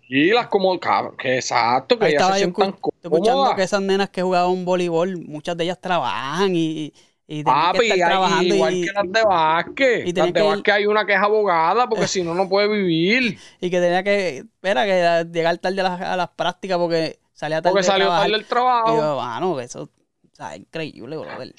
Y 0.09 0.33
las 0.33 0.49
como, 0.49 0.79
cabrón, 0.81 1.17
que 1.19 1.37
exacto, 1.37 1.99
que 1.99 2.07
Ahí 2.07 2.11
ellas 2.13 2.23
estaba 2.23 2.35
se 2.39 2.41
yo 2.41 2.47
sientan 2.47 2.73
escu- 2.73 2.93
escuchando 3.03 3.55
que 3.57 3.63
esas 3.63 3.81
nenas 3.83 4.09
que 4.11 4.23
jugaban 4.23 4.65
voleibol, 4.65 5.19
muchas 5.19 5.57
de 5.57 5.65
ellas 5.65 5.81
trabajan 5.81 6.55
y, 6.55 6.93
y 7.31 7.45
Papi, 7.45 7.79
que 7.93 8.03
hay- 8.03 8.49
igual 8.49 8.75
y, 8.75 8.87
que 8.87 8.93
las 8.93 9.13
de 9.13 9.23
básquet. 9.23 10.07
y 10.09 10.13
las 10.15 10.33
de 10.33 10.41
ir- 10.41 10.45
básquet 10.47 10.75
hay 10.75 10.87
una 10.87 11.05
que 11.05 11.13
es 11.13 11.21
abogada 11.21 11.87
porque 11.87 12.09
si 12.09 12.23
no, 12.23 12.35
no 12.35 12.49
puede 12.49 12.69
vivir. 12.69 13.39
y 13.61 13.69
que 13.71 13.81
tenía 13.81 14.03
que, 14.03 14.39
espera, 14.39 14.85
que 14.87 15.27
llegar 15.31 15.59
tarde 15.59 15.81
a 15.83 15.85
las, 15.85 16.01
a 16.01 16.17
las 16.17 16.29
prácticas 16.31 16.79
porque 16.79 17.19
salía 17.35 17.61
tarde 17.61 17.73
Porque 17.75 17.85
salió 17.85 18.07
trabajar. 18.07 18.25
tarde 18.29 18.33
del 18.39 18.47
Y 18.47 18.49
trabajo. 18.49 18.97
yo, 18.97 19.17
mano, 19.19 19.61
eso 19.61 19.83
o 19.83 19.91
sea, 20.35 20.55
es 20.55 20.61
increíble, 20.61 21.17
brother. 21.19 21.55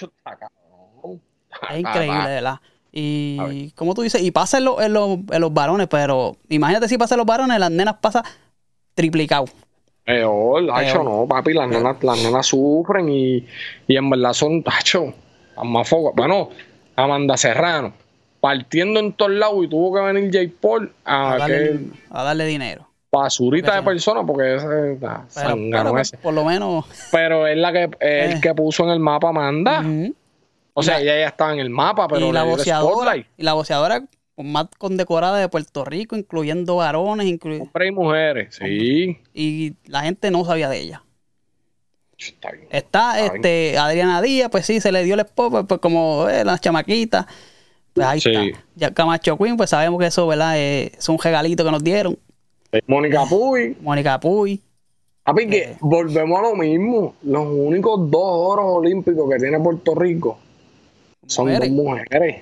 Es 1.70 1.80
increíble, 1.80 2.28
de 2.30 2.36
verdad. 2.36 2.60
Y 2.92 3.72
como 3.76 3.94
tú 3.94 4.02
dices, 4.02 4.22
y 4.24 4.32
pasa 4.32 4.58
en, 4.58 4.66
lo- 4.66 4.82
en 4.82 4.94
los- 4.94 5.20
en 5.32 5.42
los 5.42 5.54
varones, 5.54 5.88
pero 5.88 6.36
imagínate 6.50 6.88
si 6.88 6.98
pasa 6.98 7.14
en 7.16 7.20
los 7.20 7.28
varones, 7.28 7.60
las 7.60 7.70
nenas 7.72 7.96
pasa 8.02 8.24
triplicado. 8.96 9.46
Peor, 10.04 10.66
Peor. 10.66 11.04
no, 11.06 11.28
papi, 11.30 11.54
las 11.54 11.70
nenas, 11.70 12.04
las 12.04 12.24
nenas 12.24 12.48
sufren 12.48 13.08
y, 13.10 13.46
y 13.88 13.96
en 13.96 14.10
verdad 14.10 14.34
son, 14.34 14.64
tacho, 14.64 15.14
foco. 15.86 16.14
Bueno, 16.16 16.50
Amanda 16.96 17.38
Serrano, 17.38 17.94
partiendo 18.40 19.00
en 19.00 19.14
todos 19.14 19.32
lados 19.32 19.64
y 19.66 19.68
tuvo 19.70 19.94
que 19.96 20.02
venir 20.02 20.32
J. 20.34 20.54
Paul 20.62 20.92
a, 21.06 21.34
A 21.34 21.38
darle, 21.38 21.58
que 21.58 21.80
a 22.10 22.24
darle 22.24 22.46
dinero. 22.46 22.88
basurita 23.12 23.76
de 23.76 23.82
personas 23.84 24.24
porque 24.28 24.56
ese 24.56 24.68
Pero, 25.00 25.24
zángano 25.30 25.92
pero, 25.92 26.00
ese. 26.00 26.18
por 26.18 26.34
lo 26.34 26.44
menos. 26.46 26.86
Pero 27.12 27.48
es 27.48 27.58
la 27.58 27.72
que 27.74 27.84
el 28.00 28.32
Eh. 28.34 28.40
que 28.42 28.54
puso 28.54 28.84
en 28.84 28.90
el 28.92 29.00
mapa 29.00 29.30
Amanda. 29.30 29.84
O 30.74 30.84
sea, 30.84 31.02
ella 31.02 31.20
ya 31.20 31.28
estaba 31.28 31.52
en 31.54 31.60
el 31.60 31.70
mapa, 31.70 32.08
pero 32.08 32.28
y 32.28 32.32
la 32.32 32.46
spotlight. 32.58 33.26
y 33.38 33.44
la 33.44 33.54
boceadora 33.54 34.04
más 34.38 34.68
condecorada 34.78 35.38
de 35.38 35.50
Puerto 35.50 35.84
Rico, 35.84 36.16
incluyendo 36.16 36.78
varones, 36.78 37.28
inclu- 37.28 37.62
Hombres 37.62 37.90
y 37.90 37.92
mujeres, 37.94 38.56
sí. 38.56 39.18
y 39.34 39.74
la 39.86 40.04
gente 40.04 40.32
no 40.32 40.46
sabía 40.46 40.70
de 40.70 40.80
ella. 40.80 41.04
Está 42.20 42.52
bien. 42.52 42.68
Está 42.70 43.20
Está 43.20 43.36
este 43.36 43.78
Adriana 43.78 44.22
Díaz, 44.22 44.50
pues 44.52 44.66
sí, 44.66 44.80
se 44.82 44.92
le 44.92 45.04
dio 45.04 45.14
el 45.14 45.22
spot, 45.22 45.52
pues, 45.52 45.66
pues, 45.68 45.80
como 45.80 46.28
eh, 46.30 46.44
las 46.44 46.60
chamaquitas. 46.62 47.26
Pues 47.94 48.06
ahí 48.06 48.20
Sí. 48.20 48.30
está. 48.30 48.64
Ya 48.76 48.92
Camacho 48.94 49.38
Queen, 49.38 49.58
pues 49.58 49.70
sabemos 49.70 50.00
que 50.00 50.08
eso, 50.08 50.28
¿verdad? 50.28 50.58
Eh, 50.58 50.92
es 50.98 51.10
un 51.10 51.18
regalito 51.18 51.64
que 51.66 51.72
nos 51.72 51.84
dieron. 51.84 52.18
Mónica 52.88 53.26
Puy. 53.26 53.76
Mónica 53.82 54.20
Puy. 54.20 54.62
Papi, 55.24 55.48
que 55.48 55.76
volvemos 55.80 56.40
a 56.40 56.42
lo 56.44 56.56
mismo. 56.56 57.16
Los 57.24 57.46
únicos 57.48 58.10
dos 58.12 58.22
oros 58.24 58.66
olímpicos 58.68 59.30
que 59.30 59.38
tiene 59.38 59.60
Puerto 59.60 59.96
Rico 59.96 60.40
son 61.28 61.48
Mujeres. 61.48 61.70
dos 61.76 61.86
mujeres. 61.86 62.36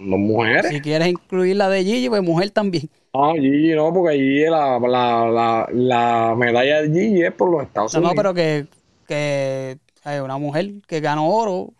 Dos 0.00 0.18
mujeres. 0.18 0.70
Si 0.72 0.80
quieres 0.80 1.08
incluir 1.08 1.56
la 1.56 1.68
de 1.68 1.84
Gigi, 1.84 2.08
pues 2.08 2.22
mujer 2.22 2.50
también. 2.50 2.88
No, 3.12 3.32
Gigi 3.34 3.74
no, 3.74 3.92
porque 3.92 4.16
Gigi, 4.16 4.44
la, 4.44 4.78
la, 4.78 5.26
la, 5.26 5.68
la 5.72 6.34
medalla 6.36 6.82
de 6.82 6.88
Gigi 6.88 7.22
es 7.24 7.32
por 7.32 7.50
los 7.50 7.62
Estados 7.62 7.92
No, 7.94 8.00
Unidos. 8.00 8.14
no, 8.14 8.16
pero 8.22 8.34
que, 8.34 8.66
que 9.06 9.78
hay 10.04 10.18
una 10.20 10.38
mujer 10.38 10.70
que 10.86 11.00
ganó 11.00 11.28
oro. 11.28 11.70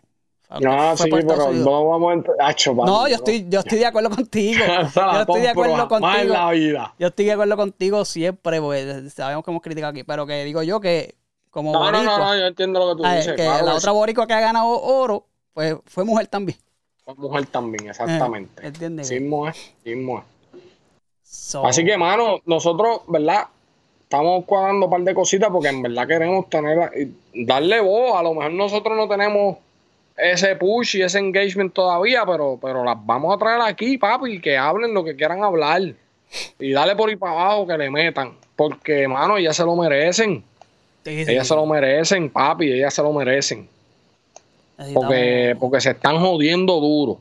No, 0.59 0.97
fue 0.97 1.05
sí, 1.05 1.09
pero 1.25 1.53
no 1.53 1.87
vamos 1.87 2.11
a 2.11 2.13
entrar. 2.15 2.35
Acho, 2.41 2.75
papi, 2.75 2.85
No, 2.89 3.07
yo 3.07 3.15
estoy, 3.15 3.45
yo 3.47 3.59
estoy 3.59 3.77
de 3.79 3.85
acuerdo 3.85 4.09
contigo. 4.09 4.59
Yo 4.93 5.21
estoy 5.21 5.41
de 5.41 5.47
acuerdo 5.49 5.87
contigo. 5.87 6.33
la 6.33 6.51
vida. 6.51 6.93
Yo 6.99 7.07
estoy 7.07 7.25
de 7.25 7.31
acuerdo 7.31 7.55
contigo 7.55 8.03
siempre, 8.03 8.59
porque 8.59 9.09
sabemos 9.15 9.45
que 9.45 9.51
hemos 9.51 9.63
criticado 9.63 9.91
aquí, 9.91 10.03
pero 10.03 10.25
que 10.27 10.43
digo 10.43 10.61
yo 10.63 10.81
que 10.81 11.15
como 11.51 11.71
No, 11.71 11.79
no, 11.79 11.85
boricua, 11.85 12.17
no, 12.17 12.25
no, 12.25 12.37
yo 12.37 12.45
entiendo 12.47 12.79
lo 12.85 12.95
que 12.95 13.01
tú 13.01 13.05
ah, 13.07 13.15
dices. 13.15 13.33
que 13.37 13.43
claro 13.43 13.65
la 13.65 13.75
otra 13.75 13.91
boricua 13.93 14.27
que 14.27 14.33
ha 14.33 14.41
ganado 14.41 14.67
oro, 14.81 15.25
pues 15.53 15.75
fue 15.85 16.03
mujer 16.03 16.27
también. 16.27 16.57
Mujer 17.17 17.45
también, 17.47 17.89
exactamente. 17.89 18.63
Eh, 18.63 18.67
¿entiendes? 18.67 19.07
Sí, 19.07 19.19
mujer, 19.19 19.55
sí, 19.83 19.95
mujer. 19.95 20.25
So, 21.23 21.65
Así 21.65 21.85
que, 21.85 21.97
mano, 21.97 22.41
nosotros, 22.45 23.01
¿verdad? 23.07 23.47
Estamos 24.01 24.43
cuadrando 24.45 24.87
un 24.87 24.91
par 24.91 25.01
de 25.01 25.13
cositas 25.13 25.49
porque 25.49 25.69
en 25.69 25.81
verdad 25.81 26.05
queremos 26.05 26.49
tener, 26.49 26.91
y 27.33 27.45
darle 27.45 27.79
voz. 27.79 28.19
A 28.19 28.23
lo 28.23 28.33
mejor 28.33 28.51
nosotros 28.51 28.97
no 28.97 29.07
tenemos 29.07 29.57
ese 30.17 30.55
push 30.57 30.97
y 30.97 31.01
ese 31.01 31.19
engagement 31.19 31.73
todavía, 31.73 32.25
pero, 32.25 32.59
pero 32.61 32.83
las 32.83 32.97
vamos 33.05 33.33
a 33.33 33.39
traer 33.39 33.61
aquí, 33.61 33.97
papi, 33.97 34.41
que 34.41 34.57
hablen 34.57 34.93
lo 34.93 35.03
que 35.03 35.15
quieran 35.15 35.43
hablar. 35.43 35.81
Y 36.59 36.71
dale 36.71 36.95
por 36.95 37.09
ahí 37.09 37.15
para 37.15 37.33
abajo 37.33 37.67
que 37.67 37.77
le 37.77 37.89
metan. 37.89 38.33
Porque, 38.55 39.07
mano, 39.07 39.37
ellas 39.37 39.55
se 39.55 39.63
lo 39.63 39.75
merecen. 39.75 40.43
sí, 41.03 41.25
sí, 41.25 41.31
Ellas 41.31 41.47
se 41.47 41.55
lo 41.55 41.65
merecen, 41.65 42.29
papi, 42.29 42.71
ellas 42.71 42.93
se 42.93 43.01
lo 43.01 43.13
merecen. 43.13 43.67
Necesitamos- 44.81 45.07
Porque, 45.07 45.55
porque 45.59 45.81
se 45.81 45.91
están 45.91 46.19
jodiendo 46.19 46.79
duro. 46.79 47.19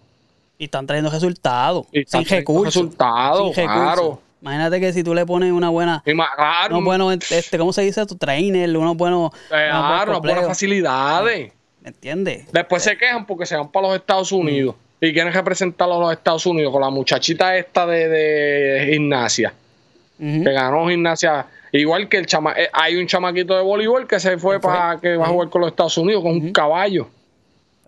Y 0.59 0.65
están 0.65 0.87
trayendo 0.87 1.11
resultados. 1.11 1.87
Y 1.93 2.01
están 2.01 2.21
sin 2.21 2.29
trayendo 2.29 2.53
recursos. 2.53 2.75
resultados, 2.75 3.55
sin 3.55 3.67
recursos. 3.69 3.83
claro. 3.95 4.21
Imagínate 4.43 4.81
que 4.81 4.93
si 4.95 5.05
tú 5.05 5.15
le 5.15 5.27
pones 5.27 5.53
una 5.53 5.69
buena, 5.69 6.03
claro, 6.05 6.77
unos 6.77 6.85
buenos, 6.87 7.31
este, 7.31 7.59
¿cómo 7.59 7.73
se 7.75 7.83
dice? 7.83 8.05
Tu 8.07 8.17
trainer, 8.17 8.75
unos 8.77 8.97
buenos, 8.97 9.33
claro, 9.49 10.13
unas 10.13 10.21
buenas 10.23 10.47
facilidades. 10.47 11.53
¿Me 11.83 11.89
entiendes? 11.89 12.51
Después 12.53 12.83
se 12.83 12.97
quejan 12.97 13.27
porque 13.27 13.45
se 13.47 13.57
van 13.57 13.71
para 13.71 13.89
los 13.89 13.97
Estados 13.97 14.33
Unidos 14.33 14.75
y 15.01 15.13
quieren 15.13 15.33
representarlo 15.33 15.97
a 15.97 15.99
los 16.01 16.13
Estados 16.13 16.45
Unidos 16.47 16.73
con 16.73 16.81
la 16.83 16.89
muchachita 16.91 17.55
esta 17.57 17.87
de, 17.87 18.09
de 18.09 18.93
gimnasia, 18.93 19.53
que 20.19 20.53
ganó 20.53 20.89
gimnasia. 20.89 21.47
Igual 21.73 22.09
que 22.09 22.17
el 22.19 22.27
chama, 22.27 22.53
eh, 22.57 22.69
hay 22.73 22.97
un 22.97 23.07
chamaquito 23.07 23.55
de 23.57 23.63
voleibol 23.63 24.07
que 24.07 24.19
se 24.21 24.37
fue 24.39 24.57
¿Qué 24.57 24.61
fue? 24.63 24.73
para 24.73 25.01
que 25.01 25.17
va 25.17 25.27
a 25.27 25.29
jugar 25.29 25.49
con 25.51 25.61
los 25.63 25.71
Estados 25.71 25.97
Unidos 25.99 26.23
con 26.23 26.33
un 26.33 26.53
caballo. 26.53 27.09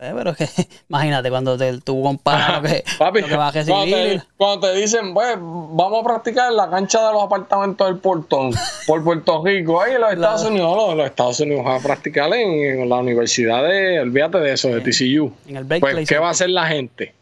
Eh, 0.02 0.12
pero 0.16 0.30
es 0.30 0.36
que, 0.36 0.66
imagínate 0.88 1.30
cuando 1.30 1.56
te, 1.56 1.78
tú 1.78 2.02
comparas 2.02 2.60
lo 2.60 2.68
que, 2.68 2.84
Papi, 2.98 3.20
lo 3.20 3.28
que 3.28 3.36
va 3.36 3.48
a 3.48 3.52
cuando, 3.52 3.84
te, 3.84 4.02
recibir. 4.02 4.22
cuando 4.36 4.66
te 4.68 4.74
dicen, 4.76 5.14
pues, 5.14 5.36
vamos 5.38 6.00
a 6.00 6.04
practicar 6.04 6.50
en 6.50 6.56
la 6.56 6.68
cancha 6.68 7.06
de 7.06 7.12
los 7.12 7.22
apartamentos 7.22 7.86
del 7.86 7.98
Portón, 7.98 8.50
por 8.88 9.04
Puerto 9.04 9.44
Rico, 9.44 9.80
ahí 9.80 9.94
en 9.94 10.00
los 10.00 10.12
Estados 10.12 10.44
Unidos, 10.44 10.90
en 10.90 10.98
los 10.98 11.06
Estados 11.06 11.38
Unidos 11.38 11.64
van 11.64 11.76
a 11.76 11.80
practicar 11.80 12.34
en, 12.34 12.80
en 12.80 12.88
la 12.88 12.96
universidad 12.96 13.62
de, 13.62 14.00
olvídate 14.00 14.38
de 14.38 14.52
eso, 14.52 14.68
de 14.70 14.80
TCU. 14.80 15.32
En 15.46 15.56
el 15.58 15.66
Pues, 15.66 16.08
¿qué 16.08 16.18
va 16.18 16.28
a 16.28 16.30
hacer 16.32 16.50
la 16.50 16.66
gente? 16.66 17.14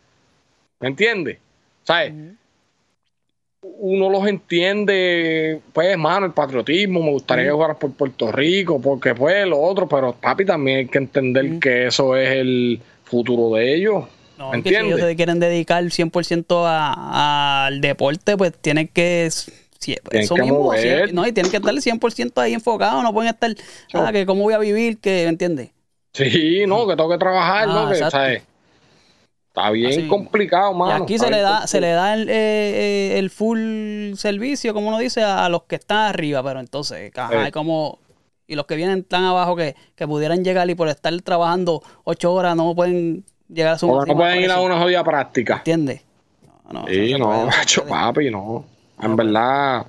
¿Me 0.79 0.88
entiendes? 0.88 1.37
¿Sabes? 1.85 2.14
Uno 3.83 4.11
los 4.11 4.27
entiende, 4.29 5.61
pues, 5.73 5.88
hermano, 5.88 6.27
el 6.27 6.33
patriotismo, 6.33 7.03
me 7.03 7.11
gustaría 7.12 7.47
que 7.47 7.51
jugaras 7.51 7.77
por 7.79 7.93
Puerto 7.93 8.31
Rico, 8.31 8.79
porque, 8.81 9.14
pues, 9.14 9.47
lo 9.47 9.59
otro, 9.59 9.88
pero, 9.88 10.12
papi, 10.12 10.45
también 10.45 10.79
hay 10.81 10.87
que 10.87 10.99
entender 10.99 11.59
que 11.61 11.87
eso 11.87 12.14
es 12.14 12.29
el 12.29 12.81
futuro 13.05 13.55
de 13.57 13.75
ellos. 13.75 14.05
No, 14.38 14.51
¿Me 14.53 14.62
que 14.62 14.71
si 14.71 14.77
ellos 14.77 15.01
se 15.01 15.16
quieren 15.16 15.40
dedicar 15.40 15.90
100% 15.90 16.66
a- 16.66 17.66
al 17.66 17.81
deporte, 17.81 18.37
pues 18.37 18.53
tienen 18.53 18.88
que... 18.88 19.29
sí, 19.31 19.97
eso 20.12 20.35
que 20.35 20.43
mismo, 20.43 20.61
mover. 20.64 21.09
sí, 21.09 21.14
no, 21.14 21.27
y 21.27 21.33
tienen 21.33 21.51
que 21.51 21.57
estar 21.59 21.75
100% 21.81 22.40
ahí 22.43 22.53
enfocados, 22.55 23.03
no 23.03 23.12
pueden 23.14 23.33
estar, 23.33 23.51
ah, 23.95 24.11
que 24.12 24.27
cómo 24.27 24.43
voy 24.43 24.55
a 24.55 24.59
vivir, 24.59 24.99
que, 24.99 25.23
¿me 25.25 25.31
entiendes? 25.31 25.71
Sí, 26.12 26.64
no, 26.66 26.87
que 26.87 26.97
tengo 26.97 27.09
que 27.09 27.19
trabajar, 27.19 27.69
Ah, 27.69 27.73
¿no? 27.85 27.87
Que, 27.88 27.95
exacto. 27.95 28.16
¿sabes? 28.19 28.43
Está 29.61 29.70
bien 29.73 29.90
Así. 29.90 30.09
complicado, 30.09 30.73
mano. 30.75 31.01
y 31.01 31.03
aquí 31.03 31.18
se 31.18 31.31
le 31.31 31.40
da, 31.40 31.66
se 31.66 31.81
le 31.81 31.90
da 31.90 32.14
el, 32.14 32.29
eh, 32.29 32.33
eh, 32.33 33.18
el 33.18 33.31
full 33.31 34.14
servicio, 34.14 34.73
como 34.75 34.88
uno 34.88 34.99
dice, 34.99 35.23
a 35.23 35.49
los 35.49 35.64
que 35.64 35.77
están 35.77 36.09
arriba, 36.09 36.42
pero 36.42 36.61
entonces, 36.61 37.12
ajá, 37.16 37.44
hay 37.44 37.51
como 37.51 37.99
y 38.46 38.57
los 38.57 38.66
que 38.66 38.75
vienen 38.75 39.05
tan 39.05 39.23
abajo 39.25 39.55
que, 39.55 39.77
que 39.94 40.09
pudieran 40.09 40.42
llegar 40.42 40.68
y 40.68 40.75
por 40.75 40.88
estar 40.88 41.14
trabajando 41.23 41.83
ocho 42.03 42.33
horas 42.33 42.57
no 42.57 42.75
pueden 42.75 43.25
llegar 43.49 43.75
a 43.75 43.79
su 43.79 43.87
no 43.87 44.16
pueden 44.16 44.40
ir 44.40 44.51
a 44.51 44.61
una 44.61 44.77
jodida 44.81 45.05
práctica. 45.05 45.59
¿Entiendes? 45.59 46.03
No, 46.66 46.81
no, 46.81 46.87
Sí, 46.88 47.14
no, 47.16 47.27
puede, 47.27 47.64
puede. 47.77 47.88
papi, 47.88 48.31
no. 48.31 48.64
En 49.01 49.14
verdad, 49.16 49.87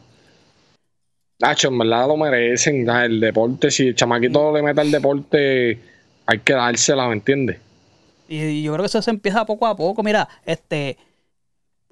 Nacho, 1.40 1.70
en 1.70 1.78
verdad 1.80 2.08
lo 2.08 2.18
merecen. 2.18 2.88
El 2.88 3.20
deporte, 3.20 3.72
si 3.72 3.88
el 3.88 3.96
chamaquito 3.96 4.54
le 4.54 4.62
mete 4.62 4.82
al 4.82 4.92
deporte, 4.92 5.80
hay 6.28 6.40
que 6.40 6.54
dársela, 6.54 7.08
¿me 7.08 7.14
entiendes? 7.14 7.58
Y 8.34 8.64
yo 8.64 8.72
creo 8.72 8.84
que 8.84 8.88
eso 8.88 9.02
se 9.02 9.12
empieza 9.12 9.46
poco 9.46 9.66
a 9.68 9.76
poco. 9.76 10.04
Mira, 10.04 10.28
este, 10.46 10.98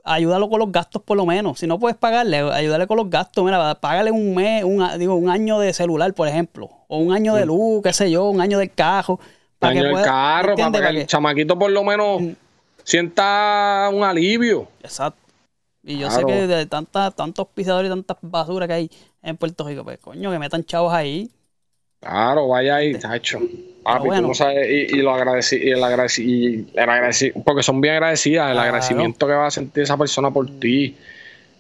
ayúdalo 0.06 0.50
con 0.50 0.60
los 0.60 0.72
gastos 0.72 1.02
por 1.02 1.18
lo 1.18 1.26
menos. 1.26 1.60
Si 1.60 1.68
no 1.68 1.78
puedes 1.80 1.98
pagarle, 1.98 2.38
ayúdale 2.38 2.88
con 2.88 2.96
los 2.98 3.10
gastos. 3.10 3.44
Mira, 3.44 3.76
págale 3.82 4.10
un 4.12 4.34
mes, 4.36 4.64
un, 4.64 4.86
digo, 4.98 5.16
un 5.16 5.30
año 5.30 5.60
de 5.60 5.74
celular, 5.74 6.14
por 6.14 6.28
ejemplo. 6.30 6.70
O 6.88 7.00
un 7.00 7.12
año 7.14 7.36
de 7.36 7.46
luz, 7.46 7.82
qué 7.84 7.92
sé 7.92 8.10
yo, 8.10 8.30
un 8.30 8.40
año 8.40 8.58
del 8.60 8.72
carro. 8.74 9.20
para 9.60 9.74
que 9.74 9.80
el 9.80 9.92
pueda- 9.92 10.06
carro, 10.06 10.56
para, 10.56 10.92
que 10.92 11.02
el 11.02 11.08
chamaquito 11.08 11.60
por 11.60 11.70
lo 11.72 11.84
menos 11.84 12.22
sienta 12.86 13.90
un 13.94 14.04
alivio. 14.04 14.68
Exacto. 14.82 15.20
Y 15.84 15.98
yo 15.98 16.08
Claro. 16.08 16.28
sé 16.28 16.34
que 16.34 16.48
de 16.48 16.66
tantas, 16.66 17.14
tantos 17.16 17.48
pisadores 17.54 17.90
y 17.90 17.94
tantas 17.94 18.18
basuras 18.22 18.68
que 18.68 18.74
hay 18.74 18.92
en 19.22 19.36
Puerto 19.36 19.68
Rico, 19.68 19.84
pues 19.84 19.98
coño, 20.00 20.32
que 20.32 20.40
metan 20.40 20.64
chavos 20.64 20.94
ahí. 20.94 21.30
Claro, 22.00 22.48
vaya 22.48 22.78
ahí, 22.78 22.94
Nacho. 22.94 23.40
Papi, 23.84 24.08
bueno. 24.08 24.22
tú 24.22 24.28
no 24.30 24.34
sabes, 24.34 24.68
y, 24.70 24.96
y 24.98 25.02
lo 25.02 25.12
agradeci, 25.14 25.56
y 25.58 25.70
el 25.72 25.84
agradeci, 25.84 26.24
y 26.24 26.54
el 26.74 26.90
agradeci- 26.90 27.44
porque 27.44 27.64
son 27.64 27.82
bien 27.82 27.96
agradecidas, 27.96 28.48
el 28.48 28.54
Claro. 28.54 28.68
agradecimiento 28.68 29.26
que 29.28 29.34
va 29.34 29.48
a 29.48 29.52
sentir 29.52 29.84
esa 29.84 29.98
persona 29.98 30.30
por 30.32 30.48
ti. 30.60 30.96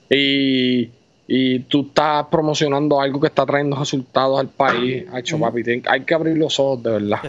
Y, 0.09 0.89
y 1.27 1.59
tú 1.59 1.81
estás 1.87 2.25
promocionando 2.27 2.99
algo 2.99 3.19
que 3.19 3.27
está 3.27 3.45
trayendo 3.45 3.77
resultados 3.77 4.39
al 4.39 4.47
país. 4.49 5.05
Nacho, 5.07 5.39
papi, 5.39 5.63
tien- 5.63 5.83
hay 5.87 6.01
que 6.01 6.13
abrir 6.13 6.37
los 6.37 6.59
ojos, 6.59 6.83
de 6.83 6.91
verdad. 6.91 7.19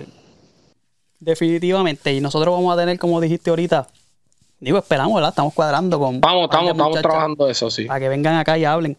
Definitivamente. 1.18 2.12
Y 2.12 2.20
nosotros 2.20 2.54
vamos 2.54 2.74
a 2.76 2.80
tener, 2.80 2.98
como 2.98 3.20
dijiste 3.20 3.50
ahorita, 3.50 3.86
digo, 4.58 4.78
esperamos, 4.78 5.14
¿verdad? 5.14 5.30
Estamos 5.30 5.52
cuadrando 5.54 5.98
con. 5.98 6.20
Vamos, 6.20 6.44
estamos, 6.44 6.70
estamos 6.72 7.00
trabajando 7.02 7.48
eso, 7.48 7.70
sí. 7.70 7.84
Para 7.84 8.00
que 8.00 8.08
vengan 8.08 8.36
acá 8.36 8.56
y 8.58 8.64
hablen 8.64 8.96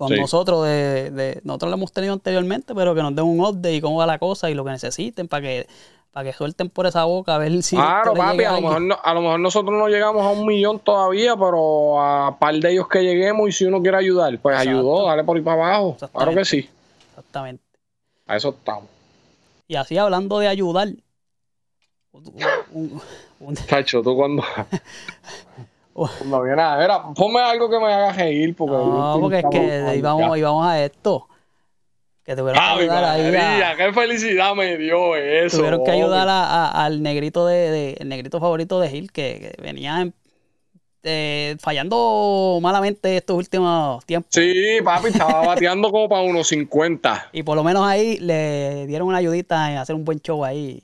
con 0.00 0.08
Sí. 0.08 0.18
nosotros. 0.18 0.64
De, 0.64 1.10
de- 1.10 1.40
nosotros 1.44 1.70
lo 1.70 1.76
hemos 1.76 1.92
tenido 1.92 2.14
anteriormente, 2.14 2.74
pero 2.74 2.94
que 2.94 3.02
nos 3.02 3.14
den 3.14 3.26
un 3.26 3.40
update 3.40 3.74
y 3.74 3.80
cómo 3.82 3.98
va 3.98 4.06
la 4.06 4.18
cosa 4.18 4.48
y 4.50 4.54
lo 4.54 4.64
que 4.64 4.70
necesiten 4.70 5.28
para 5.28 5.42
que, 5.42 5.66
para 6.10 6.24
que 6.30 6.32
suelten 6.36 6.70
por 6.70 6.86
esa 6.86 7.04
boca 7.04 7.34
a 7.34 7.38
ver 7.38 7.62
si. 7.62 7.76
Claro, 7.76 8.14
papi, 8.14 8.44
a 8.44 8.52
lo, 8.52 8.60
mejor 8.62 8.80
no- 8.80 8.98
a 9.04 9.12
lo 9.14 9.20
mejor 9.20 9.40
nosotros 9.40 9.78
no 9.78 9.88
llegamos 9.88 10.22
a 10.24 10.30
un 10.30 10.46
millón 10.46 10.78
todavía, 10.78 11.36
pero 11.36 12.00
a 12.02 12.38
par 12.38 12.54
de 12.54 12.72
ellos 12.72 12.88
que 12.88 13.02
lleguemos 13.02 13.48
y 13.48 13.52
si 13.52 13.66
uno 13.66 13.82
quiere 13.82 13.98
ayudar, 13.98 14.36
pues 14.38 14.54
Exacto. 14.54 14.70
ayudó, 14.78 15.06
dale 15.06 15.22
por 15.22 15.36
ahí 15.36 15.42
para 15.42 15.66
abajo. 15.76 15.96
Claro 16.14 16.34
que 16.34 16.44
sí, 16.46 16.68
Exactamente. 17.10 17.62
a 18.26 18.36
eso 18.36 18.48
estamos. 18.48 18.84
Y 19.68 19.76
así 19.76 19.98
hablando 19.98 20.38
de 20.38 20.48
ayudar, 20.48 20.88
un- 22.12 22.32
un- 22.72 23.02
un- 23.40 23.54
Chacho, 23.54 24.02
tú 24.02 24.16
cuando. 24.16 24.42
Oh. 26.02 26.10
cuando 26.18 26.42
viene 26.44 26.62
a 26.62 26.76
ver, 26.76 26.90
ponme 27.14 27.40
algo 27.40 27.68
que 27.68 27.78
me 27.78 27.92
haga 27.92 28.12
reír. 28.14 28.56
Porque 28.56 28.72
no, 28.74 29.18
porque 29.20 29.38
es 29.40 29.44
que 29.50 29.96
íbamos, 29.98 30.38
íbamos 30.38 30.66
a 30.66 30.82
esto. 30.82 31.26
Que 32.24 32.34
tuvieron 32.34 32.54
que 32.54 32.60
Ay, 32.60 32.78
ayudar 32.84 33.04
ahí 33.04 33.34
a- 33.62 33.76
qué 33.76 33.92
felicidad 33.92 34.54
me 34.54 34.78
dio 34.78 35.14
eso. 35.16 35.58
tuvieron 35.58 35.84
que 35.84 35.90
ayudar 35.90 36.20
hombre. 36.28 36.32
a- 36.32 36.66
a- 36.68 36.84
al 36.86 37.02
negrito 37.02 37.44
de, 37.46 37.70
de- 37.70 37.96
el 38.00 38.08
negrito 38.08 38.40
favorito 38.40 38.80
de 38.80 38.88
Gil 38.88 39.12
que, 39.12 39.52
que 39.56 39.62
venía 39.62 40.00
en- 40.00 40.14
eh, 41.02 41.56
fallando 41.60 42.58
malamente 42.62 43.16
estos 43.16 43.36
últimos 43.36 44.04
tiempos 44.06 44.30
Sí, 44.34 44.78
papi, 44.84 45.08
estaba 45.08 45.44
bateando 45.46 45.90
como 45.90 46.08
para 46.08 46.22
unos 46.22 46.46
50. 46.48 47.28
y 47.32 47.42
por 47.42 47.56
lo 47.56 47.64
menos 47.64 47.86
ahí 47.86 48.18
le 48.18 48.86
dieron 48.86 49.08
una 49.08 49.18
ayudita 49.18 49.70
en 49.72 49.78
hacer 49.78 49.94
un 49.96 50.04
buen 50.04 50.20
show 50.20 50.44
ahí 50.44 50.82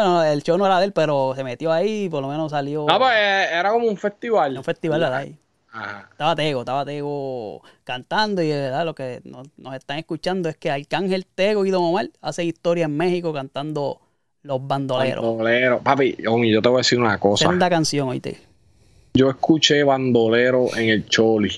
no, 0.00 0.04
no, 0.14 0.24
el 0.24 0.42
show 0.42 0.56
no 0.58 0.66
era 0.66 0.78
de 0.78 0.86
él 0.86 0.92
pero 0.92 1.32
se 1.36 1.44
metió 1.44 1.70
ahí 1.72 2.04
y 2.04 2.08
por 2.08 2.22
lo 2.22 2.28
menos 2.28 2.50
salió 2.50 2.86
Ah, 2.88 2.98
pues 2.98 3.12
eh, 3.16 3.46
era 3.52 3.70
como 3.70 3.86
un 3.86 3.96
festival. 3.96 4.56
un 4.58 4.64
festival 4.64 5.00
¿verdad? 5.00 5.18
ahí 5.18 5.36
Ajá. 5.70 6.08
estaba 6.10 6.34
Tego, 6.36 6.60
estaba 6.60 6.84
Tego 6.84 7.62
cantando 7.84 8.42
y 8.42 8.48
¿verdad? 8.48 8.84
lo 8.84 8.94
que 8.94 9.20
nos, 9.24 9.46
nos 9.56 9.74
están 9.74 9.98
escuchando 9.98 10.48
es 10.48 10.56
que 10.56 10.70
Arcángel 10.70 11.24
Tego 11.26 11.64
y 11.64 11.70
Don 11.70 11.82
Omar 11.84 12.10
hace 12.20 12.44
historia 12.44 12.84
en 12.86 12.96
México 12.96 13.32
cantando 13.32 14.00
Los 14.42 14.66
Bandoleros. 14.66 15.24
Bandolero. 15.24 15.80
Papi, 15.80 16.16
yo 16.18 16.60
te 16.62 16.68
voy 16.68 16.76
a 16.76 16.78
decir 16.78 16.98
una 16.98 17.18
cosa. 17.18 17.48
Senda 17.48 17.70
canción, 17.70 18.08
oíste. 18.08 18.38
Yo 19.14 19.30
escuché 19.30 19.82
bandolero 19.84 20.66
en 20.76 20.88
el 20.90 21.06
Choli. 21.06 21.50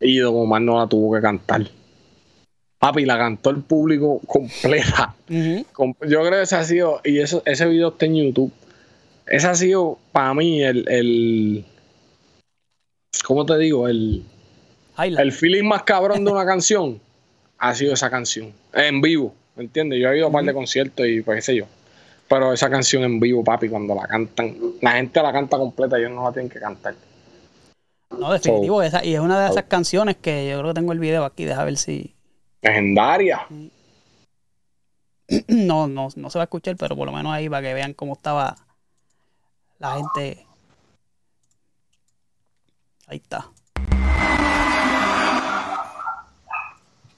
Y 0.00 0.18
Don 0.18 0.34
Omar 0.36 0.60
no 0.62 0.78
la 0.78 0.86
tuvo 0.86 1.14
que 1.14 1.22
cantar. 1.22 1.62
Papi, 2.78 3.04
la 3.04 3.16
cantó 3.16 3.50
el 3.50 3.62
público 3.62 4.20
completa. 4.26 5.14
Yo 5.28 5.64
creo 6.00 6.30
que 6.30 6.42
ese 6.42 6.56
ha 6.56 6.64
sido, 6.64 7.00
y 7.04 7.20
eso, 7.20 7.42
ese 7.46 7.66
video 7.66 7.88
está 7.88 8.06
en 8.06 8.16
YouTube. 8.16 8.52
Ese 9.26 9.46
ha 9.46 9.54
sido 9.54 9.98
para 10.12 10.34
mí 10.34 10.62
el, 10.62 10.86
el 10.88 11.64
¿cómo 13.24 13.44
te 13.46 13.58
digo? 13.58 13.88
El, 13.88 14.24
Highlight. 14.98 15.20
el 15.20 15.32
feeling 15.32 15.64
más 15.64 15.82
cabrón 15.82 16.24
de 16.24 16.30
una 16.30 16.46
canción 16.46 17.00
ha 17.58 17.74
sido 17.74 17.94
esa 17.94 18.10
canción. 18.10 18.52
En 18.72 19.00
vivo, 19.00 19.34
¿me 19.56 19.64
entiendes? 19.64 19.98
Yo 20.00 20.10
he 20.10 20.18
ido 20.18 20.26
a 20.26 20.28
un 20.28 20.34
par 20.34 20.44
de 20.44 20.52
conciertos 20.52 21.06
y 21.06 21.22
pues 21.22 21.36
qué 21.36 21.42
sé 21.42 21.56
yo. 21.56 21.66
Pero 22.28 22.52
esa 22.52 22.68
canción 22.68 23.04
en 23.04 23.20
vivo, 23.20 23.44
papi, 23.44 23.68
cuando 23.68 23.94
la 23.94 24.06
cantan, 24.06 24.56
la 24.80 24.92
gente 24.92 25.22
la 25.22 25.32
canta 25.32 25.56
completa, 25.56 25.96
ellos 25.96 26.10
no 26.10 26.24
la 26.24 26.32
tienen 26.32 26.50
que 26.50 26.58
cantar. 26.58 26.94
No, 28.18 28.32
definitivo. 28.32 28.82
esa, 28.82 29.04
y 29.04 29.14
es 29.14 29.20
una 29.20 29.44
de 29.44 29.50
esas 29.50 29.64
canciones 29.64 30.16
que 30.16 30.48
yo 30.48 30.58
creo 30.58 30.70
que 30.70 30.80
tengo 30.80 30.92
el 30.92 30.98
video 30.98 31.24
aquí. 31.24 31.44
Deja 31.44 31.64
ver 31.64 31.76
si. 31.76 32.15
Legendaria. 32.66 33.46
No, 35.48 35.88
no, 35.88 36.06
no 36.14 36.30
se 36.30 36.38
va 36.38 36.44
a 36.44 36.46
escuchar, 36.46 36.76
pero 36.76 36.94
por 36.94 37.04
lo 37.04 37.12
menos 37.12 37.32
ahí 37.32 37.48
para 37.48 37.60
que 37.66 37.74
vean 37.74 37.94
cómo 37.94 38.12
estaba 38.12 38.54
la 39.80 39.96
gente. 39.96 40.46
Ahí 43.08 43.16
está. 43.16 43.50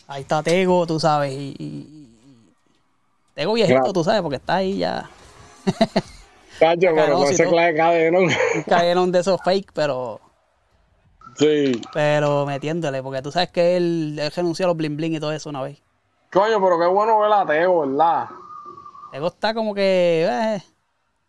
Ahí 0.07 0.23
está 0.23 0.43
Tego, 0.43 0.87
tú 0.87 0.99
sabes. 0.99 1.35
Y, 1.35 2.09
Tego 3.35 3.53
viejito, 3.53 3.79
Claro. 3.79 3.93
tú 3.93 4.03
sabes, 4.03 4.23
porque 4.23 4.37
está 4.37 4.57
ahí 4.57 4.79
ya. 4.79 5.11
Cacho, 6.59 6.89
pero 6.95 7.19
con 7.19 7.31
ese 7.31 7.45
cadenón. 7.77 8.31
Cayeron 8.67 9.13
de 9.13 9.19
esos 9.19 9.39
fake, 9.43 9.71
pero. 9.75 10.19
Sí. 11.39 11.81
Pero 11.93 12.45
metiéndole, 12.47 13.03
porque 13.03 13.23
tú 13.23 13.31
sabes 13.31 13.51
que 13.51 13.77
él, 13.77 14.19
él 14.21 14.33
renunció 14.35 14.67
a 14.67 14.69
los 14.69 14.77
bling 14.77 14.97
bling 14.97 15.15
y 15.15 15.21
todo 15.21 15.33
eso 15.33 15.49
una 15.51 15.63
vez. 15.63 15.79
Coño, 16.33 16.61
pero 16.63 16.79
qué 16.79 16.87
bueno 16.87 17.19
ver 17.21 17.33
a 17.33 17.47
Teo, 17.47 17.81
¿verdad? 17.87 18.27
Tego 19.13 19.29
está 19.29 19.55
como 19.55 19.75
que. 19.75 20.27
Eh, 20.29 20.63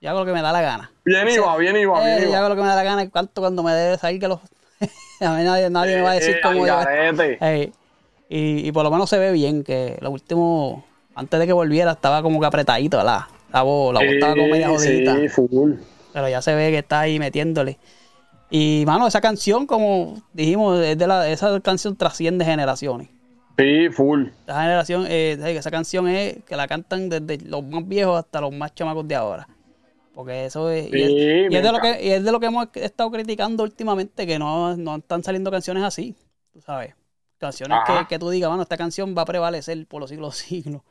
yo 0.01 0.09
hago 0.09 0.19
lo 0.21 0.25
que 0.25 0.33
me 0.33 0.41
da 0.41 0.51
la 0.51 0.61
gana. 0.61 0.91
Bien 1.05 1.27
iba, 1.29 1.55
bien 1.57 1.77
iba, 1.77 2.01
Eh, 2.01 2.05
bien 2.05 2.21
yo 2.23 2.29
iba. 2.29 2.39
hago 2.39 2.49
lo 2.49 2.55
que 2.55 2.61
me 2.61 2.67
da 2.67 2.75
la 2.75 2.83
gana 2.83 3.03
y 3.03 3.09
cuánto 3.09 3.41
cuando 3.41 3.63
me 3.63 3.71
dé 3.73 3.97
salir 3.97 4.19
que 4.19 4.27
los. 4.27 4.39
a 5.21 5.33
mí 5.35 5.43
nadie, 5.43 5.69
nadie 5.69 5.95
me 5.97 6.01
va 6.01 6.11
a 6.11 6.15
decir 6.15 6.35
Eh, 6.37 6.39
cómo 6.43 6.63
al 6.63 6.67
yo. 6.69 6.75
garete. 6.77 7.37
Ey, 7.41 7.73
y, 8.29 8.67
y 8.67 8.71
por 8.71 8.83
lo 8.83 8.91
menos 8.91 9.09
se 9.09 9.17
ve 9.19 9.31
bien 9.31 9.63
que 9.63 9.97
lo 10.01 10.11
último, 10.11 10.83
antes 11.15 11.39
de 11.39 11.45
que 11.47 11.53
volviera, 11.53 11.91
estaba 11.91 12.21
como 12.21 12.39
que 12.39 12.45
apretadito, 12.47 12.97
¿verdad? 12.97 13.21
La 13.53 13.61
voz, 13.63 13.93
la 13.93 13.99
voz 14.01 14.09
estaba 14.09 14.33
como 14.35 14.47
media 14.47 14.69
jodidita. 14.69 15.15
Sí, 15.15 15.29
full. 15.29 15.73
Pero 16.13 16.27
ya 16.29 16.41
se 16.41 16.53
ve 16.55 16.71
que 16.71 16.79
está 16.79 17.01
ahí 17.01 17.19
metiéndole. 17.19 17.77
Y, 18.49 18.83
mano, 18.85 19.07
esa 19.07 19.21
canción, 19.21 19.67
como 19.67 20.21
dijimos, 20.33 20.79
es 20.79 20.97
de 20.97 21.07
la, 21.07 21.29
esa 21.29 21.59
canción 21.59 21.95
trasciende 21.95 22.45
generaciones. 22.45 23.09
Sí, 23.57 23.89
full. 23.89 24.27
Esa 24.47 24.61
generación, 24.61 25.05
eh, 25.07 25.37
esa 25.57 25.69
canción 25.69 26.07
es 26.07 26.43
que 26.45 26.55
la 26.55 26.67
cantan 26.67 27.09
desde 27.09 27.45
los 27.45 27.63
más 27.63 27.87
viejos 27.87 28.17
hasta 28.17 28.41
los 28.41 28.53
más 28.53 28.73
chamacos 28.73 29.07
de 29.07 29.15
ahora. 29.15 29.47
Porque 30.13 30.45
eso 30.45 30.69
es. 30.69 30.91
y 30.91 31.01
es, 31.01 31.07
Sí, 31.07 31.47
y 31.49 31.55
es 31.55 31.63
de 31.63 31.71
lo 31.71 31.79
que, 31.79 32.03
y 32.03 32.09
es 32.09 32.23
de 32.23 32.31
lo 32.31 32.39
que 32.39 32.47
hemos 32.47 32.67
estado 32.73 33.11
criticando 33.11 33.63
últimamente, 33.63 34.25
que 34.25 34.39
no, 34.39 34.75
no 34.75 34.95
están 34.97 35.23
saliendo 35.23 35.51
canciones 35.51 35.83
así. 35.83 36.15
Tú 36.51 36.61
sabes. 36.61 36.95
Canciones 37.37 37.79
que, 37.85 38.07
que 38.07 38.19
tú 38.19 38.29
digas, 38.29 38.49
mano, 38.49 38.63
esta 38.63 38.75
canción 38.75 39.15
va 39.17 39.21
a 39.21 39.25
prevalecer 39.25 39.85
por 39.87 40.01
los 40.01 40.09
siglos 40.09 40.35
siglos. 40.37 40.81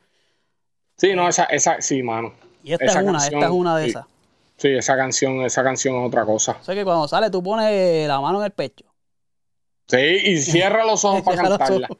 Sí, 0.97 1.15
no, 1.15 1.27
esa, 1.27 1.45
esa, 1.45 1.81
sí, 1.81 2.01
mano. 2.03 2.33
Y 2.63 2.73
esta 2.73 2.85
Esa 2.85 2.99
es 2.99 3.03
una, 3.05 3.19
canción, 3.19 3.33
esta 3.35 3.45
es 3.45 3.51
una 3.51 3.77
de 3.77 3.83
sí. 3.83 3.89
esas. 3.91 4.05
Sí, 4.59 4.67
esa 4.69 4.95
canción, 4.97 5.41
esa 5.41 5.63
canción 5.63 5.95
es 6.01 6.07
otra 6.07 6.25
cosa. 6.25 6.57
O 6.61 6.63
sea 6.63 6.75
que 6.75 6.83
cuando 6.83 7.07
sale 7.07 7.29
tú 7.31 7.41
pones 7.41 8.07
la 8.07 8.19
mano 8.21 8.39
en 8.39 8.45
el 8.45 8.51
pecho. 8.51 8.85
Sí, 9.87 9.97
y 9.97 10.37
cierra 10.37 10.85
los 10.85 11.03
ojos 11.05 11.21
para 11.25 11.37
cantarla. 11.41 11.87
ojos. 11.87 11.97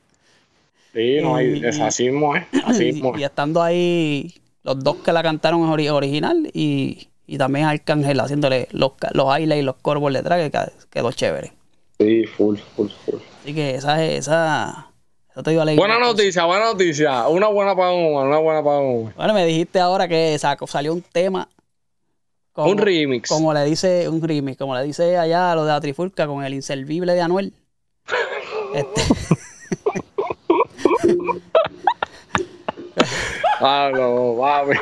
Sí, 0.93 1.18
no, 1.22 1.39
Y- 1.41 1.53
hay, 1.64 1.66
es 1.66 1.80
así 1.80 2.10
mismo, 2.10 2.36
¿eh? 2.36 2.47
Así 2.66 2.84
Y, 2.89 2.93
mismo. 2.93 3.14
y 3.18 3.24
es. 3.24 3.30
estando 3.30 3.62
ahí 3.64 4.34
los 4.64 4.80
dos 4.84 4.97
que 4.97 5.12
la 5.14 5.24
cantaron 5.24 5.62
en 5.62 5.68
ori- 5.70 5.89
original 5.89 6.49
y, 6.53 7.07
y 7.28 7.38
también 7.38 7.66
Arcángel 7.66 8.20
haciéndole 8.20 8.68
los, 8.72 8.91
los 9.14 9.26
highlights 9.39 9.62
y 9.62 9.66
los 9.66 9.76
corbos 9.78 10.12
detrás 10.14 10.39
que 10.51 10.62
quedó 10.89 11.12
chévere. 11.12 11.53
Sí, 11.99 12.26
full, 12.26 12.57
full, 12.76 12.89
full. 13.05 13.20
Así 13.43 13.53
que 13.53 13.76
esa 13.76 14.03
es 14.03 14.20
esa. 14.20 14.88
Eso 15.32 15.43
te 15.43 15.51
alegría. 15.51 15.76
Buena 15.78 15.99
noticia, 15.99 16.45
buena 16.45 16.66
noticia. 16.66 17.28
Una 17.28 17.47
buena 17.47 17.76
para 17.76 17.91
un 17.91 18.16
una 18.16 18.38
buena 18.39 18.64
para 18.64 18.80
un 18.80 19.14
Bueno, 19.16 19.34
me 19.34 19.45
dijiste 19.45 19.80
ahora 19.80 20.07
que 20.07 20.38
sacó, 20.39 20.66
salió 20.68 20.91
un 20.93 21.01
tema. 21.01 21.47
Como- 22.64 22.72
Un 22.72 22.78
remix. 22.78 23.30
Como 23.30 23.53
le 23.53 23.64
dice, 23.66 24.07
un 24.10 24.22
remix, 24.22 24.57
como 24.57 24.76
le 24.76 24.84
dice 24.84 25.18
allá 25.18 25.51
a 25.51 25.55
lo 25.55 25.66
de 25.66 25.72
la 25.72 25.82
trifulca 25.82 26.28
con 26.28 26.43
el 26.43 26.53
inservible 26.53 27.14
de 27.14 27.22
Anuel. 27.22 27.53
Este, 28.74 29.01
Ah, 33.62 33.91
no, 33.93 34.36
papi. 34.39 34.78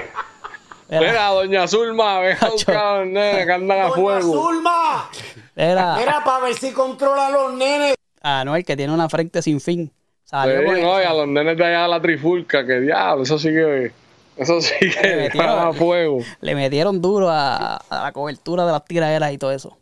era, 0.89 0.99
Mira, 1.01 1.27
doña 1.29 1.67
Zulma, 1.67 2.19
ve 2.19 2.37
a 2.39 2.49
buscar 2.49 2.77
a 2.77 2.97
los 2.99 3.07
nenes 3.07 3.45
que 3.45 3.51
andan 3.51 3.79
a 3.79 3.83
Doña 3.83 3.95
fuego. 3.95 4.33
Zulma, 4.33 5.09
era 5.55 6.01
era 6.01 6.23
para 6.23 6.45
ver 6.45 6.53
si 6.55 6.71
controla 6.71 7.27
a 7.27 7.31
los 7.31 7.53
nenes. 7.53 7.95
Anuel 8.21 8.63
que 8.63 8.77
tiene 8.77 8.93
una 8.93 9.09
frente 9.09 9.41
sin 9.41 9.59
fin. 9.59 9.91
Salió 10.23 10.59
Sí, 10.59 10.65
con- 10.65 10.81
no, 10.81 11.01
y 11.01 11.05
a 11.05 11.13
los 11.13 11.27
nenes 11.27 11.57
de 11.57 11.65
allá 11.65 11.83
de 11.83 11.87
la 11.87 12.01
trifulca, 12.01 12.65
que 12.65 12.81
diablo, 12.81 13.23
eso 13.23 13.39
sí 13.39 13.49
que. 13.49 13.91
Eso 14.37 14.61
sí 14.61 14.73
Le 14.81 14.91
que 14.91 15.15
metieron- 15.15 15.55
van 15.55 15.67
a 15.69 15.73
fuego. 15.73 16.19
le 16.41 16.55
metieron 16.55 17.01
duro 17.01 17.29
a, 17.29 17.77
a 17.77 18.03
la 18.03 18.11
cobertura 18.11 18.65
de 18.65 18.71
las 18.71 18.85
tiraderas 18.85 19.31
y 19.33 19.37
todo 19.37 19.51
eso. 19.51 19.77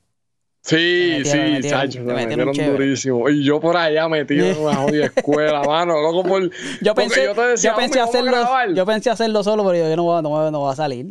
Sí, 0.62 0.76
Le 0.78 1.18
metieron, 1.20 1.24
sí, 1.24 1.38
le 1.38 1.50
metieron, 1.52 1.82
chacho, 1.82 2.00
le 2.00 2.06
me 2.06 2.14
metieron 2.16 2.48
metieron 2.48 2.72
durísimo. 2.78 3.30
Y 3.30 3.44
yo 3.44 3.60
por 3.60 3.78
allá 3.78 4.08
metido 4.10 4.48
en 4.48 4.58
una 4.60 4.76
jodida 4.78 5.06
escuela, 5.16 5.62
mano, 5.64 6.02
loco 6.02 6.24
por. 6.28 6.50
Yo 6.82 6.96
pensé, 6.96 7.26
yo 7.26 7.36
te 7.36 7.42
decía, 7.42 7.72
yo 7.72 7.76
pensé 7.78 8.00
"Hombre, 8.02 8.02
vamos 8.02 8.16
a 8.16 8.20
hacerlo, 8.20 8.32
grabar". 8.32 8.74
yo 8.74 8.86
pensé 8.86 9.10
hacerlo 9.12 9.44
solo, 9.44 9.64
pero 9.66 9.88
yo 9.90 9.96
no, 9.96 10.04
voy- 10.04 10.24
no, 10.24 10.30
voy- 10.30 10.52
no 10.52 10.62
va 10.62 10.72
a 10.72 10.76
salir. 10.76 11.06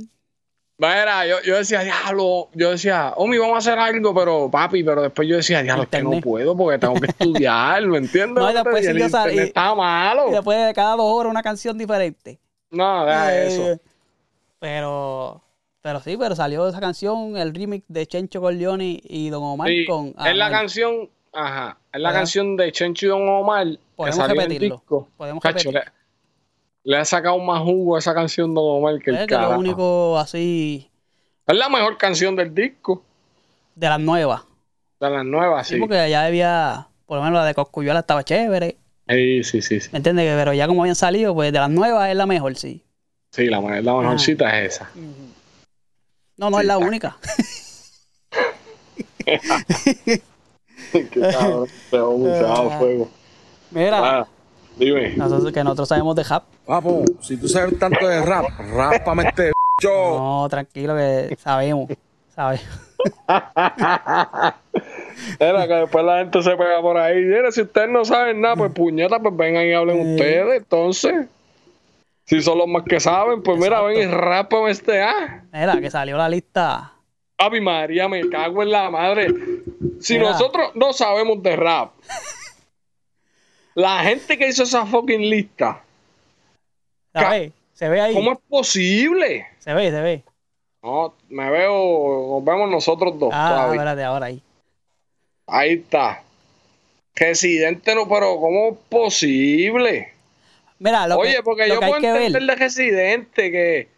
Mira, 0.76 1.24
yo, 1.24 1.36
yo 1.46 1.54
decía, 1.56 1.82
diablo, 1.82 2.48
yo 2.54 2.72
decía, 2.72 3.12
Omi, 3.16 3.38
vamos 3.38 3.54
a 3.54 3.58
hacer 3.58 3.78
algo, 3.78 4.12
pero 4.12 4.50
papi, 4.50 4.82
pero 4.82 5.02
después 5.02 5.28
yo 5.28 5.36
decía, 5.36 5.62
diablo, 5.62 5.84
es 5.84 5.88
que 5.88 6.02
no 6.02 6.20
puedo 6.20 6.56
porque 6.56 6.78
tengo 6.80 6.94
que 6.94 7.06
estudiar, 7.16 7.80
¿me 7.86 7.98
entiendes? 7.98 8.42
No, 8.42 8.50
y 8.50 8.54
después 8.54 8.84
el 8.84 8.92
siguió 8.94 9.08
sal- 9.08 9.28
internet 9.30 9.44
y- 9.44 9.48
estaba 9.50 9.74
malo. 9.76 10.28
Y 10.30 10.32
después 10.32 10.66
de 10.66 10.74
cada 10.74 10.96
dos 10.96 11.06
horas 11.06 11.30
una 11.30 11.44
canción 11.44 11.78
diferente. 11.78 12.40
No, 12.74 13.04
deja 13.06 13.34
Eh, 13.36 13.46
eso. 13.46 13.80
Pero, 14.58 15.42
pero 15.82 16.00
sí, 16.00 16.16
pero 16.16 16.34
salió 16.34 16.66
esa 16.68 16.80
canción, 16.80 17.36
el 17.36 17.54
remix 17.54 17.84
de 17.88 18.06
Chencho 18.06 18.40
Corleone 18.40 19.00
y 19.02 19.28
Don 19.30 19.42
Omar 19.42 19.68
Sí, 19.68 19.84
con 19.86 20.14
es 20.24 20.36
la 20.36 20.50
canción, 20.50 21.08
ajá, 21.32 21.76
es 21.92 22.00
la 22.00 22.12
canción 22.12 22.56
de 22.56 22.72
Chencho 22.72 23.06
y 23.06 23.08
Don 23.10 23.28
Omar 23.28 23.66
que 23.66 23.78
Podemos 23.96 24.16
salió 24.16 24.34
en 24.34 24.40
el 24.40 24.46
repetirlo, 24.48 24.76
disco. 24.76 25.08
podemos 25.16 25.42
Cacho, 25.42 25.70
repetir. 25.70 25.92
le, 26.84 26.90
le 26.92 26.96
ha 26.98 27.04
sacado 27.04 27.38
más 27.38 27.60
jugo 27.62 27.96
a 27.96 27.98
esa 27.98 28.14
canción 28.14 28.54
Don 28.54 28.64
Omar 28.78 28.98
que 29.00 29.10
Es 29.10 29.20
el 29.20 29.26
que 29.26 29.34
lo 29.36 29.58
único 29.58 30.18
así 30.18 30.90
Es 31.46 31.56
la 31.56 31.68
mejor 31.68 31.98
canción 31.98 32.34
del 32.36 32.54
disco, 32.54 33.02
de 33.74 33.88
las 33.88 34.00
nuevas. 34.00 34.42
de 35.00 35.10
las 35.10 35.24
nuevas, 35.24 35.66
Sí, 35.68 35.74
sí. 35.74 35.80
porque 35.80 36.08
ya 36.08 36.24
había, 36.24 36.88
por 37.06 37.18
lo 37.18 37.24
menos 37.24 37.38
la 37.38 37.44
de 37.44 37.54
Coscuyuela 37.54 38.00
estaba 38.00 38.24
chévere. 38.24 38.78
Sí, 39.08 39.44
sí, 39.44 39.60
sí, 39.62 39.80
sí. 39.80 39.88
¿Me 39.92 39.98
entiendes? 39.98 40.26
Pero 40.36 40.52
ya 40.54 40.66
como 40.66 40.82
habían 40.82 40.96
salido, 40.96 41.34
pues 41.34 41.52
de 41.52 41.58
las 41.58 41.70
nuevas 41.70 42.08
es 42.10 42.16
la 42.16 42.26
mejor, 42.26 42.56
sí. 42.56 42.82
Sí, 43.32 43.46
la, 43.46 43.60
la 43.60 43.94
mejorcita 43.94 44.60
es 44.60 44.74
esa. 44.74 44.90
No, 46.36 46.50
no 46.50 46.56
Sí, 46.56 46.62
es 46.62 46.66
la 46.66 46.74
está. 46.74 46.86
única. 46.86 47.16
Qué 50.92 51.20
cabrón, 51.20 51.68
se 51.90 51.98
va 52.44 52.66
a 52.74 52.78
fuego. 52.78 53.08
Mira, 53.70 54.20
Ah, 54.20 54.26
dime. 54.78 55.14
nosotros, 55.16 55.52
que 55.52 55.64
nosotros 55.64 55.88
sabemos 55.88 56.14
de 56.16 56.22
rap. 56.24 56.44
Papo, 56.66 57.04
si 57.20 57.36
tú 57.36 57.48
sabes 57.48 57.78
tanto 57.78 58.06
de 58.06 58.22
rap, 58.22 58.44
rápame 58.58 59.24
este 59.28 59.52
bicho. 59.80 59.90
No, 59.90 60.46
tranquilo 60.48 60.94
que 60.96 61.36
sabemos. 61.42 61.90
¿Sabes? 62.34 62.66
Era 65.38 65.68
que 65.68 65.74
después 65.74 66.04
la 66.04 66.18
gente 66.18 66.42
se 66.42 66.56
pega 66.56 66.80
por 66.80 66.96
ahí. 66.96 67.22
Mira, 67.22 67.52
si 67.52 67.62
ustedes 67.62 67.88
no 67.88 68.04
saben 68.04 68.40
nada, 68.40 68.56
pues 68.56 68.72
puñeta, 68.72 69.20
pues 69.20 69.36
vengan 69.36 69.64
y 69.64 69.72
hablen 69.72 70.14
ustedes. 70.14 70.62
Entonces, 70.62 71.26
si 72.24 72.40
son 72.40 72.58
los 72.58 72.66
más 72.66 72.82
que 72.84 72.98
saben, 72.98 73.42
pues 73.42 73.58
mira, 73.58 73.82
ven 73.82 73.98
y 74.00 74.06
rápame 74.06 74.70
este 74.70 75.02
A. 75.02 75.44
Mira, 75.52 75.80
que 75.80 75.90
salió 75.90 76.16
la 76.16 76.28
lista. 76.28 76.92
Ave 77.38 77.60
María, 77.60 78.08
me 78.08 78.28
cago 78.28 78.62
en 78.62 78.70
la 78.70 78.90
madre. 78.90 79.28
Si 80.00 80.14
Mira. 80.14 80.30
nosotros 80.30 80.70
no 80.74 80.92
sabemos 80.92 81.42
de 81.42 81.56
rap, 81.56 81.92
la 83.74 84.00
gente 84.00 84.38
que 84.38 84.48
hizo 84.48 84.62
esa 84.64 84.86
fucking 84.86 85.28
lista, 85.28 85.82
¿Sabes? 87.12 87.52
Se 87.74 87.88
ve 87.88 88.00
ahí. 88.00 88.14
¿cómo 88.14 88.32
es 88.32 88.38
posible? 88.48 89.46
Se 89.58 89.72
ve, 89.72 89.90
se 89.90 90.00
ve. 90.00 90.24
No, 90.84 91.14
me 91.30 91.50
veo, 91.50 92.28
nos 92.34 92.44
vemos 92.44 92.68
nosotros 92.70 93.18
dos. 93.18 93.30
Ah, 93.32 93.70
espérate, 93.72 94.04
ahora 94.04 94.26
ahí. 94.26 94.42
Ahí 95.46 95.72
está. 95.76 96.22
Residente 97.14 97.94
no, 97.94 98.06
pero 98.06 98.38
¿cómo 98.38 98.72
es 98.72 98.76
posible? 98.90 100.12
Mira, 100.78 101.08
lo 101.08 101.16
Oye, 101.16 101.36
que, 101.36 101.42
porque 101.42 101.66
lo 101.68 101.76
yo 101.76 101.80
que 101.80 101.86
puedo 101.86 102.04
entender 102.04 102.42
de 102.42 102.54
Residente 102.54 103.50
que... 103.50 103.88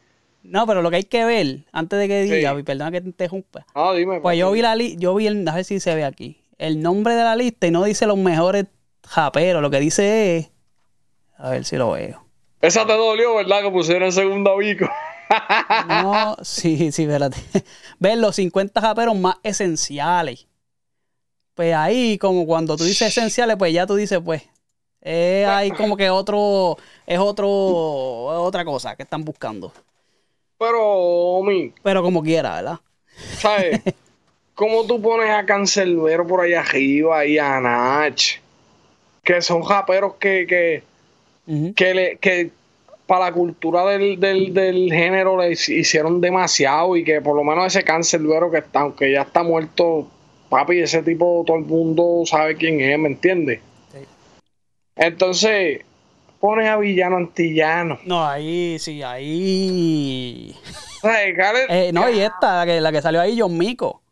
No, 0.45 0.65
pero 0.65 0.81
lo 0.81 0.91
que 0.91 0.97
hay 0.99 1.05
que 1.05 1.25
ver, 1.25 1.59
antes 1.73 1.99
de 1.99 2.07
que 2.07 2.25
Sí. 2.25 2.35
diga, 2.35 2.57
y 2.57 2.63
perdona 2.63 2.93
que 2.93 3.01
te 3.01 3.09
interrumpa. 3.09 3.67
No, 3.75 3.93
dime. 3.93 4.21
Pues 4.21 4.39
yo 4.39 4.53
vi 4.53 4.63
la 4.63 4.77
lista, 4.77 5.01
yo 5.01 5.13
vi 5.17 5.27
el, 5.27 5.49
a 5.49 5.57
ver 5.57 5.65
si 5.65 5.81
se 5.81 5.93
ve 5.97 6.05
aquí, 6.05 6.41
el 6.57 6.81
nombre 6.81 7.17
de 7.17 7.25
la 7.25 7.35
lista 7.35 7.67
y 7.67 7.73
no 7.73 7.83
dice 7.83 8.07
los 8.07 8.17
mejores 8.17 8.67
japeros, 9.05 9.61
lo 9.61 9.71
que 9.71 9.81
dice 9.81 10.37
es, 10.37 10.51
a 11.37 11.51
ver 11.51 11.65
si 11.65 11.75
lo 11.75 11.91
veo. 11.91 12.25
Esa 12.61 12.87
te 12.87 12.93
dolió, 12.93 13.35
¿verdad? 13.35 13.63
Que 13.63 13.71
pusieron 13.73 14.13
segundo 14.13 14.57
bico. 14.57 14.89
No, 15.89 16.37
sí, 16.43 16.93
sí, 16.93 17.03
espérate. 17.03 17.39
Ver 17.99 18.19
los 18.19 18.37
50 18.37 18.81
japeros 18.81 19.17
más 19.17 19.37
esenciales. 19.43 20.47
Pues 21.55 21.75
ahí, 21.75 22.19
como 22.19 22.47
cuando 22.47 22.77
tú 22.77 22.85
dices 22.85 23.09
esenciales, 23.09 23.57
pues 23.57 23.73
ya 23.73 23.87
tú 23.87 23.95
dices, 23.95 24.21
pues, 24.25 24.43
eh, 25.01 25.47
hay 25.49 25.71
como 25.71 25.97
que 25.97 26.11
otro, 26.11 26.77
es 27.07 27.19
otro, 27.19 27.49
otra 27.49 28.65
cosa 28.65 28.95
que 28.97 29.05
están 29.05 29.25
buscando. 29.25 29.73
Pero, 30.59 30.83
Omi, 30.83 31.73
Pero 31.83 32.03
como 32.03 32.23
quiera, 32.23 32.57
¿verdad? 32.57 32.81
¿sabes? 33.39 33.81
¿Cómo 34.55 34.87
tú 34.87 35.01
pones 35.01 35.31
a 35.31 35.45
Cancelbero 35.45 36.27
por 36.27 36.41
allá 36.41 36.61
arriba 36.61 37.25
y 37.27 37.39
a 37.39 37.61
Nach? 37.61 38.23
Que 39.23 39.43
son 39.43 39.63
japeros 39.63 40.15
que, 40.15 40.47
que, 40.47 41.73
que, 41.75 41.95
le, 41.95 42.17
que 42.17 42.51
para 43.07 43.27
la 43.27 43.33
cultura 43.33 43.85
del, 43.87 44.19
del, 44.19 44.53
del 44.53 44.93
género 44.93 45.41
le 45.41 45.51
hic- 45.53 45.69
hicieron 45.79 46.21
demasiado 46.21 46.97
y 46.97 47.05
que 47.05 47.21
por 47.21 47.37
lo 47.37 47.45
menos 47.45 47.67
ese 47.67 47.85
Cancelbero 47.85 48.51
que 48.51 48.59
está, 48.59 48.81
aunque 48.81 49.13
ya 49.13 49.23
está 49.23 49.43
muerto, 49.43 50.09
papi, 50.49 50.81
ese 50.81 51.03
tipo 51.03 51.45
todo 51.47 51.57
el 51.57 51.65
mundo 51.65 52.23
sabe 52.27 52.57
quién 52.57 52.81
es, 52.81 52.99
¿me 52.99 53.09
entiendes? 53.09 53.61
Sí. 53.93 53.99
Entonces, 54.97 55.83
pones 56.41 56.69
a 56.69 56.77
Villano 56.77 57.17
Antillano. 57.17 57.99
No, 58.05 58.27
ahí, 58.27 58.79
sí, 58.79 59.03
ahí. 59.03 60.55
Eh, 61.69 61.91
no, 61.93 62.11
y 62.11 62.21
esta, 62.21 62.65
la 62.65 62.67
que, 62.67 62.81
la 62.81 62.91
que 62.91 63.03
salió 63.03 63.21
ahí, 63.21 63.39
John 63.39 63.57
Mico. 63.57 64.03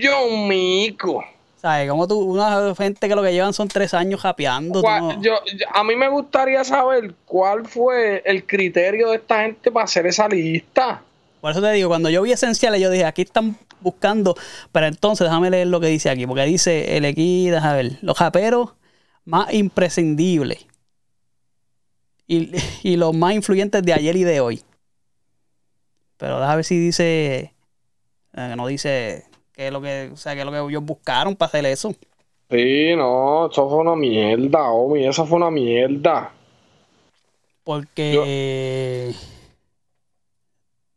John 0.00 0.48
Mico. 0.48 1.22
¿Sabes? 1.64 1.88
Como 1.88 2.06
tú, 2.06 2.18
una 2.20 2.74
gente 2.74 3.08
que 3.08 3.14
lo 3.16 3.22
que 3.22 3.32
llevan 3.32 3.54
son 3.54 3.68
tres 3.68 3.94
años 3.94 4.20
japeando. 4.20 4.80
tú 4.80 4.82
¿Cuál- 4.82 5.00
no- 5.00 5.22
yo, 5.22 5.32
yo- 5.46 5.66
a 5.72 5.82
mí 5.82 5.96
me 5.96 6.10
gustaría 6.10 6.62
saber 6.62 7.14
cuál 7.24 7.66
fue 7.66 8.20
el 8.26 8.44
criterio 8.44 9.08
de 9.08 9.16
esta 9.16 9.44
gente 9.44 9.70
para 9.72 9.84
hacer 9.84 10.06
esa 10.06 10.28
lista. 10.28 11.02
Por 11.40 11.52
eso 11.52 11.62
te 11.62 11.72
digo, 11.72 11.88
cuando 11.88 12.10
yo 12.10 12.20
vi 12.20 12.32
esenciales, 12.32 12.82
yo 12.82 12.90
dije, 12.90 13.06
aquí 13.06 13.22
están 13.22 13.56
buscando. 13.80 14.34
Pero 14.72 14.88
entonces, 14.88 15.26
déjame 15.26 15.48
leer 15.48 15.68
lo 15.68 15.80
que 15.80 15.86
dice 15.86 16.10
aquí, 16.10 16.26
porque 16.26 16.44
dice 16.44 16.98
el 16.98 17.06
equipo, 17.06 17.54
déjame 17.54 17.76
ver, 17.82 17.98
los 18.02 18.18
japeros 18.18 18.74
más 19.24 19.50
imprescindibles 19.54 20.66
y, 22.26 22.50
y 22.82 22.96
los 22.96 23.14
más 23.16 23.32
influyentes 23.32 23.82
de 23.82 23.94
ayer 23.94 24.16
y 24.16 24.24
de 24.24 24.40
hoy. 24.40 24.62
Pero 26.18 26.40
déjame 26.40 26.56
ver 26.56 26.64
si 26.66 26.78
dice, 26.78 27.54
eh, 28.34 28.54
no 28.54 28.66
dice 28.66 29.24
qué 29.54 29.68
es 29.68 29.72
lo 29.72 29.80
que, 29.80 30.10
o 30.12 30.16
sea, 30.16 30.34
qué 30.34 30.40
es 30.40 30.46
lo 30.46 30.52
que 30.52 30.58
ellos 30.58 30.84
buscaron 30.84 31.36
para 31.36 31.48
hacer 31.48 31.64
eso. 31.66 31.94
Sí, 32.50 32.94
no, 32.96 33.50
eso 33.50 33.68
fue 33.68 33.78
una 33.78 33.96
mierda, 33.96 34.70
Omi, 34.70 35.06
eso 35.06 35.24
fue 35.24 35.36
una 35.36 35.50
mierda. 35.50 36.32
Porque. 37.62 39.14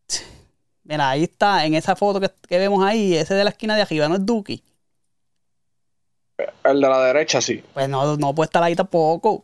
Mira, 0.83 1.09
ahí 1.09 1.23
está, 1.23 1.65
en 1.65 1.73
esa 1.73 1.95
foto 1.95 2.19
que, 2.19 2.29
que 2.47 2.57
vemos 2.57 2.83
ahí, 2.83 3.15
ese 3.15 3.33
de 3.33 3.43
la 3.43 3.49
esquina 3.51 3.75
de 3.75 3.81
arriba, 3.83 4.07
¿no 4.07 4.15
es 4.15 4.25
Duki? 4.25 4.63
El 6.63 6.81
de 6.81 6.89
la 6.89 7.01
derecha, 7.01 7.41
sí. 7.41 7.63
Pues 7.73 7.89
no, 7.89 8.17
no 8.17 8.35
puede 8.35 8.45
estar 8.45 8.61
ahí 8.63 8.75
tampoco. 8.75 9.43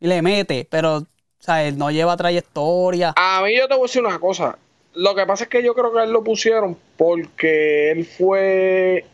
Y 0.00 0.06
le 0.06 0.22
mete, 0.22 0.66
pero, 0.68 0.96
o 0.96 1.06
sea, 1.38 1.64
él 1.64 1.78
no 1.78 1.90
lleva 1.90 2.16
trayectoria. 2.16 3.14
A 3.16 3.42
mí 3.42 3.56
yo 3.56 3.68
te 3.68 3.74
voy 3.74 3.84
a 3.84 3.86
decir 3.86 4.04
una 4.04 4.18
cosa. 4.18 4.58
Lo 4.94 5.14
que 5.14 5.26
pasa 5.26 5.44
es 5.44 5.50
que 5.50 5.62
yo 5.62 5.74
creo 5.74 5.92
que 5.92 6.00
a 6.00 6.04
él 6.04 6.12
lo 6.12 6.22
pusieron 6.22 6.76
porque 6.96 7.90
él 7.90 8.04
fue 8.06 9.04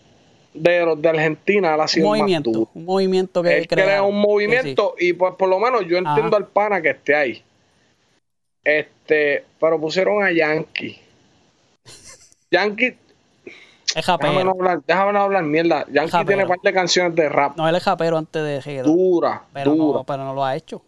de 0.52 0.84
los 0.84 1.00
de 1.00 1.08
Argentina, 1.08 1.74
él 1.74 1.80
ha 1.80 1.84
Un 1.84 2.02
más 2.02 2.18
movimiento, 2.18 2.50
un 2.74 2.84
movimiento 2.84 3.42
que 3.42 3.58
Él 3.58 3.68
crea 3.68 4.02
un 4.02 4.20
movimiento 4.20 4.94
y 4.98 5.12
pues 5.12 5.34
por 5.36 5.48
lo 5.48 5.58
menos 5.58 5.82
yo 5.86 5.96
entiendo 5.96 6.28
Ajá. 6.28 6.36
al 6.36 6.46
pana 6.46 6.82
que 6.82 6.90
esté 6.90 7.14
ahí. 7.14 7.42
Este, 8.64 9.44
pero 9.58 9.80
pusieron 9.80 10.22
a 10.22 10.30
Yankee. 10.32 10.98
Yankee. 12.50 12.96
Es 13.94 14.04
japero. 14.04 14.32
déjame 14.32 14.44
no 14.44 14.50
hablar, 14.52 14.80
déjame 14.86 15.18
hablar 15.18 15.42
mierda. 15.44 15.84
Yankee 15.90 16.10
Japero. 16.10 16.26
tiene 16.28 16.42
un 16.44 16.48
par 16.48 16.58
de 16.62 16.72
canciones 16.72 17.14
de 17.16 17.28
rap 17.28 17.56
No, 17.56 17.68
él 17.68 17.74
es 17.74 17.82
japero 17.82 18.18
antes 18.18 18.42
de 18.42 18.60
reggaetón, 18.60 18.96
dura, 18.96 19.42
pero 19.52 19.74
dura. 19.74 19.98
no, 19.98 20.04
pero 20.04 20.24
no 20.24 20.34
lo 20.34 20.44
ha 20.44 20.54
hecho. 20.56 20.82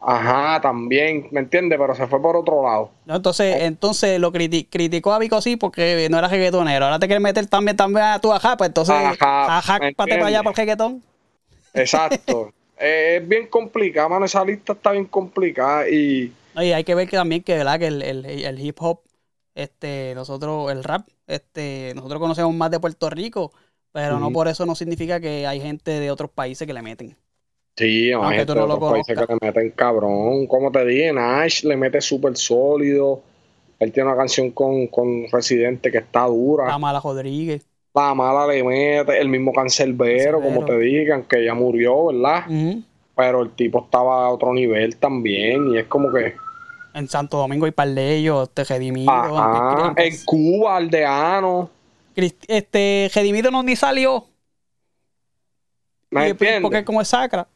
Ajá, 0.00 0.60
también, 0.60 1.28
¿me 1.32 1.40
entiendes? 1.40 1.78
Pero 1.78 1.94
se 1.94 2.06
fue 2.06 2.20
por 2.22 2.36
otro 2.36 2.62
lado. 2.62 2.90
No, 3.04 3.16
entonces, 3.16 3.62
entonces 3.62 4.20
lo 4.20 4.32
criti- 4.32 4.68
criticó 4.70 5.12
a 5.12 5.18
Vico 5.18 5.40
sí 5.40 5.56
porque 5.56 6.08
no 6.10 6.18
era 6.18 6.28
reggaetonero. 6.28 6.84
Ahora 6.84 6.98
te 6.98 7.06
quieres 7.06 7.22
meter 7.22 7.46
también, 7.46 7.76
también 7.76 8.04
a 8.06 8.20
tu 8.20 8.32
ajá, 8.32 8.56
pues 8.56 8.68
entonces, 8.68 8.94
Ajá, 8.94 9.56
ajá, 9.58 9.78
¿me 9.80 9.88
pate 9.96 10.10
para 10.18 10.26
allá 10.28 10.38
entiendes? 10.38 10.42
por 10.42 10.56
reggaetón. 10.56 11.02
Exacto. 11.74 12.52
Eh, 12.80 13.16
es 13.20 13.28
bien 13.28 13.48
complicada, 13.48 14.08
mano. 14.08 14.24
Esa 14.26 14.44
lista 14.44 14.72
está 14.72 14.92
bien 14.92 15.06
complicada 15.06 15.88
y 15.90 16.32
Oye, 16.56 16.74
hay 16.74 16.84
que 16.84 16.94
ver 16.94 17.08
que 17.08 17.16
también 17.16 17.42
que, 17.42 17.56
¿verdad? 17.56 17.78
que 17.78 17.88
el, 17.88 18.02
el- 18.02 18.24
el 18.24 18.60
hip 18.60 18.76
hop, 18.80 19.00
este, 19.54 20.12
nosotros, 20.14 20.70
el 20.70 20.84
rap, 20.84 21.08
este, 21.26 21.92
nosotros 21.96 22.20
conocemos 22.20 22.54
más 22.54 22.70
de 22.70 22.80
Puerto 22.80 23.10
Rico, 23.10 23.52
pero 23.92 24.20
no 24.20 24.30
por 24.32 24.46
eso 24.48 24.64
no 24.66 24.74
significa 24.76 25.20
que 25.20 25.46
hay 25.46 25.60
gente 25.60 25.90
de 25.98 26.10
otros 26.12 26.30
países 26.30 26.66
que 26.66 26.72
le 26.72 26.82
meten. 26.82 27.16
Sí, 27.78 28.12
Aunque 28.12 28.44
tú 28.46 28.54
no 28.54 28.66
lo 28.66 28.78
países 28.80 29.06
que 29.06 29.14
conozcas. 29.26 29.38
le 29.40 29.46
meten 29.48 29.70
cabrón. 29.70 30.46
Como 30.46 30.70
te 30.72 30.84
dije, 30.84 31.12
Nash 31.12 31.62
le 31.64 31.76
mete 31.76 32.00
súper 32.00 32.36
sólido. 32.36 33.22
Él 33.78 33.92
tiene 33.92 34.08
una 34.08 34.18
canción 34.18 34.50
con, 34.50 34.88
con 34.88 35.28
Residente 35.30 35.90
que 35.92 35.98
está 35.98 36.24
dura. 36.26 36.66
La 36.66 36.78
Mala 36.78 37.00
Rodríguez. 37.00 37.64
La 37.94 38.12
mala 38.14 38.46
le 38.46 38.62
mete. 38.62 39.18
El 39.18 39.28
mismo 39.28 39.52
Cancelbero, 39.52 40.40
como 40.40 40.60
Canserbero. 40.60 40.78
te 40.78 40.84
dije, 40.84 41.12
aunque 41.12 41.44
ya 41.44 41.54
murió, 41.54 42.06
¿verdad? 42.06 42.44
Pero 43.16 43.42
el 43.42 43.50
tipo 43.50 43.84
estaba 43.84 44.26
a 44.26 44.30
otro 44.30 44.52
nivel 44.52 44.96
también. 44.96 45.72
Y 45.72 45.78
es 45.78 45.86
como 45.86 46.12
que. 46.12 46.34
En 46.94 47.08
Santo 47.08 47.36
Domingo 47.38 47.66
hay 47.66 47.72
par 47.72 47.88
de 47.88 48.16
ellos, 48.16 48.48
este 48.48 48.64
Redimido. 48.64 49.10
Aunque- 49.12 50.06
En 50.08 50.14
Cuba, 50.24 50.76
Aldeano. 50.76 51.70
Crist- 52.16 52.44
Este 52.48 53.10
Redimido 53.14 53.50
no 53.50 53.62
ni 53.62 53.74
salió. 53.76 54.24
¿Me 56.10 56.28
entiendes? 56.28 56.62
Porque 56.62 56.84
como 56.84 57.00
es 57.00 57.08
sacra. 57.08 57.46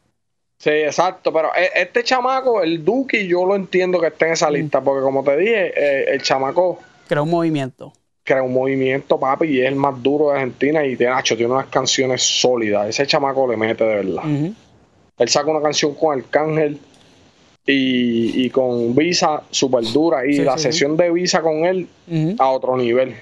Sí, 0.63 0.69
exacto, 0.69 1.33
pero 1.33 1.49
e- 1.53 1.81
este 1.81 2.05
chamaco, 2.05 2.61
el 2.63 2.85
Duki, 2.85 3.27
yo 3.27 3.45
lo 3.45 3.53
entiendo 3.53 3.99
que 3.99 4.07
esté 4.07 4.27
en 4.27 4.31
esa 4.31 4.49
lista, 4.49 4.79
porque 4.79 5.01
como 5.01 5.21
te 5.21 5.35
dije, 5.35 5.73
eh, 5.75 6.05
el 6.13 6.21
chamaco 6.21 6.79
Creó 7.05 7.23
un 7.23 7.29
movimiento. 7.31 7.91
crea 8.23 8.41
un 8.41 8.53
movimiento, 8.53 9.19
papi, 9.19 9.47
y 9.47 9.59
es 9.59 9.67
el 9.67 9.75
más 9.75 10.01
duro 10.01 10.29
de 10.29 10.35
Argentina 10.35 10.85
y 10.85 10.95
tiene, 10.95 11.11
acho, 11.11 11.35
tiene 11.35 11.51
unas 11.51 11.65
canciones 11.65 12.21
sólidas. 12.23 12.87
Ese 12.87 13.05
chamaco 13.05 13.45
le 13.45 13.57
mete 13.57 13.83
de 13.83 13.95
verdad. 13.95 14.23
Él 15.17 15.27
saca 15.27 15.51
una 15.51 15.61
canción 15.61 15.93
con 15.95 16.17
Arcángel 16.17 16.79
y, 17.65 18.45
y 18.45 18.49
con 18.49 18.95
Visa 18.95 19.43
súper 19.51 19.83
dura, 19.91 20.25
y 20.25 20.35
Sí, 20.35 20.41
la 20.43 20.55
sí, 20.57 20.63
sesión 20.63 20.95
de 20.95 21.11
Visa 21.11 21.41
con 21.41 21.65
él 21.65 21.89
a 22.39 22.49
otro 22.49 22.77
nivel. 22.77 23.13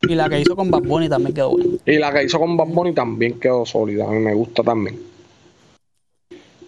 Y 0.00 0.14
la 0.14 0.30
que 0.30 0.40
hizo 0.40 0.56
con 0.56 0.70
Bad 0.70 0.82
Bunny 0.82 1.10
también 1.10 1.34
quedó 1.34 1.50
buena. 1.50 1.76
Y 1.84 1.98
la 1.98 2.10
que 2.10 2.24
hizo 2.24 2.40
con 2.40 2.56
Bad 2.56 2.68
Bunny 2.68 2.94
también 2.94 3.38
quedó 3.38 3.66
sólida, 3.66 4.04
a 4.06 4.10
mí 4.10 4.18
me 4.18 4.32
gusta 4.32 4.62
también. 4.62 4.98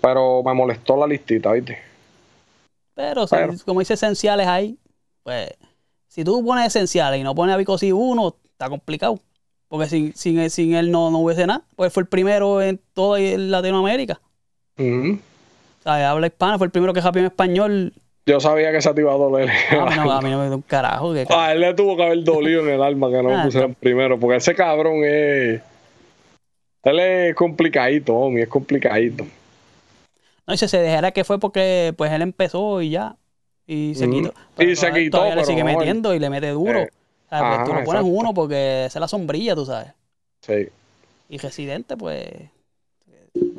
Pero 0.04 0.42
me 0.42 0.52
molestó 0.54 0.96
la 0.96 1.06
listita, 1.06 1.52
¿viste? 1.52 1.78
Pero, 2.94 3.26
si- 3.26 3.64
como 3.64 3.80
dice 3.80 3.94
esenciales 3.94 4.46
ahí, 4.46 4.76
pues 5.22 5.50
si 6.08 6.22
tú 6.24 6.44
pones 6.44 6.66
esenciales 6.66 7.18
y 7.20 7.24
no 7.24 7.34
pones 7.34 7.54
a 7.54 7.56
Vicosi 7.58 7.90
uno, 7.90 8.34
está 8.44 8.68
complicado. 8.68 9.18
Porque 9.68 9.86
sin, 9.88 10.14
sin, 10.14 10.38
él- 10.38 10.50
sin 10.50 10.74
él 10.74 10.90
no, 10.90 11.10
no 11.10 11.18
hubiese 11.18 11.46
nada. 11.46 11.62
Pues 11.74 11.92
fue 11.92 12.02
el 12.02 12.08
primero 12.08 12.60
en 12.62 12.78
toda 12.92 13.18
Latinoamérica. 13.18 14.20
Ujú. 14.78 15.18
O 15.80 15.82
sea, 15.82 16.10
habla 16.10 16.26
hispana, 16.28 16.58
fue 16.58 16.66
el 16.66 16.70
primero 16.70 16.92
que 16.92 17.00
rapeó 17.00 17.20
en 17.20 17.26
español 17.26 17.92
Yo 18.26 18.40
sabía 18.40 18.70
que 18.70 18.78
esa 18.78 18.94
te 18.94 19.00
iba 19.00 19.12
a 19.12 19.16
doler. 19.16 19.50
A 19.50 19.84
mí 19.86 19.96
no, 19.96 20.12
a 20.12 20.20
mí 20.22 20.30
no 20.30 20.38
me 20.38 20.48
da 20.48 20.54
un 20.56 20.62
carajo. 20.62 21.12
que- 21.12 21.26
A 21.30 21.52
él 21.52 21.60
le 21.60 21.74
tuvo 21.74 21.96
que 21.96 22.04
haber 22.04 22.22
dolido 22.24 22.60
en 22.62 22.74
el 22.74 22.82
alma 22.82 23.10
que 23.10 23.22
no 23.22 23.30
Ah, 23.30 23.36
lo 23.38 23.44
pusieran 23.44 23.74
primero, 23.74 24.18
porque 24.20 24.36
ese 24.36 24.54
cabrón 24.54 25.02
es. 25.04 25.60
Él 26.84 26.98
es 27.00 27.34
complicadito, 27.34 28.14
homie, 28.14 28.42
es 28.42 28.48
complicadito. 28.48 29.24
No, 30.46 30.54
y 30.54 30.58
si 30.58 30.68
se 30.68 30.78
dejara 30.78 31.12
que 31.12 31.24
fue 31.24 31.38
porque 31.40 31.94
pues 31.96 32.12
él 32.12 32.22
empezó 32.22 32.82
y 32.82 32.90
ya. 32.90 33.16
Y 33.66 33.94
se 33.94 34.08
quitó. 34.10 34.34
Y 34.58 34.76
se 34.76 34.92
quitó, 34.92 35.18
Todavía 35.18 35.36
le 35.36 35.44
sigue 35.44 35.64
metiendo 35.64 36.14
y 36.14 36.18
le 36.18 36.28
mete 36.30 36.50
duro. 36.50 36.80
Eh, 36.80 36.90
O 37.26 37.28
sea, 37.30 37.38
pues, 37.56 37.58
tú 37.64 37.72
lo 37.72 37.84
pones 37.84 38.00
exacto. 38.02 38.06
uno 38.06 38.34
porque 38.34 38.84
esa 38.86 38.98
es 38.98 39.00
la 39.00 39.08
sombrilla, 39.08 39.54
tú 39.54 39.64
sabes. 39.66 39.88
Sí. 40.42 40.68
Y 41.30 41.38
residente, 41.38 41.96
pues. 41.96 42.28